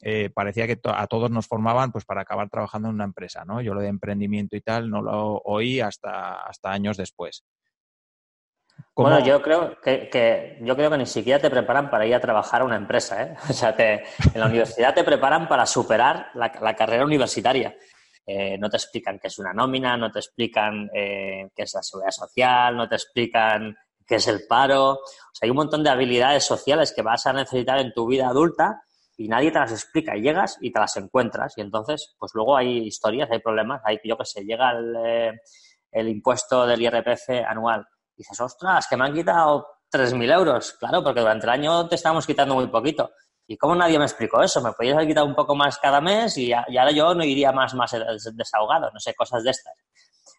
eh, 0.00 0.30
parecía 0.34 0.66
que 0.66 0.80
a 0.82 1.06
todos 1.06 1.30
nos 1.30 1.46
formaban 1.46 1.92
pues 1.92 2.04
para 2.04 2.22
acabar 2.22 2.50
trabajando 2.50 2.88
en 2.88 2.96
una 2.96 3.04
empresa, 3.04 3.44
¿no? 3.44 3.60
Yo 3.60 3.72
lo 3.72 3.80
de 3.80 3.88
emprendimiento 3.88 4.56
y 4.56 4.62
tal 4.62 4.90
no 4.90 5.02
lo 5.02 5.36
oí 5.44 5.78
hasta, 5.78 6.42
hasta 6.42 6.72
años 6.72 6.96
después. 6.96 7.44
Bueno, 8.96 9.22
yo 9.22 9.42
creo 9.42 9.78
que, 9.82 10.58
yo 10.62 10.74
creo 10.74 10.90
que 10.90 10.96
ni 10.96 11.04
siquiera 11.04 11.38
te 11.38 11.50
preparan 11.50 11.90
para 11.90 12.06
ir 12.06 12.14
a 12.14 12.20
trabajar 12.20 12.62
a 12.62 12.64
una 12.64 12.76
empresa. 12.76 13.22
¿eh? 13.22 13.36
O 13.50 13.52
sea, 13.52 13.74
en 13.78 14.40
la 14.40 14.46
universidad 14.46 14.94
te 14.94 15.04
preparan 15.04 15.46
para 15.48 15.66
superar 15.66 16.30
la, 16.34 16.74
carrera 16.74 17.04
universitaria. 17.04 17.76
Eh, 18.26 18.56
no 18.58 18.70
te 18.70 18.78
explican 18.78 19.18
qué 19.18 19.28
es 19.28 19.38
una 19.38 19.52
nómina, 19.52 19.98
no 19.98 20.10
te 20.10 20.20
explican 20.20 20.88
eh, 20.94 21.50
qué 21.54 21.62
es 21.62 21.74
la 21.74 21.82
seguridad 21.82 22.10
social, 22.10 22.74
no 22.74 22.88
te 22.88 22.94
explican 22.94 23.76
qué 24.06 24.14
es 24.14 24.28
el 24.28 24.46
paro. 24.48 24.92
O 24.92 25.00
sea, 25.34 25.44
hay 25.44 25.50
un 25.50 25.56
montón 25.56 25.84
de 25.84 25.90
habilidades 25.90 26.44
sociales 26.44 26.94
que 26.96 27.02
vas 27.02 27.26
a 27.26 27.34
necesitar 27.34 27.78
en 27.78 27.92
tu 27.92 28.06
vida 28.06 28.28
adulta 28.28 28.80
y 29.18 29.28
nadie 29.28 29.52
te 29.52 29.58
las 29.58 29.72
explica. 29.72 30.16
Y 30.16 30.22
llegas 30.22 30.56
y 30.62 30.72
te 30.72 30.80
las 30.80 30.96
encuentras. 30.96 31.52
Y 31.58 31.60
entonces, 31.60 32.16
pues 32.18 32.32
luego 32.34 32.56
hay 32.56 32.78
historias, 32.78 33.30
hay 33.30 33.40
problemas. 33.40 33.82
Hay, 33.84 34.00
yo 34.02 34.16
qué 34.16 34.24
sé, 34.24 34.42
llega 34.42 34.70
el, 34.70 35.38
el 35.92 36.08
impuesto 36.08 36.66
del 36.66 36.80
IRPF 36.80 37.28
anual 37.46 37.86
dices, 38.16 38.40
ostras, 38.40 38.86
que 38.88 38.96
me 38.96 39.04
han 39.04 39.14
quitado 39.14 39.66
3.000 39.90 40.32
euros. 40.32 40.72
Claro, 40.72 41.02
porque 41.02 41.20
durante 41.20 41.46
el 41.46 41.50
año 41.50 41.88
te 41.88 41.94
estábamos 41.94 42.26
quitando 42.26 42.54
muy 42.54 42.66
poquito. 42.68 43.10
¿Y 43.46 43.56
cómo 43.56 43.76
nadie 43.76 43.98
me 43.98 44.04
explicó 44.04 44.42
eso? 44.42 44.60
Me 44.60 44.72
podías 44.72 44.96
haber 44.96 45.08
quitado 45.08 45.26
un 45.26 45.34
poco 45.34 45.54
más 45.54 45.78
cada 45.78 46.00
mes 46.00 46.36
y, 46.36 46.52
ahora 46.52 46.90
yo 46.90 47.14
no 47.14 47.24
iría 47.24 47.52
más, 47.52 47.74
más 47.74 47.92
desahogado, 48.34 48.90
no 48.92 48.98
sé, 48.98 49.14
cosas 49.14 49.44
de 49.44 49.50
estas. 49.50 49.74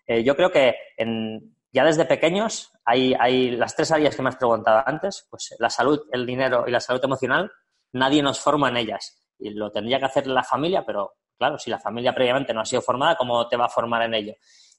Eh, 0.06 0.24
yo 0.24 0.36
creo 0.36 0.52
que 0.52 0.76
en, 0.98 1.56
ya 1.72 1.86
desde 1.86 2.06
pequeños 2.06 2.72
hay, 2.84 3.14
hay 3.18 3.52
las 3.52 3.76
tres 3.76 3.92
áreas 3.92 4.16
que 4.16 4.22
me 4.22 4.30
has 4.30 4.36
preguntado 4.36 4.84
antes, 4.86 5.26
pues 5.30 5.56
la 5.60 5.70
salud, 5.70 6.02
el 6.12 6.26
dinero 6.26 6.66
y 6.68 6.72
la 6.72 6.80
salud 6.80 7.04
emocional, 7.04 7.52
nadie 7.94 8.22
nos 8.22 8.40
forma 8.40 8.70
en 8.70 8.78
ellas. 8.78 9.24
Y 9.40 9.52
lo 9.52 9.72
tendría 9.72 10.00
que 10.00 10.06
hacer 10.06 10.28
la 10.28 10.44
familia, 10.44 10.84
pero 10.86 11.14
claro, 11.38 11.58
si 11.58 11.70
la 11.70 11.80
familia 11.80 12.14
previamente 12.14 12.54
no 12.54 12.62
ha 12.62 12.66
sido 12.66 12.82
formada, 12.82 13.16
¿cómo 13.16 13.48
te 13.48 13.58
va 13.58 13.66
a 13.66 13.70
formar 13.70 14.02
en 14.04 14.14
ello? 14.16 14.34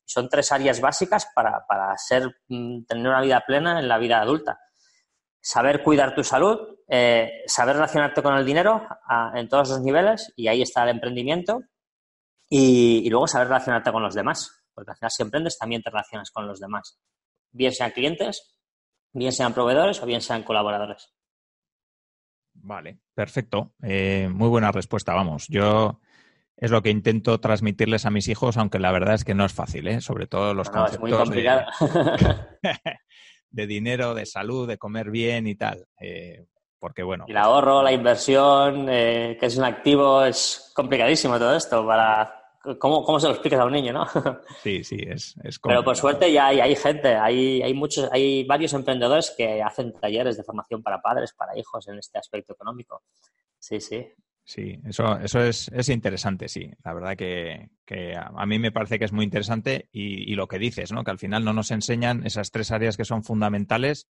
Son 0.09 0.27
tres 0.27 0.51
áreas 0.53 0.81
básicas 0.81 1.29
para, 1.35 1.66
para 1.68 1.94
ser, 1.99 2.40
mm, 2.49 2.85
tener 2.85 3.07
una 3.07 3.21
vida 3.21 3.44
plena 3.47 3.79
en 3.79 3.88
la 3.88 3.99
vida 3.99 4.23
adulta. 4.23 4.59
Saber 5.38 5.83
cuidar 5.83 6.14
tu 6.14 6.25
salud, 6.25 6.57
eh, 6.88 7.42
saber 7.47 7.77
relacionarte 7.77 8.23
con 8.23 8.35
el 8.35 8.47
dinero 8.47 8.88
en 9.35 9.49
todos 9.49 9.68
los 9.68 9.83
niveles, 9.83 10.33
y 10.35 10.49
ahí 10.49 10.62
está 10.62 10.83
el 10.85 10.88
emprendimiento, 10.88 11.61
y, 12.49 13.09
luego 13.11 13.29
saber 13.29 13.49
relacionarte 13.49 13.92
con 13.92 14.03
los 14.03 14.14
demás, 14.14 14.64
porque 14.73 14.92
al 14.92 14.97
final 14.97 15.11
si 15.11 15.23
emprendes 15.23 15.59
también 15.59 15.83
te 15.83 15.90
relacionas 15.90 16.31
con 16.31 16.47
los 16.47 16.59
demás, 16.59 16.99
bien 17.53 17.73
sean 17.73 17.90
clientes, 17.90 18.59
bien 19.12 19.33
sean 19.33 19.53
proveedores 19.53 20.03
o 20.03 20.07
bien 20.07 20.23
sean 20.23 20.42
colaboradores. 20.42 21.14
Vale, 22.55 22.99
perfecto. 23.12 23.75
Eh, 23.83 24.31
muy 24.33 24.49
buena 24.49 24.73
respuesta, 24.73 25.12
vamos. 25.12 25.47
Yo 25.49 26.01
es 26.61 26.71
lo 26.71 26.83
que 26.83 26.90
intento 26.90 27.38
transmitirles 27.38 28.05
a 28.05 28.11
mis 28.11 28.29
hijos, 28.29 28.57
aunque 28.57 28.81
la 28.81 28.90
verdad 28.90 29.14
es 29.14 29.25
que 29.25 29.35
no 29.35 29.44
es 29.44 29.53
fácil, 29.53 29.87
¿eh? 29.87 30.01
sobre 30.01 30.27
todo 30.27 30.55
los 30.55 30.71
conceptos 30.71 31.31
De, 33.51 33.66
dinero, 33.66 34.12
de 34.12 34.27
salud, 34.27 34.68
de 34.68 34.77
comer 34.77 35.11
bien 35.11 35.47
y 35.47 35.55
tal. 35.55 35.87
Eh, 35.99 36.44
porque 36.79 37.03
bueno. 37.03 37.25
el 37.29 37.37
ahorro, 37.37 37.83
la 37.83 37.92
inversión, 37.92 38.88
eh, 38.90 39.38
que 39.40 39.47
es 39.47 39.57
un 39.57 39.64
activo, 39.64 40.23
es 40.23 40.71
complicadísimo 40.75 41.38
todo 41.38 41.57
esto 41.57 41.87
para. 41.87 42.35
¿Cómo, 42.79 43.03
cómo 43.05 43.18
se 43.18 43.29
lo 43.29 43.33
explicas 43.33 43.61
a 43.61 43.64
un 43.64 43.73
niño, 43.73 43.94
no? 43.94 44.07
Sí, 44.62 44.85
sí, 44.85 44.99
es, 45.01 45.35
es 45.42 45.59
Pero 45.61 45.83
por 45.83 45.97
suerte 45.97 46.31
ya 46.31 46.49
hay, 46.49 46.61
hay 46.61 46.77
gente, 46.77 47.14
hay, 47.14 47.62
hay, 47.62 47.73
muchos, 47.73 48.11
hay 48.12 48.44
varios 48.44 48.75
emprendedores 48.75 49.33
que 49.35 49.62
hacen 49.62 49.94
talleres 49.99 50.37
de 50.37 50.44
formación 50.44 50.83
para 50.83 51.01
padres, 51.01 51.33
para 51.33 51.57
hijos 51.57 51.88
en 51.88 51.99
este 51.99 52.18
aspecto 52.18 52.53
económico. 52.53 53.03
Sí, 53.59 53.81
sí. 53.81 54.07
Sí, 54.49 54.81
eso, 54.87 55.19
eso 55.19 55.43
es, 55.43 55.69
es 55.75 55.91
interesante, 55.91 56.49
sí. 56.49 56.71
La 56.83 56.95
verdad 56.95 57.19
que, 57.19 57.69
a, 58.17 58.47
mí 58.47 58.59
me 58.59 58.73
parece 58.73 58.99
que 58.99 59.05
es 59.05 59.13
muy 59.13 59.27
interesante 59.27 59.91
y, 59.93 60.35
lo 60.37 60.49
que 60.49 60.59
dices, 60.59 60.91
¿no? 60.91 61.05
Que 61.05 61.11
al 61.11 61.19
final 61.19 61.45
no 61.45 61.53
nos 61.53 61.71
enseñan 61.71 62.25
esas 62.25 62.51
tres 62.51 62.71
áreas 62.71 62.97
que 62.97 63.05
son 63.05 63.23
fundamentales 63.23 64.09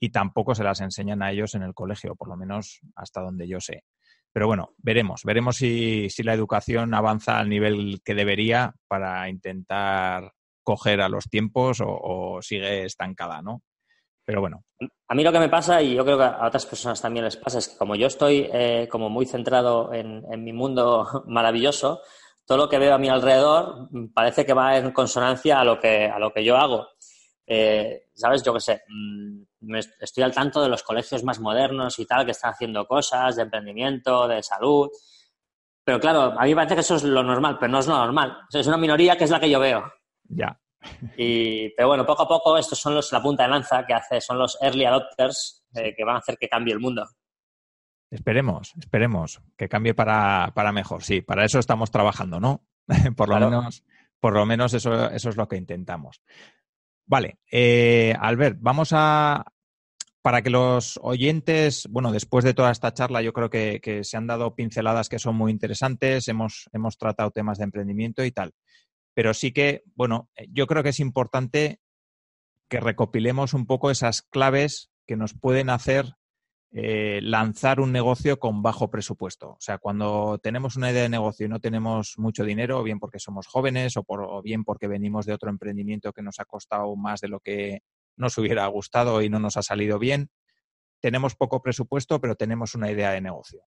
y 0.00 0.08
tampoco 0.08 0.54
se 0.54 0.64
las 0.64 0.80
enseñan 0.80 1.22
a 1.22 1.32
ellos 1.32 1.54
en 1.54 1.64
el 1.64 1.74
colegio, 1.74 2.16
por 2.16 2.28
lo 2.28 2.36
menos 2.38 2.80
hasta 2.96 3.20
donde 3.20 3.46
yo 3.46 3.60
sé. 3.60 3.84
Pero 4.32 4.46
bueno, 4.46 4.74
veremos, 4.78 5.22
veremos 5.24 5.56
si, 5.56 6.08
si 6.08 6.22
la 6.22 6.32
educación 6.32 6.94
avanza 6.94 7.38
al 7.38 7.50
nivel 7.50 8.00
que 8.02 8.14
debería 8.14 8.74
para 8.86 9.28
intentar 9.28 10.32
coger 10.62 11.02
a 11.02 11.10
los 11.10 11.28
tiempos 11.28 11.82
o, 11.82 11.88
o 11.90 12.40
sigue 12.40 12.86
estancada, 12.86 13.42
¿no? 13.42 13.62
Pero 14.28 14.42
bueno. 14.42 14.62
A 15.08 15.14
mí 15.14 15.24
lo 15.24 15.32
que 15.32 15.38
me 15.38 15.48
pasa, 15.48 15.80
y 15.80 15.94
yo 15.94 16.04
creo 16.04 16.18
que 16.18 16.24
a 16.24 16.46
otras 16.46 16.66
personas 16.66 17.00
también 17.00 17.24
les 17.24 17.38
pasa, 17.38 17.56
es 17.56 17.68
que 17.68 17.78
como 17.78 17.96
yo 17.96 18.08
estoy 18.08 18.46
eh, 18.52 18.86
como 18.86 19.08
muy 19.08 19.24
centrado 19.24 19.90
en, 19.94 20.22
mi 20.44 20.52
mundo 20.52 21.24
maravilloso, 21.28 22.02
todo 22.44 22.58
lo 22.58 22.68
que 22.68 22.78
veo 22.78 22.92
a 22.94 22.98
mi 22.98 23.08
alrededor 23.08 23.88
parece 24.12 24.44
que 24.44 24.52
va 24.52 24.76
en 24.76 24.92
consonancia 24.92 25.60
a 25.60 25.64
lo 25.64 25.80
que, 25.80 26.04
a 26.04 26.18
lo 26.18 26.30
que 26.30 26.44
yo 26.44 26.58
hago. 26.58 26.88
Eh, 27.46 28.08
¿Sabes? 28.12 28.42
Yo 28.42 28.52
qué 28.52 28.60
sé, 28.60 28.82
mm, 28.86 29.76
estoy 29.98 30.24
al 30.24 30.34
tanto 30.34 30.60
de 30.60 30.68
los 30.68 30.82
colegios 30.82 31.24
más 31.24 31.40
modernos 31.40 31.98
y 31.98 32.04
tal, 32.04 32.26
que 32.26 32.32
están 32.32 32.50
haciendo 32.50 32.86
cosas 32.86 33.34
de 33.34 33.44
emprendimiento, 33.44 34.28
de 34.28 34.42
salud. 34.42 34.90
Pero 35.82 35.98
claro, 35.98 36.38
a 36.38 36.42
mí 36.42 36.50
me 36.50 36.56
parece 36.56 36.74
que 36.74 36.82
eso 36.82 36.96
es 36.96 37.04
lo 37.04 37.22
normal, 37.22 37.56
pero 37.58 37.72
no 37.72 37.78
es 37.78 37.86
lo 37.86 37.96
normal. 37.96 38.40
es 38.52 38.66
una 38.66 38.76
minoría 38.76 39.16
que 39.16 39.24
es 39.24 39.30
la 39.30 39.40
que 39.40 39.48
yo 39.48 39.58
veo. 39.58 39.90
Ya. 40.24 40.60
Y, 41.16 41.70
pero 41.70 41.88
bueno, 41.88 42.06
poco 42.06 42.22
a 42.22 42.28
poco 42.28 42.56
estos 42.56 42.78
son 42.78 42.94
los, 42.94 43.12
la 43.12 43.20
punta 43.22 43.42
de 43.42 43.48
lanza 43.50 43.84
que 43.84 43.94
hace, 43.94 44.20
son 44.20 44.38
los 44.38 44.56
early 44.62 44.84
adopters 44.84 45.64
eh, 45.74 45.94
que 45.96 46.04
van 46.04 46.16
a 46.16 46.18
hacer 46.18 46.36
que 46.38 46.48
cambie 46.48 46.72
el 46.72 46.80
mundo. 46.80 47.06
Esperemos, 48.10 48.72
esperemos 48.78 49.40
que 49.56 49.68
cambie 49.68 49.94
para, 49.94 50.52
mejor. 50.72 51.02
Sí, 51.02 51.20
para 51.20 51.44
eso 51.44 51.58
estamos 51.58 51.90
trabajando, 51.90 52.40
¿no? 52.40 52.64
por, 53.16 53.28
lo 53.28 53.38
menos, 53.38 53.84
por 54.20 54.32
lo 54.34 54.46
menos 54.46 54.72
eso, 54.72 55.10
eso 55.10 55.28
es 55.28 55.36
lo 55.36 55.48
que 55.48 55.56
intentamos. 55.56 56.22
Vale, 57.06 57.38
eh, 57.50 58.14
Albert, 58.18 58.58
vamos 58.60 58.90
a, 58.92 59.44
para 60.22 60.42
que 60.42 60.50
los 60.50 60.98
oyentes, 61.02 61.86
bueno, 61.90 62.12
después 62.12 62.44
de 62.44 62.54
toda 62.54 62.70
esta 62.70 62.92
charla, 62.92 63.22
yo 63.22 63.32
creo 63.32 63.50
que, 63.50 63.80
que, 63.82 64.04
se 64.04 64.16
han 64.16 64.26
dado 64.26 64.54
pinceladas 64.54 65.08
que 65.08 65.18
son 65.18 65.36
muy 65.36 65.52
interesantes, 65.52 66.28
hemos, 66.28 66.68
hemos 66.72 66.98
tratado 66.98 67.30
temas 67.30 67.58
de 67.58 67.64
emprendimiento 67.64 68.24
y 68.24 68.30
tal. 68.30 68.52
Pero 69.18 69.34
sí 69.34 69.50
que, 69.50 69.82
bueno, 69.96 70.30
eh, 70.36 70.46
yo 70.52 70.68
creo 70.68 70.84
que 70.84 70.90
es 70.90 71.00
importante 71.00 71.80
que 72.68 72.78
recopilemos 72.78 73.52
un 73.52 73.66
poco 73.66 73.90
esas 73.90 74.22
claves 74.22 74.92
que 75.08 75.16
nos 75.16 75.34
pueden 75.34 75.70
hacer 75.70 76.14
eh, 76.70 77.18
lanzar 77.20 77.80
un 77.80 77.90
negocio 77.90 78.38
con 78.38 78.62
bajo 78.62 78.92
presupuesto. 78.92 79.54
O 79.54 79.56
sea, 79.58 79.78
cuando 79.78 80.38
tenemos 80.40 80.76
una 80.76 80.92
idea 80.92 81.02
de 81.02 81.08
negocio 81.08 81.46
y 81.46 81.48
no 81.48 81.58
tenemos 81.58 82.14
mucho 82.16 82.44
dinero, 82.44 82.80
bien 82.84 83.00
porque 83.00 83.18
somos 83.18 83.48
jóvenes 83.48 83.96
o, 83.96 84.04
o 84.06 84.40
bien 84.40 84.62
porque 84.62 84.86
venimos 84.86 85.26
de 85.26 85.32
otro 85.32 85.50
emprendimiento 85.50 86.12
que 86.12 86.22
nos 86.22 86.38
ha 86.38 86.44
costado 86.44 86.94
más 86.94 87.20
de 87.20 87.26
lo 87.26 87.40
que 87.40 87.80
nos 88.14 88.38
hubiera 88.38 88.68
gustado 88.68 89.20
y 89.20 89.28
no 89.28 89.40
nos 89.40 89.56
ha 89.56 89.62
salido 89.62 89.98
bien, 89.98 90.30
tenemos 91.00 91.34
poco 91.34 91.60
presupuesto, 91.60 92.20
pero 92.20 92.36
tenemos 92.36 92.76
una 92.76 92.88
idea 92.88 93.10
de 93.10 93.20
negocio. 93.20 93.64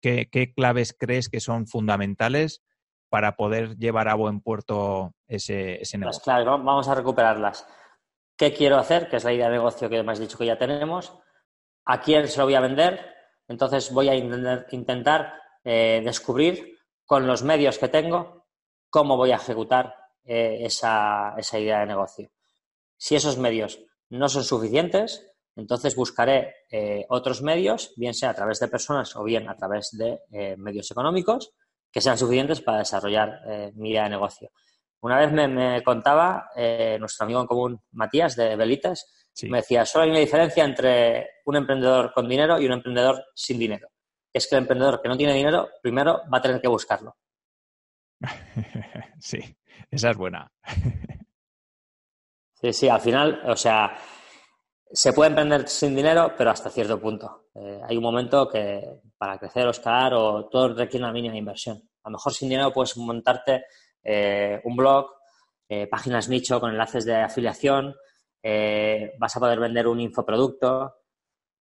¿Qué, 0.00 0.30
qué 0.32 0.54
claves 0.54 0.96
crees 0.98 1.28
que 1.28 1.40
son 1.40 1.66
fundamentales 1.66 2.62
para 3.10 3.36
poder 3.36 3.76
llevar 3.76 4.08
a 4.08 4.14
buen 4.14 4.40
puerto 4.40 5.12
ese, 5.26 5.82
ese 5.82 5.98
negocio. 5.98 6.22
claro, 6.22 6.62
vamos 6.62 6.88
a 6.88 6.94
recuperarlas. 6.94 7.66
¿Qué 8.40 8.54
quiero 8.54 8.78
hacer? 8.78 9.10
Que 9.10 9.16
es 9.16 9.24
la 9.24 9.34
idea 9.34 9.50
de 9.50 9.56
negocio 9.58 9.90
que 9.90 10.02
me 10.02 10.12
has 10.12 10.18
dicho 10.18 10.38
que 10.38 10.46
ya 10.46 10.56
tenemos. 10.56 11.12
¿A 11.84 12.00
quién 12.00 12.26
se 12.26 12.38
lo 12.38 12.46
voy 12.46 12.54
a 12.54 12.60
vender? 12.60 13.14
Entonces 13.48 13.92
voy 13.92 14.08
a 14.08 14.14
intentar, 14.14 15.34
eh, 15.64 16.00
descubrir 16.04 16.78
con 17.04 17.26
los 17.26 17.42
medios 17.42 17.78
que 17.78 17.88
tengo 17.88 18.46
cómo 18.88 19.16
voy 19.16 19.32
a 19.32 19.36
ejecutar 19.36 19.94
eh, 20.24 20.60
esa, 20.62 21.34
idea 21.52 21.80
de 21.80 21.86
negocio. 21.86 22.30
Si 22.96 23.16
esos 23.16 23.36
medios 23.38 23.80
no 24.08 24.28
son 24.28 24.44
suficientes, 24.44 25.28
entonces 25.56 25.96
buscaré 25.96 26.54
eh, 26.70 27.04
otros 27.08 27.42
medios, 27.42 27.92
bien 27.96 28.14
sea 28.14 28.30
a 28.30 28.34
través 28.34 28.60
de 28.60 28.68
personas 28.68 29.14
o 29.16 29.24
bien 29.24 29.48
a 29.48 29.56
través 29.56 29.90
de 29.98 30.20
medios 30.56 30.90
económicos, 30.90 31.52
que 31.90 32.00
sean 32.00 32.18
suficientes 32.18 32.60
para 32.60 32.78
desarrollar 32.78 33.40
eh, 33.46 33.72
mi 33.74 33.90
idea 33.90 34.04
de 34.04 34.10
negocio. 34.10 34.50
Una 35.02 35.18
vez 35.18 35.32
me, 35.32 35.82
contaba 35.82 36.50
eh, 36.54 36.96
nuestro 37.00 37.24
amigo 37.24 37.40
en 37.40 37.46
común, 37.46 37.80
Matías, 37.92 38.36
de 38.36 38.54
Belitas, 38.54 39.28
me 39.44 39.58
decía, 39.58 39.86
solo 39.86 40.04
hay 40.04 40.10
una 40.10 40.18
diferencia 40.18 40.64
entre 40.64 41.26
un 41.46 41.56
emprendedor 41.56 42.12
con 42.12 42.28
dinero 42.28 42.60
y 42.60 42.66
un 42.66 42.72
emprendedor 42.72 43.24
sin 43.34 43.58
dinero. 43.58 43.88
Es 44.32 44.46
que 44.46 44.56
el 44.56 44.62
emprendedor 44.62 45.00
que 45.00 45.08
no 45.08 45.16
tiene 45.16 45.32
dinero, 45.32 45.70
primero 45.82 46.20
va 46.32 46.38
a 46.38 46.42
tener 46.42 46.60
que 46.60 46.68
buscarlo. 46.68 47.16
sí, 49.18 49.38
esa 49.90 50.10
es 50.10 50.16
buena. 50.16 50.52
sí, 52.60 52.72
sí, 52.72 52.88
al 52.88 53.00
final, 53.00 53.40
o 53.46 53.56
sea, 53.56 53.96
se 54.92 55.12
puede 55.12 55.28
emprender 55.28 55.68
sin 55.68 55.94
dinero, 55.94 56.32
pero 56.36 56.50
hasta 56.50 56.70
cierto 56.70 57.00
punto. 57.00 57.48
Eh, 57.54 57.80
hay 57.88 57.96
un 57.96 58.02
momento 58.02 58.48
que 58.48 59.00
para 59.16 59.38
crecer 59.38 59.66
o 59.66 59.70
escalar 59.70 60.14
o 60.14 60.48
todo 60.48 60.74
requiere 60.74 61.04
una 61.04 61.12
mínima 61.12 61.36
inversión. 61.36 61.76
A 62.02 62.08
lo 62.08 62.14
mejor 62.14 62.32
sin 62.32 62.48
dinero 62.48 62.72
puedes 62.72 62.96
montarte 62.96 63.66
eh, 64.02 64.60
un 64.64 64.76
blog, 64.76 65.10
eh, 65.68 65.86
páginas 65.86 66.28
nicho 66.28 66.58
con 66.60 66.70
enlaces 66.70 67.04
de 67.04 67.16
afiliación, 67.16 67.94
vas 69.18 69.36
a 69.36 69.40
poder 69.40 69.60
vender 69.60 69.86
un 69.86 70.00
infoproducto, 70.00 70.94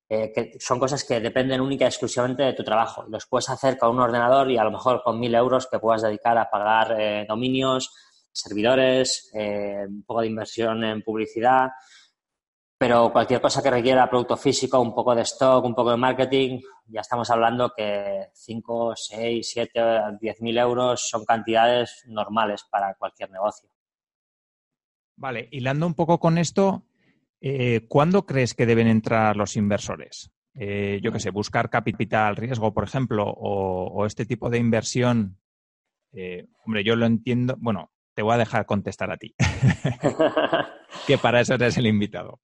que 0.07 0.53
son 0.59 0.79
cosas 0.79 1.03
que 1.03 1.19
dependen 1.19 1.59
única 1.59 1.83
y 1.83 1.89
exclusivamente 1.89 2.41
de 2.41 2.53
tu 2.53 2.63
trabajo. 2.63 3.03
Los 3.09 3.27
puedes 3.27 3.49
hacer 3.49 3.77
con 3.77 3.89
un 3.91 3.99
ordenador 3.99 4.49
y 4.49 4.57
a 4.57 4.63
lo 4.63 4.71
mejor 4.71 5.03
con 5.03 5.19
mil 5.19 5.35
euros 5.35 5.67
que 5.67 5.77
puedas 5.77 6.03
dedicar 6.03 6.37
a 6.37 6.49
pagar 6.49 7.27
dominios, 7.27 7.93
servidores, 8.31 9.29
un 9.33 10.03
poco 10.03 10.21
de 10.21 10.27
inversión 10.27 10.85
en 10.85 11.03
publicidad 11.03 11.71
pero 12.79 13.11
cualquier 13.11 13.41
cosa 13.41 13.61
que 13.61 13.69
requiera 13.69 14.09
producto 14.09 14.37
físico, 14.37 14.79
un 14.79 14.95
poco 14.95 15.13
de 15.13 15.23
stock, 15.23 15.65
un 15.65 15.75
poco 15.75 15.91
de 15.91 15.97
marketing, 15.97 16.61
ya 16.87 17.01
estamos 17.01 17.29
hablando 17.29 17.73
que 17.75 18.27
5, 18.33 18.93
6, 18.95 19.49
7, 19.51 19.81
10 20.21 20.41
mil 20.41 20.57
euros 20.57 21.09
son 21.09 21.25
cantidades 21.25 22.05
normales 22.07 22.63
para 22.71 22.95
cualquier 22.95 23.31
negocio. 23.31 23.69
Vale, 25.17 25.49
hilando 25.51 25.85
un 25.85 25.93
poco 25.93 26.21
con 26.21 26.37
esto, 26.37 26.85
eh, 27.41 27.85
¿cuándo 27.89 28.25
crees 28.25 28.53
que 28.53 28.65
deben 28.65 28.87
entrar 28.87 29.35
los 29.35 29.57
inversores? 29.57 30.31
Eh, 30.55 31.01
yo 31.03 31.11
qué 31.11 31.19
sé, 31.19 31.31
buscar 31.31 31.69
capital 31.69 32.37
riesgo, 32.37 32.73
por 32.73 32.85
ejemplo, 32.85 33.25
o, 33.25 34.05
este 34.05 34.25
tipo 34.25 34.49
de 34.49 34.57
inversión. 34.57 35.37
Eh, 36.13 36.47
hombre, 36.65 36.85
yo 36.85 36.95
lo 36.95 37.05
entiendo. 37.05 37.55
Bueno, 37.59 37.91
te 38.19 38.23
voy 38.23 38.33
a 38.33 38.37
dejar 38.39 38.65
contestar 38.65 39.09
a 39.13 39.15
ti. 39.15 39.33
que 41.07 41.17
para 41.17 41.39
eso 41.39 41.53
eres 41.53 41.77
el 41.77 41.87
invitado. 41.87 42.41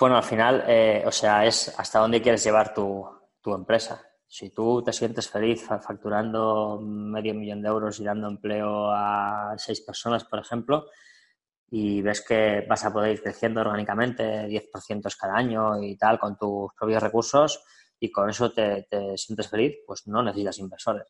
Bueno, 0.00 0.16
al 0.16 0.22
final, 0.22 0.64
eh, 0.66 1.02
o 1.04 1.12
sea, 1.12 1.44
es 1.44 1.78
hasta 1.78 1.98
dónde 1.98 2.22
quieres 2.22 2.42
llevar 2.42 2.72
tu, 2.72 3.06
empresa. 3.44 4.00
Si 4.26 4.48
tú 4.48 4.82
te 4.82 4.94
sientes 4.94 5.28
feliz 5.28 5.62
facturando 5.66 6.80
medio 6.80 7.34
millón 7.34 7.60
de 7.60 7.68
euros 7.68 8.00
y 8.00 8.04
dando 8.04 8.28
empleo 8.28 8.90
a 8.90 9.52
seis 9.58 9.82
personas, 9.82 10.24
por 10.24 10.38
ejemplo, 10.38 10.86
y 11.70 12.00
ves 12.00 12.24
que 12.26 12.64
vas 12.66 12.82
a 12.86 12.94
poder 12.94 13.12
ir 13.12 13.22
creciendo 13.22 13.60
orgánicamente 13.60 14.46
10% 14.46 15.16
cada 15.20 15.34
año 15.34 15.82
y 15.82 15.98
tal 15.98 16.18
con 16.18 16.38
tus 16.38 16.72
propios 16.78 17.02
recursos 17.02 17.62
y 18.00 18.10
con 18.10 18.30
eso 18.30 18.50
te, 18.50 18.86
sientes 19.18 19.50
feliz, 19.50 19.76
pues 19.86 20.06
no 20.06 20.22
necesitas 20.22 20.58
inversores. 20.60 21.04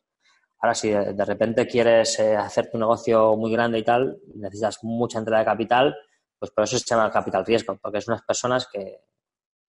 Ahora, 0.63 0.75
si 0.75 0.91
de, 0.91 1.25
repente 1.25 1.67
quieres 1.67 2.17
eh, 2.19 2.37
hacer 2.37 2.71
tu 2.71 2.77
negocio 2.77 3.35
muy 3.35 3.51
grande 3.51 3.79
y 3.79 3.83
tal, 3.83 4.17
necesitas 4.33 4.81
mucha 4.81 5.19
entrada 5.19 5.39
de 5.39 5.45
capital, 5.45 5.93
pues 6.39 6.51
por 6.51 6.63
eso 6.63 6.79
se 6.79 6.85
llama 6.85 7.11
capital 7.11 7.45
riesgo, 7.45 7.77
porque 7.81 7.97
es 7.97 8.07
unas 8.07 8.21
personas 8.21 8.65
que 8.71 9.01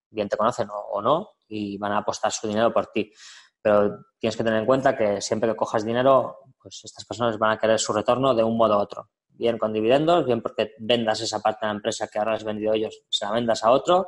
bien 0.09 0.29
te 0.29 0.37
conocen 0.37 0.69
o, 0.71 1.03
no 1.03 1.31
y 1.49 1.77
van 1.79 1.91
a 1.91 1.99
apostar 1.99 2.31
su 2.31 2.47
dinero 2.47 2.73
por 2.73 2.93
ti. 2.93 3.13
Pero 3.61 4.05
tienes 4.21 4.37
que 4.37 4.45
tener 4.45 4.61
en 4.61 4.67
cuenta 4.67 4.97
que 4.97 5.21
siempre 5.21 5.51
que 5.51 5.57
cojas 5.57 5.85
dinero, 5.85 6.39
pues 6.63 6.83
estas 6.85 7.05
personas 7.05 7.39
van 7.39 7.51
a 7.51 7.59
querer 7.59 7.81
su 7.81 7.93
retorno 7.93 8.33
de 8.33 8.45
un 8.45 8.57
modo 8.57 8.79
u 8.79 8.81
otro 8.81 9.11
bien 9.37 9.59
con 9.59 9.73
dividendos, 9.73 10.25
bien 10.25 10.41
porque 10.41 10.75
vendas 10.79 11.21
esa 11.21 11.41
parte 11.41 11.67
de 11.67 11.73
la 11.73 11.77
empresa 11.77 12.07
que 12.07 12.21
ahora 12.21 12.35
has 12.35 12.45
vendido 12.45 12.73
ellos, 12.73 13.03
se 13.09 13.25
la 13.25 13.33
vendas 13.33 13.65
a 13.65 13.73
otro. 13.73 14.07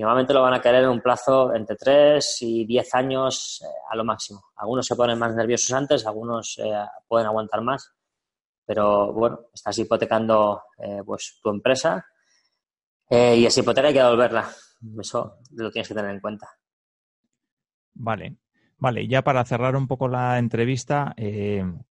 Normalmente 0.00 0.32
lo 0.32 0.40
van 0.42 0.54
a 0.54 0.62
querer 0.62 0.84
en 0.84 0.90
un 0.90 1.02
plazo 1.02 1.54
entre 1.54 1.76
3 1.76 2.42
y 2.42 2.64
10 2.64 2.94
años 2.94 3.62
eh, 3.62 3.66
a 3.90 3.94
lo 3.96 4.04
máximo. 4.04 4.42
Algunos 4.56 4.86
se 4.86 4.96
ponen 4.96 5.18
más 5.18 5.34
nerviosos 5.34 5.72
antes, 5.72 6.06
algunos 6.06 6.58
eh, 6.58 6.72
pueden 7.06 7.26
aguantar 7.26 7.60
más. 7.60 7.92
Pero 8.64 9.12
bueno, 9.12 9.40
estás 9.52 9.76
hipotecando 9.78 10.62
eh, 10.78 11.02
pues, 11.04 11.38
tu 11.42 11.50
empresa 11.50 12.06
y 13.10 13.44
esa 13.44 13.60
hipoteca 13.60 13.88
hay 13.88 13.94
que 13.94 14.00
devolverla. 14.00 14.48
Eso 15.00 15.38
lo 15.56 15.70
tienes 15.72 15.88
que 15.88 15.94
tener 15.94 16.12
en 16.12 16.20
cuenta. 16.20 16.48
Vale. 17.94 18.36
Vale, 18.78 19.08
ya 19.08 19.22
para 19.22 19.44
cerrar 19.44 19.76
un 19.76 19.88
poco 19.88 20.08
la 20.08 20.38
entrevista, 20.38 21.14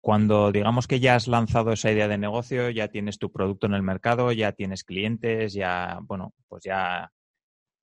cuando 0.00 0.50
digamos 0.52 0.86
que 0.86 1.00
ya 1.00 1.16
has 1.16 1.28
lanzado 1.28 1.72
esa 1.72 1.90
idea 1.90 2.08
de 2.08 2.16
negocio, 2.16 2.70
ya 2.70 2.88
tienes 2.88 3.18
tu 3.18 3.30
producto 3.30 3.66
en 3.66 3.74
el 3.74 3.82
mercado, 3.82 4.32
ya 4.32 4.52
tienes 4.52 4.84
clientes, 4.84 5.52
ya, 5.52 5.98
bueno, 6.00 6.32
pues 6.48 6.62
ya, 6.64 7.12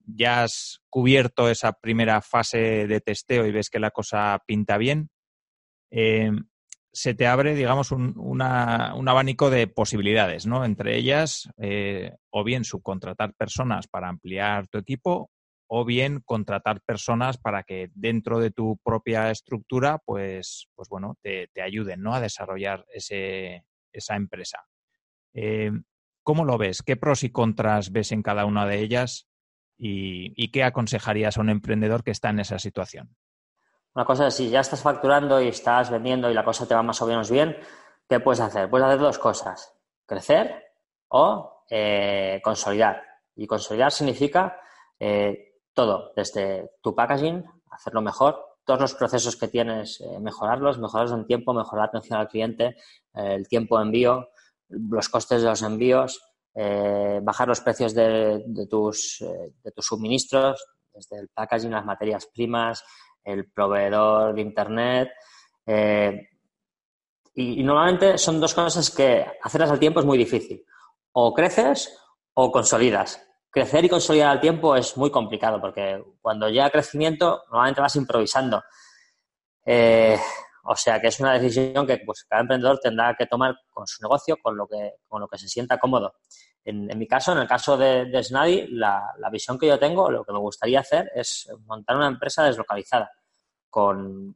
ya 0.07 0.43
has 0.43 0.81
cubierto 0.89 1.49
esa 1.49 1.73
primera 1.73 2.21
fase 2.21 2.87
de 2.87 3.01
testeo 3.01 3.45
y 3.45 3.51
ves 3.51 3.69
que 3.69 3.79
la 3.79 3.91
cosa 3.91 4.41
pinta 4.45 4.77
bien, 4.77 5.09
eh, 5.91 6.31
se 6.91 7.13
te 7.13 7.27
abre, 7.27 7.55
digamos, 7.55 7.91
un, 7.91 8.13
un, 8.17 8.41
abanico 8.41 9.49
de 9.49 9.67
posibilidades, 9.67 10.45
¿no? 10.45 10.63
Entre 10.63 10.95
ellas, 10.95 11.49
eh, 11.57 12.15
o 12.29 12.45
bien 12.45 12.63
subcontratar 12.63 13.33
personas 13.33 13.87
para 13.87 14.07
ampliar 14.07 14.67
tu 14.69 14.77
equipo, 14.77 15.29
o 15.67 15.83
bien 15.83 16.21
contratar 16.23 16.81
personas 16.81 17.37
para 17.37 17.63
que 17.63 17.89
dentro 17.93 18.39
de 18.39 18.51
tu 18.51 18.77
propia 18.83 19.31
estructura, 19.31 19.99
pues, 20.05 20.69
pues 20.75 20.89
bueno, 20.89 21.17
te, 21.21 21.49
ayuden 21.61 22.01
¿no? 22.01 22.13
a 22.13 22.21
desarrollar 22.21 22.85
esa 22.93 24.15
empresa. 24.15 24.59
Eh, 25.33 25.71
¿Cómo 26.23 26.45
lo 26.45 26.57
ves? 26.57 26.81
¿Qué 26.81 26.95
pros 26.95 27.23
y 27.23 27.29
contras 27.29 27.91
ves 27.91 28.11
en 28.11 28.21
cada 28.21 28.45
una 28.45 28.65
de 28.65 28.79
ellas? 28.79 29.27
Y, 29.77 30.49
qué 30.51 30.63
aconsejarías 30.63 31.37
a 31.37 31.41
un 31.41 31.49
emprendedor 31.49 32.03
que 32.03 32.11
está 32.11 32.29
en 32.29 32.39
esa 32.39 32.59
situación? 32.59 33.15
Una 33.93 34.05
cosa 34.05 34.27
es, 34.27 34.35
si 34.35 34.49
ya 34.49 34.61
estás 34.61 34.81
facturando 34.81 35.41
y 35.41 35.47
estás 35.47 35.89
vendiendo 35.89 36.29
y 36.29 36.33
la 36.33 36.45
cosa 36.45 36.67
te 36.67 36.75
va 36.75 36.83
más 36.83 37.01
o 37.01 37.07
menos 37.07 37.29
bien, 37.29 37.57
¿qué 38.07 38.19
puedes 38.19 38.39
hacer? 38.39 38.69
Puedes 38.69 38.87
hacer 38.87 38.99
dos 38.99 39.19
cosas, 39.19 39.73
crecer 40.05 40.73
o 41.09 41.63
eh, 41.69 42.41
consolidar. 42.43 43.01
Y 43.35 43.47
consolidar 43.47 43.91
significa 43.91 44.57
eh, 44.99 45.59
todo, 45.73 46.13
desde 46.15 46.71
tu 46.81 46.95
packaging, 46.95 47.43
hacerlo 47.69 48.01
mejor, 48.01 48.55
todos 48.65 48.81
los 48.81 48.95
procesos 48.95 49.35
que 49.35 49.47
tienes, 49.47 50.01
eh, 50.01 50.19
mejorarlos, 50.19 50.79
mejorarlos 50.79 51.17
en 51.17 51.27
tiempo, 51.27 51.53
mejorar 51.53 51.85
la 51.85 51.89
atención 51.89 52.19
al 52.19 52.27
cliente, 52.27 52.75
eh, 53.13 53.35
el 53.35 53.47
tiempo 53.47 53.77
de 53.77 53.85
envío, 53.85 54.29
los 54.67 55.07
costes 55.07 55.43
de 55.43 55.49
los 55.49 55.61
envíos, 55.61 56.21
eh, 56.55 57.19
bajar 57.21 57.47
los 57.47 57.61
precios 57.61 57.93
de, 57.93 58.43
tus, 58.69 59.23
de 59.63 59.71
tus 59.71 59.85
suministros, 59.85 60.65
desde 60.93 61.19
el 61.19 61.29
packaging, 61.29 61.71
las 61.71 61.85
materias 61.85 62.27
primas, 62.33 62.83
el 63.23 63.51
proveedor 63.51 64.33
de 64.33 64.41
Internet. 64.41 65.09
y, 67.35 67.63
normalmente 67.63 68.17
son 68.17 68.39
dos 68.39 68.53
cosas 68.53 68.89
que 68.89 69.25
hacerlas 69.43 69.71
al 69.71 69.79
tiempo 69.79 69.99
es 69.99 70.05
muy 70.05 70.17
difícil. 70.17 70.65
O 71.11 71.33
creces 71.33 71.97
o 72.33 72.51
consolidas 72.51 73.25
crecer 73.55 73.85
y 73.85 73.89
consolidar 73.89 74.31
al 74.31 74.41
tiempo 74.41 74.75
es 74.75 74.97
muy 74.97 75.09
complicado 75.09 75.61
porque 75.61 76.03
cuando 76.21 76.49
llega 76.49 76.69
crecimiento 76.69 77.43
normalmente 77.49 77.79
vas 77.79 77.95
improvisando. 77.95 78.61
Eh, 79.65 80.19
o 80.67 80.75
sea 80.75 80.99
que 80.99 81.07
es 81.07 81.19
una 81.19 81.33
decisión 81.33 81.85
que 81.85 81.99
pues, 82.05 82.25
cada 82.27 82.41
emprendedor 82.41 82.79
tendrá 82.79 83.15
que 83.15 83.27
tomar 83.27 83.55
con 83.69 83.85
su 83.85 84.01
negocio, 84.01 84.37
con 84.41 84.57
lo 84.57 84.67
que, 84.67 84.95
con 85.07 85.21
lo 85.21 85.27
que 85.27 85.37
se 85.37 85.47
sienta 85.47 85.77
cómodo. 85.77 86.15
En, 86.63 86.87
mi 86.97 87.07
caso, 87.07 87.33
en 87.33 87.37
el 87.37 87.47
caso 87.47 87.77
de, 87.77 88.05
de 88.05 88.23
Snadi, 88.23 88.67
la, 88.69 89.13
visión 89.31 89.59
que 89.59 89.67
yo 89.67 89.77
tengo, 89.77 90.09
lo 90.09 90.25
que 90.25 90.33
me 90.33 90.39
gustaría 90.39 90.79
hacer 90.79 91.11
es 91.13 91.47
montar 91.65 91.95
una 91.95 92.07
empresa 92.07 92.43
deslocalizada 92.43 93.11
con, 93.69 94.35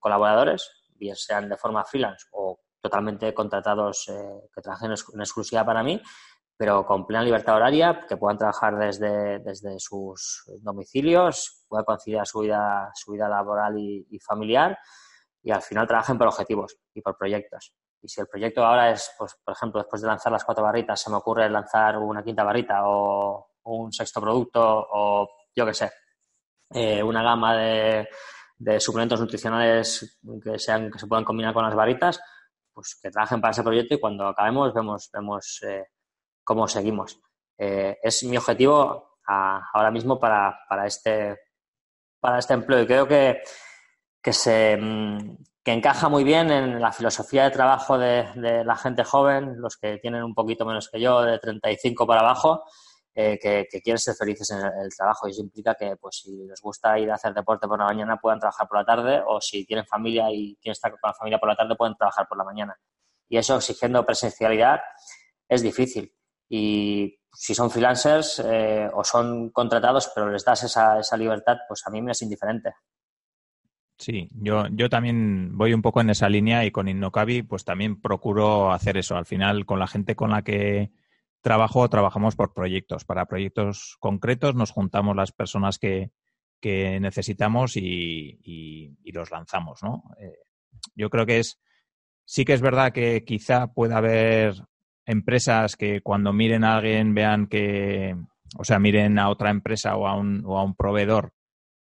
colaboradores, 0.00 0.68
bien 0.96 1.14
sean 1.14 1.48
de 1.48 1.56
forma 1.56 1.84
freelance 1.84 2.26
o 2.32 2.58
totalmente 2.80 3.32
contratados 3.32 4.08
eh, 4.08 4.48
que 4.52 4.60
trabajen 4.60 4.90
en 4.90 5.20
exclusiva 5.20 5.64
para 5.64 5.84
mí, 5.84 6.02
pero 6.56 6.84
con 6.84 7.06
plena 7.06 7.22
libertad 7.22 7.56
horaria, 7.56 8.04
que 8.08 8.16
puedan 8.16 8.38
trabajar 8.38 8.76
desde, 8.76 9.38
desde 9.38 9.78
sus 9.78 10.44
domicilios, 10.60 11.64
puedan 11.68 11.84
conciliar 11.84 12.26
su 12.26 12.40
vida, 12.40 12.90
su 12.94 13.12
vida 13.12 13.28
laboral 13.28 13.78
y, 13.78 14.18
familiar 14.18 14.76
y 15.42 15.50
al 15.50 15.62
final 15.62 15.86
trabajen 15.86 16.18
por 16.18 16.28
objetivos 16.28 16.76
y 16.94 17.00
por 17.00 17.16
proyectos. 17.16 17.74
Y 18.00 18.08
si 18.08 18.20
el 18.20 18.26
proyecto 18.26 18.64
ahora 18.64 18.90
es, 18.90 19.12
pues, 19.18 19.36
por 19.44 19.54
ejemplo, 19.54 19.80
después 19.80 20.02
de 20.02 20.08
lanzar 20.08 20.32
las 20.32 20.44
cuatro 20.44 20.64
barritas, 20.64 21.00
se 21.00 21.10
me 21.10 21.16
ocurre 21.16 21.48
lanzar 21.48 21.98
una 21.98 22.22
quinta 22.22 22.44
barrita 22.44 22.82
o 22.84 23.52
un 23.64 23.92
sexto 23.92 24.20
producto 24.20 24.60
o 24.62 25.28
yo 25.54 25.66
qué 25.66 25.74
sé, 25.74 25.90
eh, 26.74 27.02
una 27.02 27.22
gama 27.22 27.56
de, 27.56 28.08
de, 28.56 28.80
suplementos 28.80 29.20
nutricionales 29.20 30.18
que, 30.42 30.58
sean, 30.58 30.90
que 30.90 30.98
se 30.98 31.06
puedan 31.06 31.24
combinar 31.24 31.52
con 31.52 31.64
las 31.64 31.74
barritas, 31.74 32.20
pues 32.72 32.98
que 33.00 33.10
trabajen 33.10 33.40
para 33.40 33.52
ese 33.52 33.62
proyecto 33.62 33.94
y 33.94 34.00
cuando 34.00 34.26
acabemos 34.26 34.72
vemos, 34.72 35.10
vemos 35.12 35.60
eh, 35.66 35.88
cómo 36.42 36.66
seguimos. 36.66 37.20
Eh, 37.58 37.98
es 38.02 38.22
mi 38.24 38.36
objetivo 38.36 39.18
ahora 39.24 39.90
mismo 39.90 40.18
para, 40.18 40.56
este, 40.86 41.38
para 42.18 42.38
este 42.38 42.54
empleo 42.54 42.82
y 42.82 42.86
creo 42.86 43.06
que, 43.06 43.42
que, 44.22 44.32
se, 44.32 44.76
mm, 44.76 45.36
que 45.64 45.72
encaja 45.72 46.08
muy 46.08 46.24
bien 46.24 46.50
en 46.50 46.80
la 46.80 46.92
filosofía 46.92 47.44
de 47.44 47.50
trabajo 47.50 47.98
de, 47.98 48.64
la 48.64 48.76
gente 48.76 49.04
joven, 49.04 49.60
los 49.60 49.76
que 49.76 49.98
tienen 49.98 50.22
un 50.22 50.34
poquito 50.34 50.64
menos 50.64 50.88
que 50.88 51.00
yo, 51.00 51.22
de 51.22 51.38
35 51.38 52.06
para 52.06 52.20
abajo, 52.20 52.64
eh, 53.14 53.38
que, 53.38 53.66
quieren 53.82 53.98
ser 53.98 54.14
felices 54.14 54.50
en 54.50 54.58
el, 54.58 54.88
trabajo. 54.96 55.28
Y 55.28 55.32
eso 55.32 55.42
implica 55.42 55.74
que, 55.74 55.96
pues, 55.96 56.20
si 56.24 56.46
les 56.46 56.60
gusta 56.60 56.98
ir 56.98 57.10
a 57.10 57.14
hacer 57.16 57.34
deporte 57.34 57.66
por 57.68 57.78
la 57.78 57.86
mañana, 57.86 58.16
puedan 58.16 58.38
trabajar 58.38 58.68
por 58.68 58.78
la 58.78 58.84
tarde, 58.84 59.22
o 59.26 59.40
si 59.40 59.66
tienen 59.66 59.86
familia 59.86 60.30
y 60.30 60.56
quieren 60.56 60.72
estar 60.72 60.90
con 60.90 61.00
la 61.02 61.14
familia 61.14 61.38
por 61.38 61.48
la 61.48 61.56
tarde, 61.56 61.76
pueden 61.76 61.96
trabajar 61.96 62.26
por 62.28 62.38
la 62.38 62.44
mañana. 62.44 62.76
Y 63.28 63.36
eso 63.38 63.56
exigiendo 63.56 64.04
presencialidad 64.04 64.80
es 65.48 65.62
difícil 65.62 66.14
y 66.54 67.18
si 67.32 67.54
son 67.54 67.70
freelancers 67.70 68.42
eh, 68.44 68.86
o 68.92 69.02
son 69.02 69.48
contratados, 69.50 70.12
pero 70.14 70.28
les 70.30 70.44
das 70.44 70.64
esa, 70.64 70.98
esa 70.98 71.16
libertad, 71.16 71.56
pues 71.66 71.82
a 71.86 71.90
mí 71.90 72.02
me 72.02 72.12
es 72.12 72.20
indiferente. 72.20 72.74
Sí, 74.02 74.28
yo, 74.32 74.66
yo 74.72 74.90
también 74.90 75.56
voy 75.56 75.72
un 75.72 75.80
poco 75.80 76.00
en 76.00 76.10
esa 76.10 76.28
línea 76.28 76.64
y 76.64 76.72
con 76.72 76.88
Innocabi 76.88 77.42
pues 77.42 77.64
también 77.64 78.00
procuro 78.00 78.72
hacer 78.72 78.96
eso. 78.96 79.14
Al 79.14 79.26
final, 79.26 79.64
con 79.64 79.78
la 79.78 79.86
gente 79.86 80.16
con 80.16 80.30
la 80.30 80.42
que 80.42 80.90
trabajo, 81.40 81.88
trabajamos 81.88 82.34
por 82.34 82.52
proyectos. 82.52 83.04
Para 83.04 83.26
proyectos 83.26 83.96
concretos 84.00 84.56
nos 84.56 84.72
juntamos 84.72 85.14
las 85.14 85.30
personas 85.30 85.78
que, 85.78 86.10
que 86.60 86.98
necesitamos 86.98 87.76
y, 87.76 88.40
y, 88.42 89.12
los 89.12 89.30
lanzamos, 89.30 89.84
¿no? 89.84 90.02
Eh, 90.18 90.34
yo 90.96 91.08
creo 91.08 91.24
que 91.24 91.38
es, 91.38 91.60
sí 92.24 92.44
que 92.44 92.54
es 92.54 92.60
verdad 92.60 92.92
que 92.92 93.22
quizá 93.24 93.68
pueda 93.68 93.98
haber 93.98 94.54
empresas 95.06 95.76
que 95.76 96.00
cuando 96.00 96.32
miren 96.32 96.64
a 96.64 96.74
alguien 96.74 97.14
vean 97.14 97.46
que, 97.46 98.16
o 98.58 98.64
sea, 98.64 98.80
miren 98.80 99.20
a 99.20 99.28
otra 99.28 99.50
empresa 99.50 99.94
o 99.94 100.08
a 100.08 100.16
un, 100.16 100.42
o 100.44 100.58
a 100.58 100.64
un 100.64 100.74
proveedor, 100.74 101.32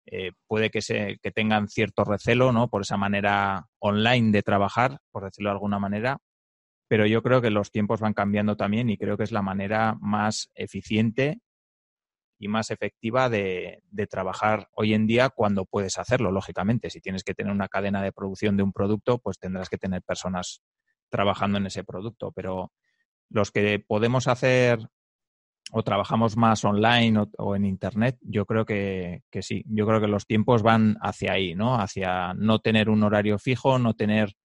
eh, 0.06 0.32
puede 0.48 0.70
que, 0.70 0.82
se, 0.82 1.18
que 1.22 1.32
tengan 1.32 1.68
cierto 1.68 2.04
recelo, 2.04 2.52
¿no? 2.52 2.70
Por 2.70 2.82
esa 2.82 2.98
manera 2.98 3.68
online 3.80 4.32
de 4.32 4.44
trabajar, 4.44 5.00
por 5.12 5.24
decirlo 5.26 5.50
de 5.50 5.56
alguna 5.56 5.80
manera. 5.80 6.20
Pero 6.88 7.08
yo 7.08 7.24
creo 7.24 7.42
que 7.42 7.50
los 7.50 7.72
tiempos 7.72 8.00
van 8.00 8.14
cambiando 8.14 8.56
también 8.56 8.90
y 8.90 8.98
creo 8.98 9.18
que 9.18 9.24
es 9.24 9.32
la 9.32 9.42
manera 9.42 9.98
más 10.00 10.52
eficiente 10.54 11.40
y 12.38 12.48
más 12.48 12.70
efectiva 12.70 13.30
de, 13.30 13.82
de, 13.90 14.08
trabajar 14.08 14.68
hoy 14.74 14.94
en 14.94 15.08
día 15.08 15.30
cuando 15.30 15.66
puedes 15.66 15.98
hacerlo, 15.98 16.32
lógicamente. 16.32 16.90
Si 16.90 17.02
tienes 17.02 17.24
que 17.24 17.34
tener 17.34 17.52
una 17.52 17.70
cadena 17.70 18.04
de 18.04 18.12
producción 18.12 18.58
de 18.58 18.64
un 18.64 18.74
producto, 18.74 19.18
pues 19.20 19.40
tendrás 19.40 19.70
que 19.70 19.78
tener 19.78 20.04
personas 20.04 20.62
trabajando 21.10 21.58
en 21.58 21.66
ese 21.66 21.84
producto. 21.84 22.32
Pero 22.34 22.72
los 23.30 23.52
que 23.52 23.80
podemos 23.80 24.28
hacer 24.28 24.80
o 25.78 25.84
trabajamos 25.84 26.38
más 26.38 26.64
online 26.64 27.22
o, 27.38 27.54
en 27.54 27.66
Internet, 27.66 28.18
yo 28.22 28.46
creo 28.46 28.66
que, 28.66 29.24
sí. 29.42 29.62
Yo 29.68 29.86
creo 29.86 30.00
que 30.00 30.08
los 30.08 30.26
tiempos 30.26 30.64
van 30.64 30.96
hacia 31.02 31.34
ahí, 31.34 31.54
¿no? 31.54 31.76
Hacia 31.76 32.34
no 32.34 32.60
tener 32.60 32.90
un 32.90 33.04
horario 33.04 33.38
fijo, 33.38 33.78
no 33.78 33.94
tener 33.94 34.38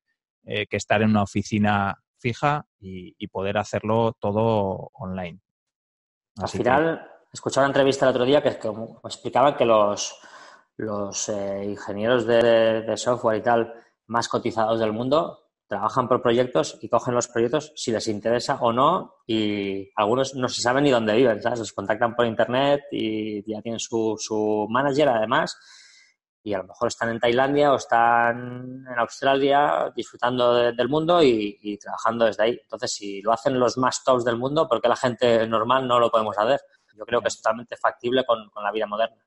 eh, 0.45 0.67
que 0.67 0.77
estar 0.77 1.03
en 1.03 1.11
una 1.11 1.23
oficina 1.23 2.03
fija 2.19 2.67
y, 2.81 3.15
poder 3.29 3.59
hacerlo 3.59 4.17
todo 4.19 4.91
online. 4.93 5.39
Al 6.37 6.49
final, 6.49 7.09
escuché 7.33 7.61
una 7.61 7.69
entrevista 7.69 8.07
el 8.07 8.11
otro 8.11 8.25
día 8.25 8.43
que, 8.43 8.59
explicaban 9.05 9.55
que 9.55 9.65
los, 9.65 10.21
los 10.79 11.29
eh, 11.29 11.65
ingenieros 11.65 12.27
de, 12.27 12.93
software 12.97 13.39
y 13.39 13.43
tal 13.43 13.73
más 14.09 14.27
cotizados 14.27 14.81
del 14.81 14.93
mundo 14.93 15.50
trabajan 15.71 16.09
por 16.09 16.21
proyectos 16.21 16.79
y 16.83 16.89
cogen 16.89 17.15
los 17.15 17.29
proyectos 17.29 17.73
si 17.77 17.93
les 17.93 18.09
interesa 18.09 18.57
o 18.61 18.73
no 18.73 19.19
y 19.25 19.89
algunos 19.95 20.35
no 20.35 20.49
se 20.49 20.63
saben 20.63 20.83
ni 20.83 20.91
dónde 20.91 21.15
viven, 21.15 21.41
¿sabes? 21.41 21.61
Los 21.61 21.73
contactan 21.73 22.17
por 22.17 22.27
internet 22.27 22.81
y 22.91 23.49
ya 23.49 23.63
tienen 23.63 23.79
su, 23.79 24.17
su 24.19 24.67
manager 24.69 25.11
además 25.11 25.57
y 26.43 26.55
a 26.55 26.59
lo 26.59 26.65
mejor 26.65 26.89
están 26.89 27.11
en 27.11 27.21
Tailandia 27.21 27.73
o 27.73 27.77
están 27.77 28.85
en 28.85 28.99
Australia 28.99 29.93
disfrutando 29.95 30.73
del 30.73 30.89
mundo 30.89 31.23
y, 31.23 31.79
trabajando 31.79 32.25
desde 32.25 32.43
ahí. 32.43 32.59
Entonces, 32.61 32.93
si 32.93 33.23
lo 33.23 33.31
hacen 33.31 33.57
los 33.57 33.79
más 33.79 34.03
tops 34.03 34.25
del 34.25 34.39
mundo, 34.39 34.67
¿por 34.67 34.81
qué 34.81 34.89
la 34.89 34.97
gente 34.97 35.47
normal 35.47 35.87
no 35.87 36.01
lo 36.01 36.11
podemos 36.11 36.37
hacer? 36.37 36.61
Yo 36.97 37.05
creo 37.05 37.21
que 37.21 37.29
es 37.29 37.37
totalmente 37.37 37.77
factible 37.77 38.25
con, 38.25 38.51
la 38.61 38.73
vida 38.73 38.89
moderna. 38.89 39.25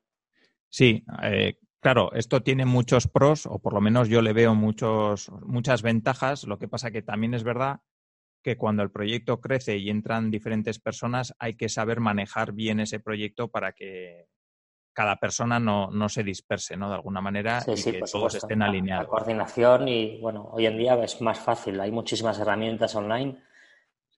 Sí, 0.68 1.06
eh, 1.22 1.58
claro, 1.84 2.12
esto 2.14 2.42
tiene 2.42 2.66
muchos 2.66 3.08
pros, 3.08 3.46
o 3.46 3.60
por 3.60 3.74
lo 3.74 3.82
menos 3.82 4.10
yo 4.10 4.22
le 4.22 4.34
veo 4.34 4.56
muchos, 4.56 5.30
muchas 5.42 5.84
ventajas. 5.84 6.46
Lo 6.46 6.58
que 6.58 6.68
pasa 6.68 6.90
que 6.90 7.04
también 7.04 7.34
es 7.34 7.44
verdad 7.44 7.82
que 8.42 8.58
cuando 8.58 8.84
el 8.84 8.92
proyecto 8.92 9.40
crece 9.40 9.78
y 9.78 9.90
entran 9.90 10.32
diferentes 10.32 10.80
personas, 10.80 11.36
hay 11.40 11.56
que 11.56 11.70
saber 11.70 12.00
manejar 12.00 12.54
bien 12.54 12.80
ese 12.80 13.00
proyecto 13.00 13.50
para 13.50 13.74
que 13.74 14.28
cada 14.94 15.18
persona 15.18 15.60
no, 15.60 15.92
no 15.92 16.08
se 16.10 16.24
disperse, 16.24 16.78
¿no? 16.78 16.88
De 16.88 16.96
alguna 16.96 17.20
manera 17.20 17.64
y 17.68 17.84
que 17.84 18.02
todos 18.12 18.36
estén 18.36 18.62
alineados. 18.62 19.06
La, 19.06 19.10
coordinación 19.10 19.88
y, 19.88 20.20
bueno, 20.22 20.50
hoy 20.52 20.68
en 20.68 20.78
día 20.78 20.96
es 21.04 21.20
más 21.22 21.40
fácil. 21.40 21.80
Hay 21.80 21.92
muchísimas 21.92 22.40
herramientas 22.40 22.96
online. 22.96 23.42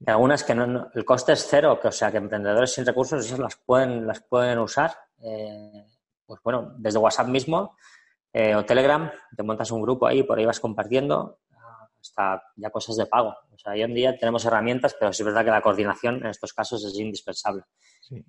algunas 0.05 0.43
que 0.43 0.53
no, 0.53 0.89
el 0.93 1.05
coste 1.05 1.34
es 1.34 1.47
cero, 1.49 1.80
que 1.82 1.88
o 1.88 1.91
sea 1.91 2.11
que 2.11 2.18
emprendedores 2.18 2.74
sin 2.74 2.86
recursos 2.86 3.26
esas 3.26 3.39
las 3.39 3.55
pueden, 3.55 4.05
las 4.05 4.22
pueden 4.22 4.59
usar. 4.59 4.91
Eh, 5.22 5.86
pues 6.26 6.41
bueno, 6.43 6.73
desde 6.78 6.99
WhatsApp 6.99 7.28
mismo 7.28 7.76
eh, 8.34 8.55
o 8.55 8.65
Telegram, 8.65 9.11
te 9.36 9.43
montas 9.43 9.71
un 9.71 9.82
grupo 9.82 10.07
ahí, 10.07 10.23
por 10.23 10.38
ahí 10.38 10.45
vas 10.45 10.59
compartiendo 10.59 11.39
hasta 11.99 12.43
ya 12.55 12.69
cosas 12.69 12.97
de 12.97 13.05
pago. 13.05 13.36
O 13.51 13.57
sea, 13.57 13.73
hoy 13.73 13.82
en 13.82 13.93
día 13.93 14.17
tenemos 14.17 14.45
herramientas, 14.45 14.95
pero 14.99 15.11
sí 15.11 15.23
es 15.23 15.26
verdad 15.26 15.43
que 15.43 15.51
la 15.51 15.61
coordinación 15.61 16.17
en 16.17 16.28
estos 16.28 16.53
casos 16.53 16.84
es 16.86 16.99
indispensable. 16.99 17.63
Sí. 18.01 18.23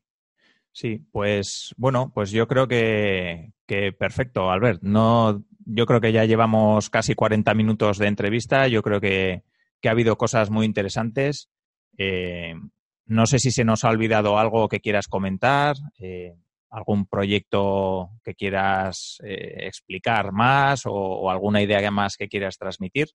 Sí, 0.76 0.99
pues 1.11 1.74
bueno, 1.78 2.12
pues 2.14 2.30
yo 2.30 2.47
creo 2.47 2.68
que, 2.68 3.55
perfecto, 3.99 4.51
Albert. 4.51 4.82
No, 4.82 5.42
yo 5.64 5.86
creo 5.86 6.03
que 6.03 6.12
ya 6.12 6.26
llevamos 6.26 6.90
casi 6.90 7.14
40 7.14 7.55
minutos 7.55 7.97
de 7.97 8.09
entrevista. 8.09 8.68
Yo 8.68 8.82
creo 8.82 9.01
que, 9.01 9.42
ha 9.82 9.90
habido 9.90 10.18
cosas 10.18 10.51
muy 10.51 10.66
interesantes. 10.66 11.49
Eh, 11.97 12.53
no 13.07 13.24
sé 13.24 13.38
si 13.38 13.53
se 13.53 13.64
nos 13.64 13.84
ha 13.84 13.88
olvidado 13.88 14.38
algo 14.38 14.68
que 14.68 14.80
quieras 14.80 15.09
comentar, 15.09 15.76
eh, 15.99 16.36
algún 16.77 17.07
proyecto 17.07 18.11
que 18.22 18.35
quieras 18.35 19.18
eh, 19.24 19.66
explicar 19.66 20.31
más 20.31 20.83
o, 20.85 21.31
alguna 21.31 21.62
idea 21.62 21.91
más 21.91 22.18
que 22.18 22.29
quieras 22.29 22.59
transmitir. 22.59 23.09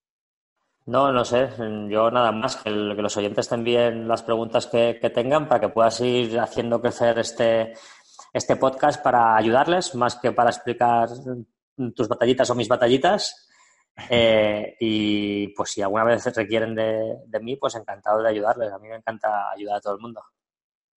No, 0.88 1.12
no 1.12 1.24
sé. 1.24 1.48
Yo 1.88 2.10
nada 2.10 2.32
más 2.32 2.56
que, 2.56 2.72
los 2.72 3.18
oyentes 3.18 3.48
te 3.48 3.54
envíen 3.54 4.08
las 4.08 4.24
preguntas 4.24 4.66
que, 4.66 4.96
tengan 5.14 5.48
para 5.48 5.62
que 5.62 5.70
puedas 5.70 6.02
ir 6.02 6.40
haciendo 6.40 6.82
crecer 6.82 7.20
este, 7.20 7.74
este 8.34 8.56
podcast 8.56 9.04
para 9.04 9.36
ayudarles, 9.36 9.94
más 9.94 10.16
que 10.16 10.32
para 10.32 10.50
explicar 10.50 11.10
tus 11.96 12.08
batallitas 12.08 12.50
o 12.50 12.56
mis 12.56 12.68
batallitas. 12.68 13.48
Eh, 14.10 14.78
y 14.80 15.50
pues 15.50 15.72
si 15.72 15.82
alguna 15.82 16.06
vez 16.06 16.26
requieren 16.34 16.74
de, 16.74 17.40
mí, 17.42 17.58
pues 17.58 17.76
encantado 17.76 18.24
de 18.24 18.30
ayudarles. 18.30 18.72
A 18.72 18.80
mí 18.80 18.88
me 18.88 18.96
encanta 18.96 19.52
ayudar 19.52 19.76
a 19.76 19.82
todo 19.82 19.96
el 19.96 20.00
mundo. 20.00 20.24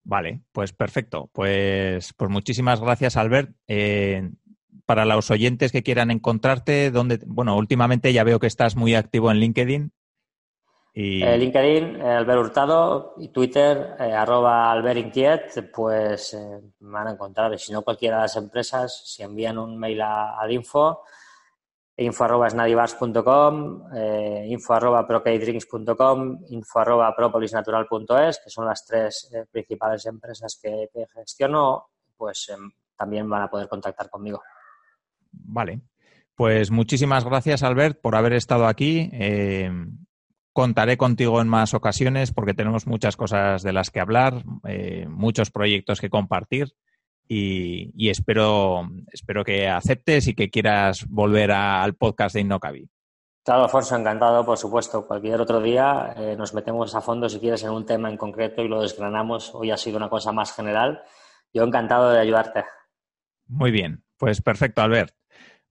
Vale, 0.05 0.43
pues 0.53 0.73
perfecto. 0.73 1.31
Pues, 1.33 2.13
pues 2.13 2.31
muchísimas 2.31 2.81
gracias, 2.81 3.17
Albert. 3.17 3.51
Eh, 3.67 4.31
para 4.87 5.05
los 5.05 5.31
oyentes 5.31 5.73
que 5.73 5.83
quieran 5.83 6.11
encontrarte, 6.11 6.91
donde, 6.91 7.21
bueno, 7.27 7.57
últimamente 7.57 8.13
ya 8.13 8.23
veo 8.23 8.39
que 8.39 8.47
estás 8.47 8.77
muy 8.77 8.95
activo 8.95 9.31
en 9.31 9.39
LinkedIn. 9.39 9.93
Y... 10.93 11.23
Eh, 11.23 11.39
LinkedIn, 11.39 11.97
eh, 11.97 12.09
Albert 12.09 12.41
Hurtado, 12.41 13.15
y 13.17 13.29
Twitter, 13.29 13.97
eh, 13.99 14.13
arroba 14.13 14.71
Albert 14.71 15.13
pues 15.75 16.37
me 16.81 16.91
van 16.93 17.09
a 17.09 17.13
encontrar. 17.13 17.59
Si 17.59 17.73
no, 17.73 17.83
cualquiera 17.83 18.17
de 18.17 18.23
las 18.23 18.37
empresas, 18.37 19.03
si 19.07 19.23
envían 19.23 19.59
un 19.59 19.79
mail 19.79 20.03
al 20.03 20.53
info, 20.53 21.01
info 21.97 22.25
arroba 22.25 22.51
snadivars.com, 22.51 23.83
info 24.47 24.75
arroba 24.75 25.07
info 26.49 26.79
arroba 26.79 27.17
propolisnatural.es, 27.17 28.41
que 28.43 28.51
son 28.51 28.67
las 28.67 28.85
tres 28.85 29.31
principales 29.51 30.07
empresas 30.07 30.59
que, 30.61 30.89
que 30.93 31.07
gestiono, 31.15 31.87
pues 32.17 32.49
em, 32.49 32.71
también 32.97 33.29
van 33.29 33.43
a 33.43 33.51
poder 33.51 33.69
contactar 33.69 34.11
conmigo. 34.11 34.43
Vale. 35.31 35.81
Pues 36.35 36.71
muchísimas 36.71 37.25
gracias, 37.25 37.63
Albert, 37.63 38.01
por 38.01 38.17
haber 38.17 38.33
estado 38.33 38.67
aquí. 38.67 39.09
Eh, 39.13 39.71
contaré 40.53 40.97
contigo 40.97 41.41
en 41.41 41.49
más 41.49 41.75
ocasiones 41.75 42.33
porque 42.33 42.55
tenemos 42.55 42.87
muchas 42.87 43.17
cosas 43.17 43.63
de 43.63 43.73
las 43.73 43.91
que 43.91 44.01
hablar, 44.01 44.43
eh, 44.67 45.07
muchos 45.09 45.51
proyectos 45.51 46.01
que 46.01 46.11
compartir 46.11 46.75
y, 47.27 48.11
espero, 48.11 48.89
espero 49.11 49.45
que 49.45 49.69
aceptes 49.69 50.29
y 50.29 50.35
que 50.35 50.51
quieras 50.51 51.07
volver 51.09 51.53
al 51.53 51.95
podcast 51.95 52.35
de 52.35 52.43
Innocabi. 52.43 52.89
Claro, 53.45 53.65
Alfonso, 53.65 53.97
encantado, 53.97 54.45
por 54.45 54.57
supuesto. 54.57 55.07
Cualquier 55.07 55.41
otro 55.41 55.61
día 55.61 56.15
eh, 56.17 56.35
nos 56.37 56.55
metemos 56.55 56.95
a 56.95 57.01
fondo, 57.01 57.29
si 57.29 57.39
quieres, 57.39 57.63
en 57.63 57.71
un 57.71 57.85
tema 57.85 58.09
en 58.09 58.17
concreto 58.17 58.63
y 58.63 58.69
lo 58.69 58.81
desgranamos. 58.81 59.55
Hoy 59.55 59.71
ha 59.71 59.77
sido 59.77 59.99
una 59.99 60.09
cosa 60.09 60.33
más 60.33 60.55
general. 60.55 61.03
Yo 61.53 61.63
encantado 61.63 62.11
de 62.11 62.21
ayudarte. 62.21 62.65
Muy 63.47 63.71
bien, 63.71 64.03
pues 64.17 64.41
perfecto, 64.41 64.81
Albert. 64.81 65.15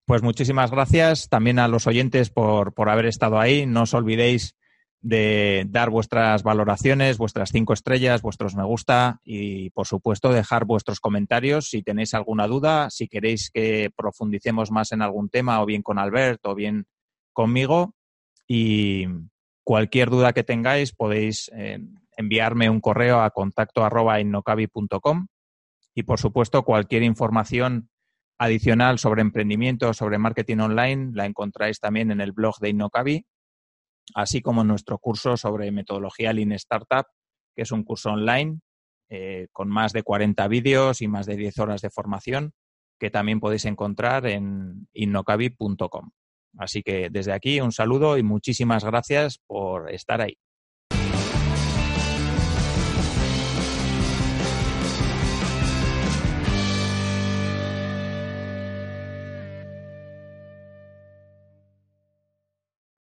Pues 0.05 0.21
muchísimas 0.21 0.69
gracias 0.69 1.29
también 1.29 1.59
a 1.59 1.67
los 1.67 1.87
oyentes 1.87 2.29
por, 2.29 2.73
por 2.73 2.89
haber 2.89 3.05
estado 3.05 3.39
ahí. 3.39 3.65
No 3.65 3.83
os 3.83 3.93
olvidéis 3.93 4.55
de 5.03 5.65
dar 5.67 5.89
vuestras 5.89 6.43
valoraciones, 6.43 7.17
vuestras 7.17 7.49
cinco 7.51 7.73
estrellas, 7.73 8.21
vuestros 8.21 8.55
me 8.55 8.63
gusta 8.63 9.19
y, 9.25 9.69
por 9.71 9.85
supuesto, 9.85 10.31
dejar 10.31 10.63
vuestros 10.63 11.01
comentarios. 11.01 11.69
Si 11.69 11.83
tenéis 11.83 12.13
alguna 12.13 12.47
duda, 12.47 12.89
si 12.89 13.09
queréis 13.09 13.51
que 13.51 13.91
profundicemos 13.95 14.71
más 14.71 14.93
en 14.93 15.01
algún 15.01 15.29
tema, 15.29 15.61
o 15.61 15.65
bien 15.65 15.81
con 15.81 15.99
Albert 15.99 16.45
o 16.45 16.55
bien 16.55 16.85
conmigo. 17.33 17.93
Y 18.47 19.07
cualquier 19.65 20.09
duda 20.09 20.31
que 20.31 20.45
tengáis, 20.45 20.93
podéis 20.93 21.51
eh, 21.53 21.79
enviarme 22.15 22.69
un 22.69 22.79
correo 22.79 23.21
a 23.21 23.29
contacto 23.31 23.83
arroba 23.83 24.21
y, 25.95 26.03
por 26.03 26.19
supuesto, 26.19 26.63
cualquier 26.63 27.03
información 27.03 27.89
adicional 28.37 28.99
sobre 28.99 29.21
emprendimiento, 29.21 29.93
sobre 29.93 30.17
marketing 30.17 30.59
online, 30.59 31.11
la 31.13 31.25
encontráis 31.25 31.81
también 31.81 32.09
en 32.09 32.21
el 32.21 32.31
blog 32.31 32.57
de 32.59 32.69
Innocabi, 32.69 33.25
así 34.15 34.41
como 34.41 34.63
nuestro 34.63 34.97
curso 34.99 35.37
sobre 35.37 35.71
metodología 35.71 36.33
Lean 36.33 36.51
Startup, 36.53 37.05
que 37.55 37.63
es 37.63 37.71
un 37.71 37.83
curso 37.83 38.11
online 38.11 38.59
eh, 39.09 39.47
con 39.51 39.69
más 39.69 39.93
de 39.93 40.03
40 40.03 40.47
vídeos 40.47 41.01
y 41.01 41.07
más 41.07 41.25
de 41.25 41.35
10 41.35 41.59
horas 41.59 41.81
de 41.81 41.89
formación, 41.89 42.53
que 42.99 43.11
también 43.11 43.39
podéis 43.39 43.65
encontrar 43.65 44.25
en 44.25 44.87
innocabi.com. 44.93 46.11
Así 46.57 46.83
que 46.83 47.09
desde 47.09 47.33
aquí 47.33 47.59
un 47.61 47.71
saludo 47.71 48.17
y 48.17 48.23
muchísimas 48.23 48.83
gracias 48.83 49.39
por 49.45 49.91
estar 49.91 50.21
ahí. 50.21 50.37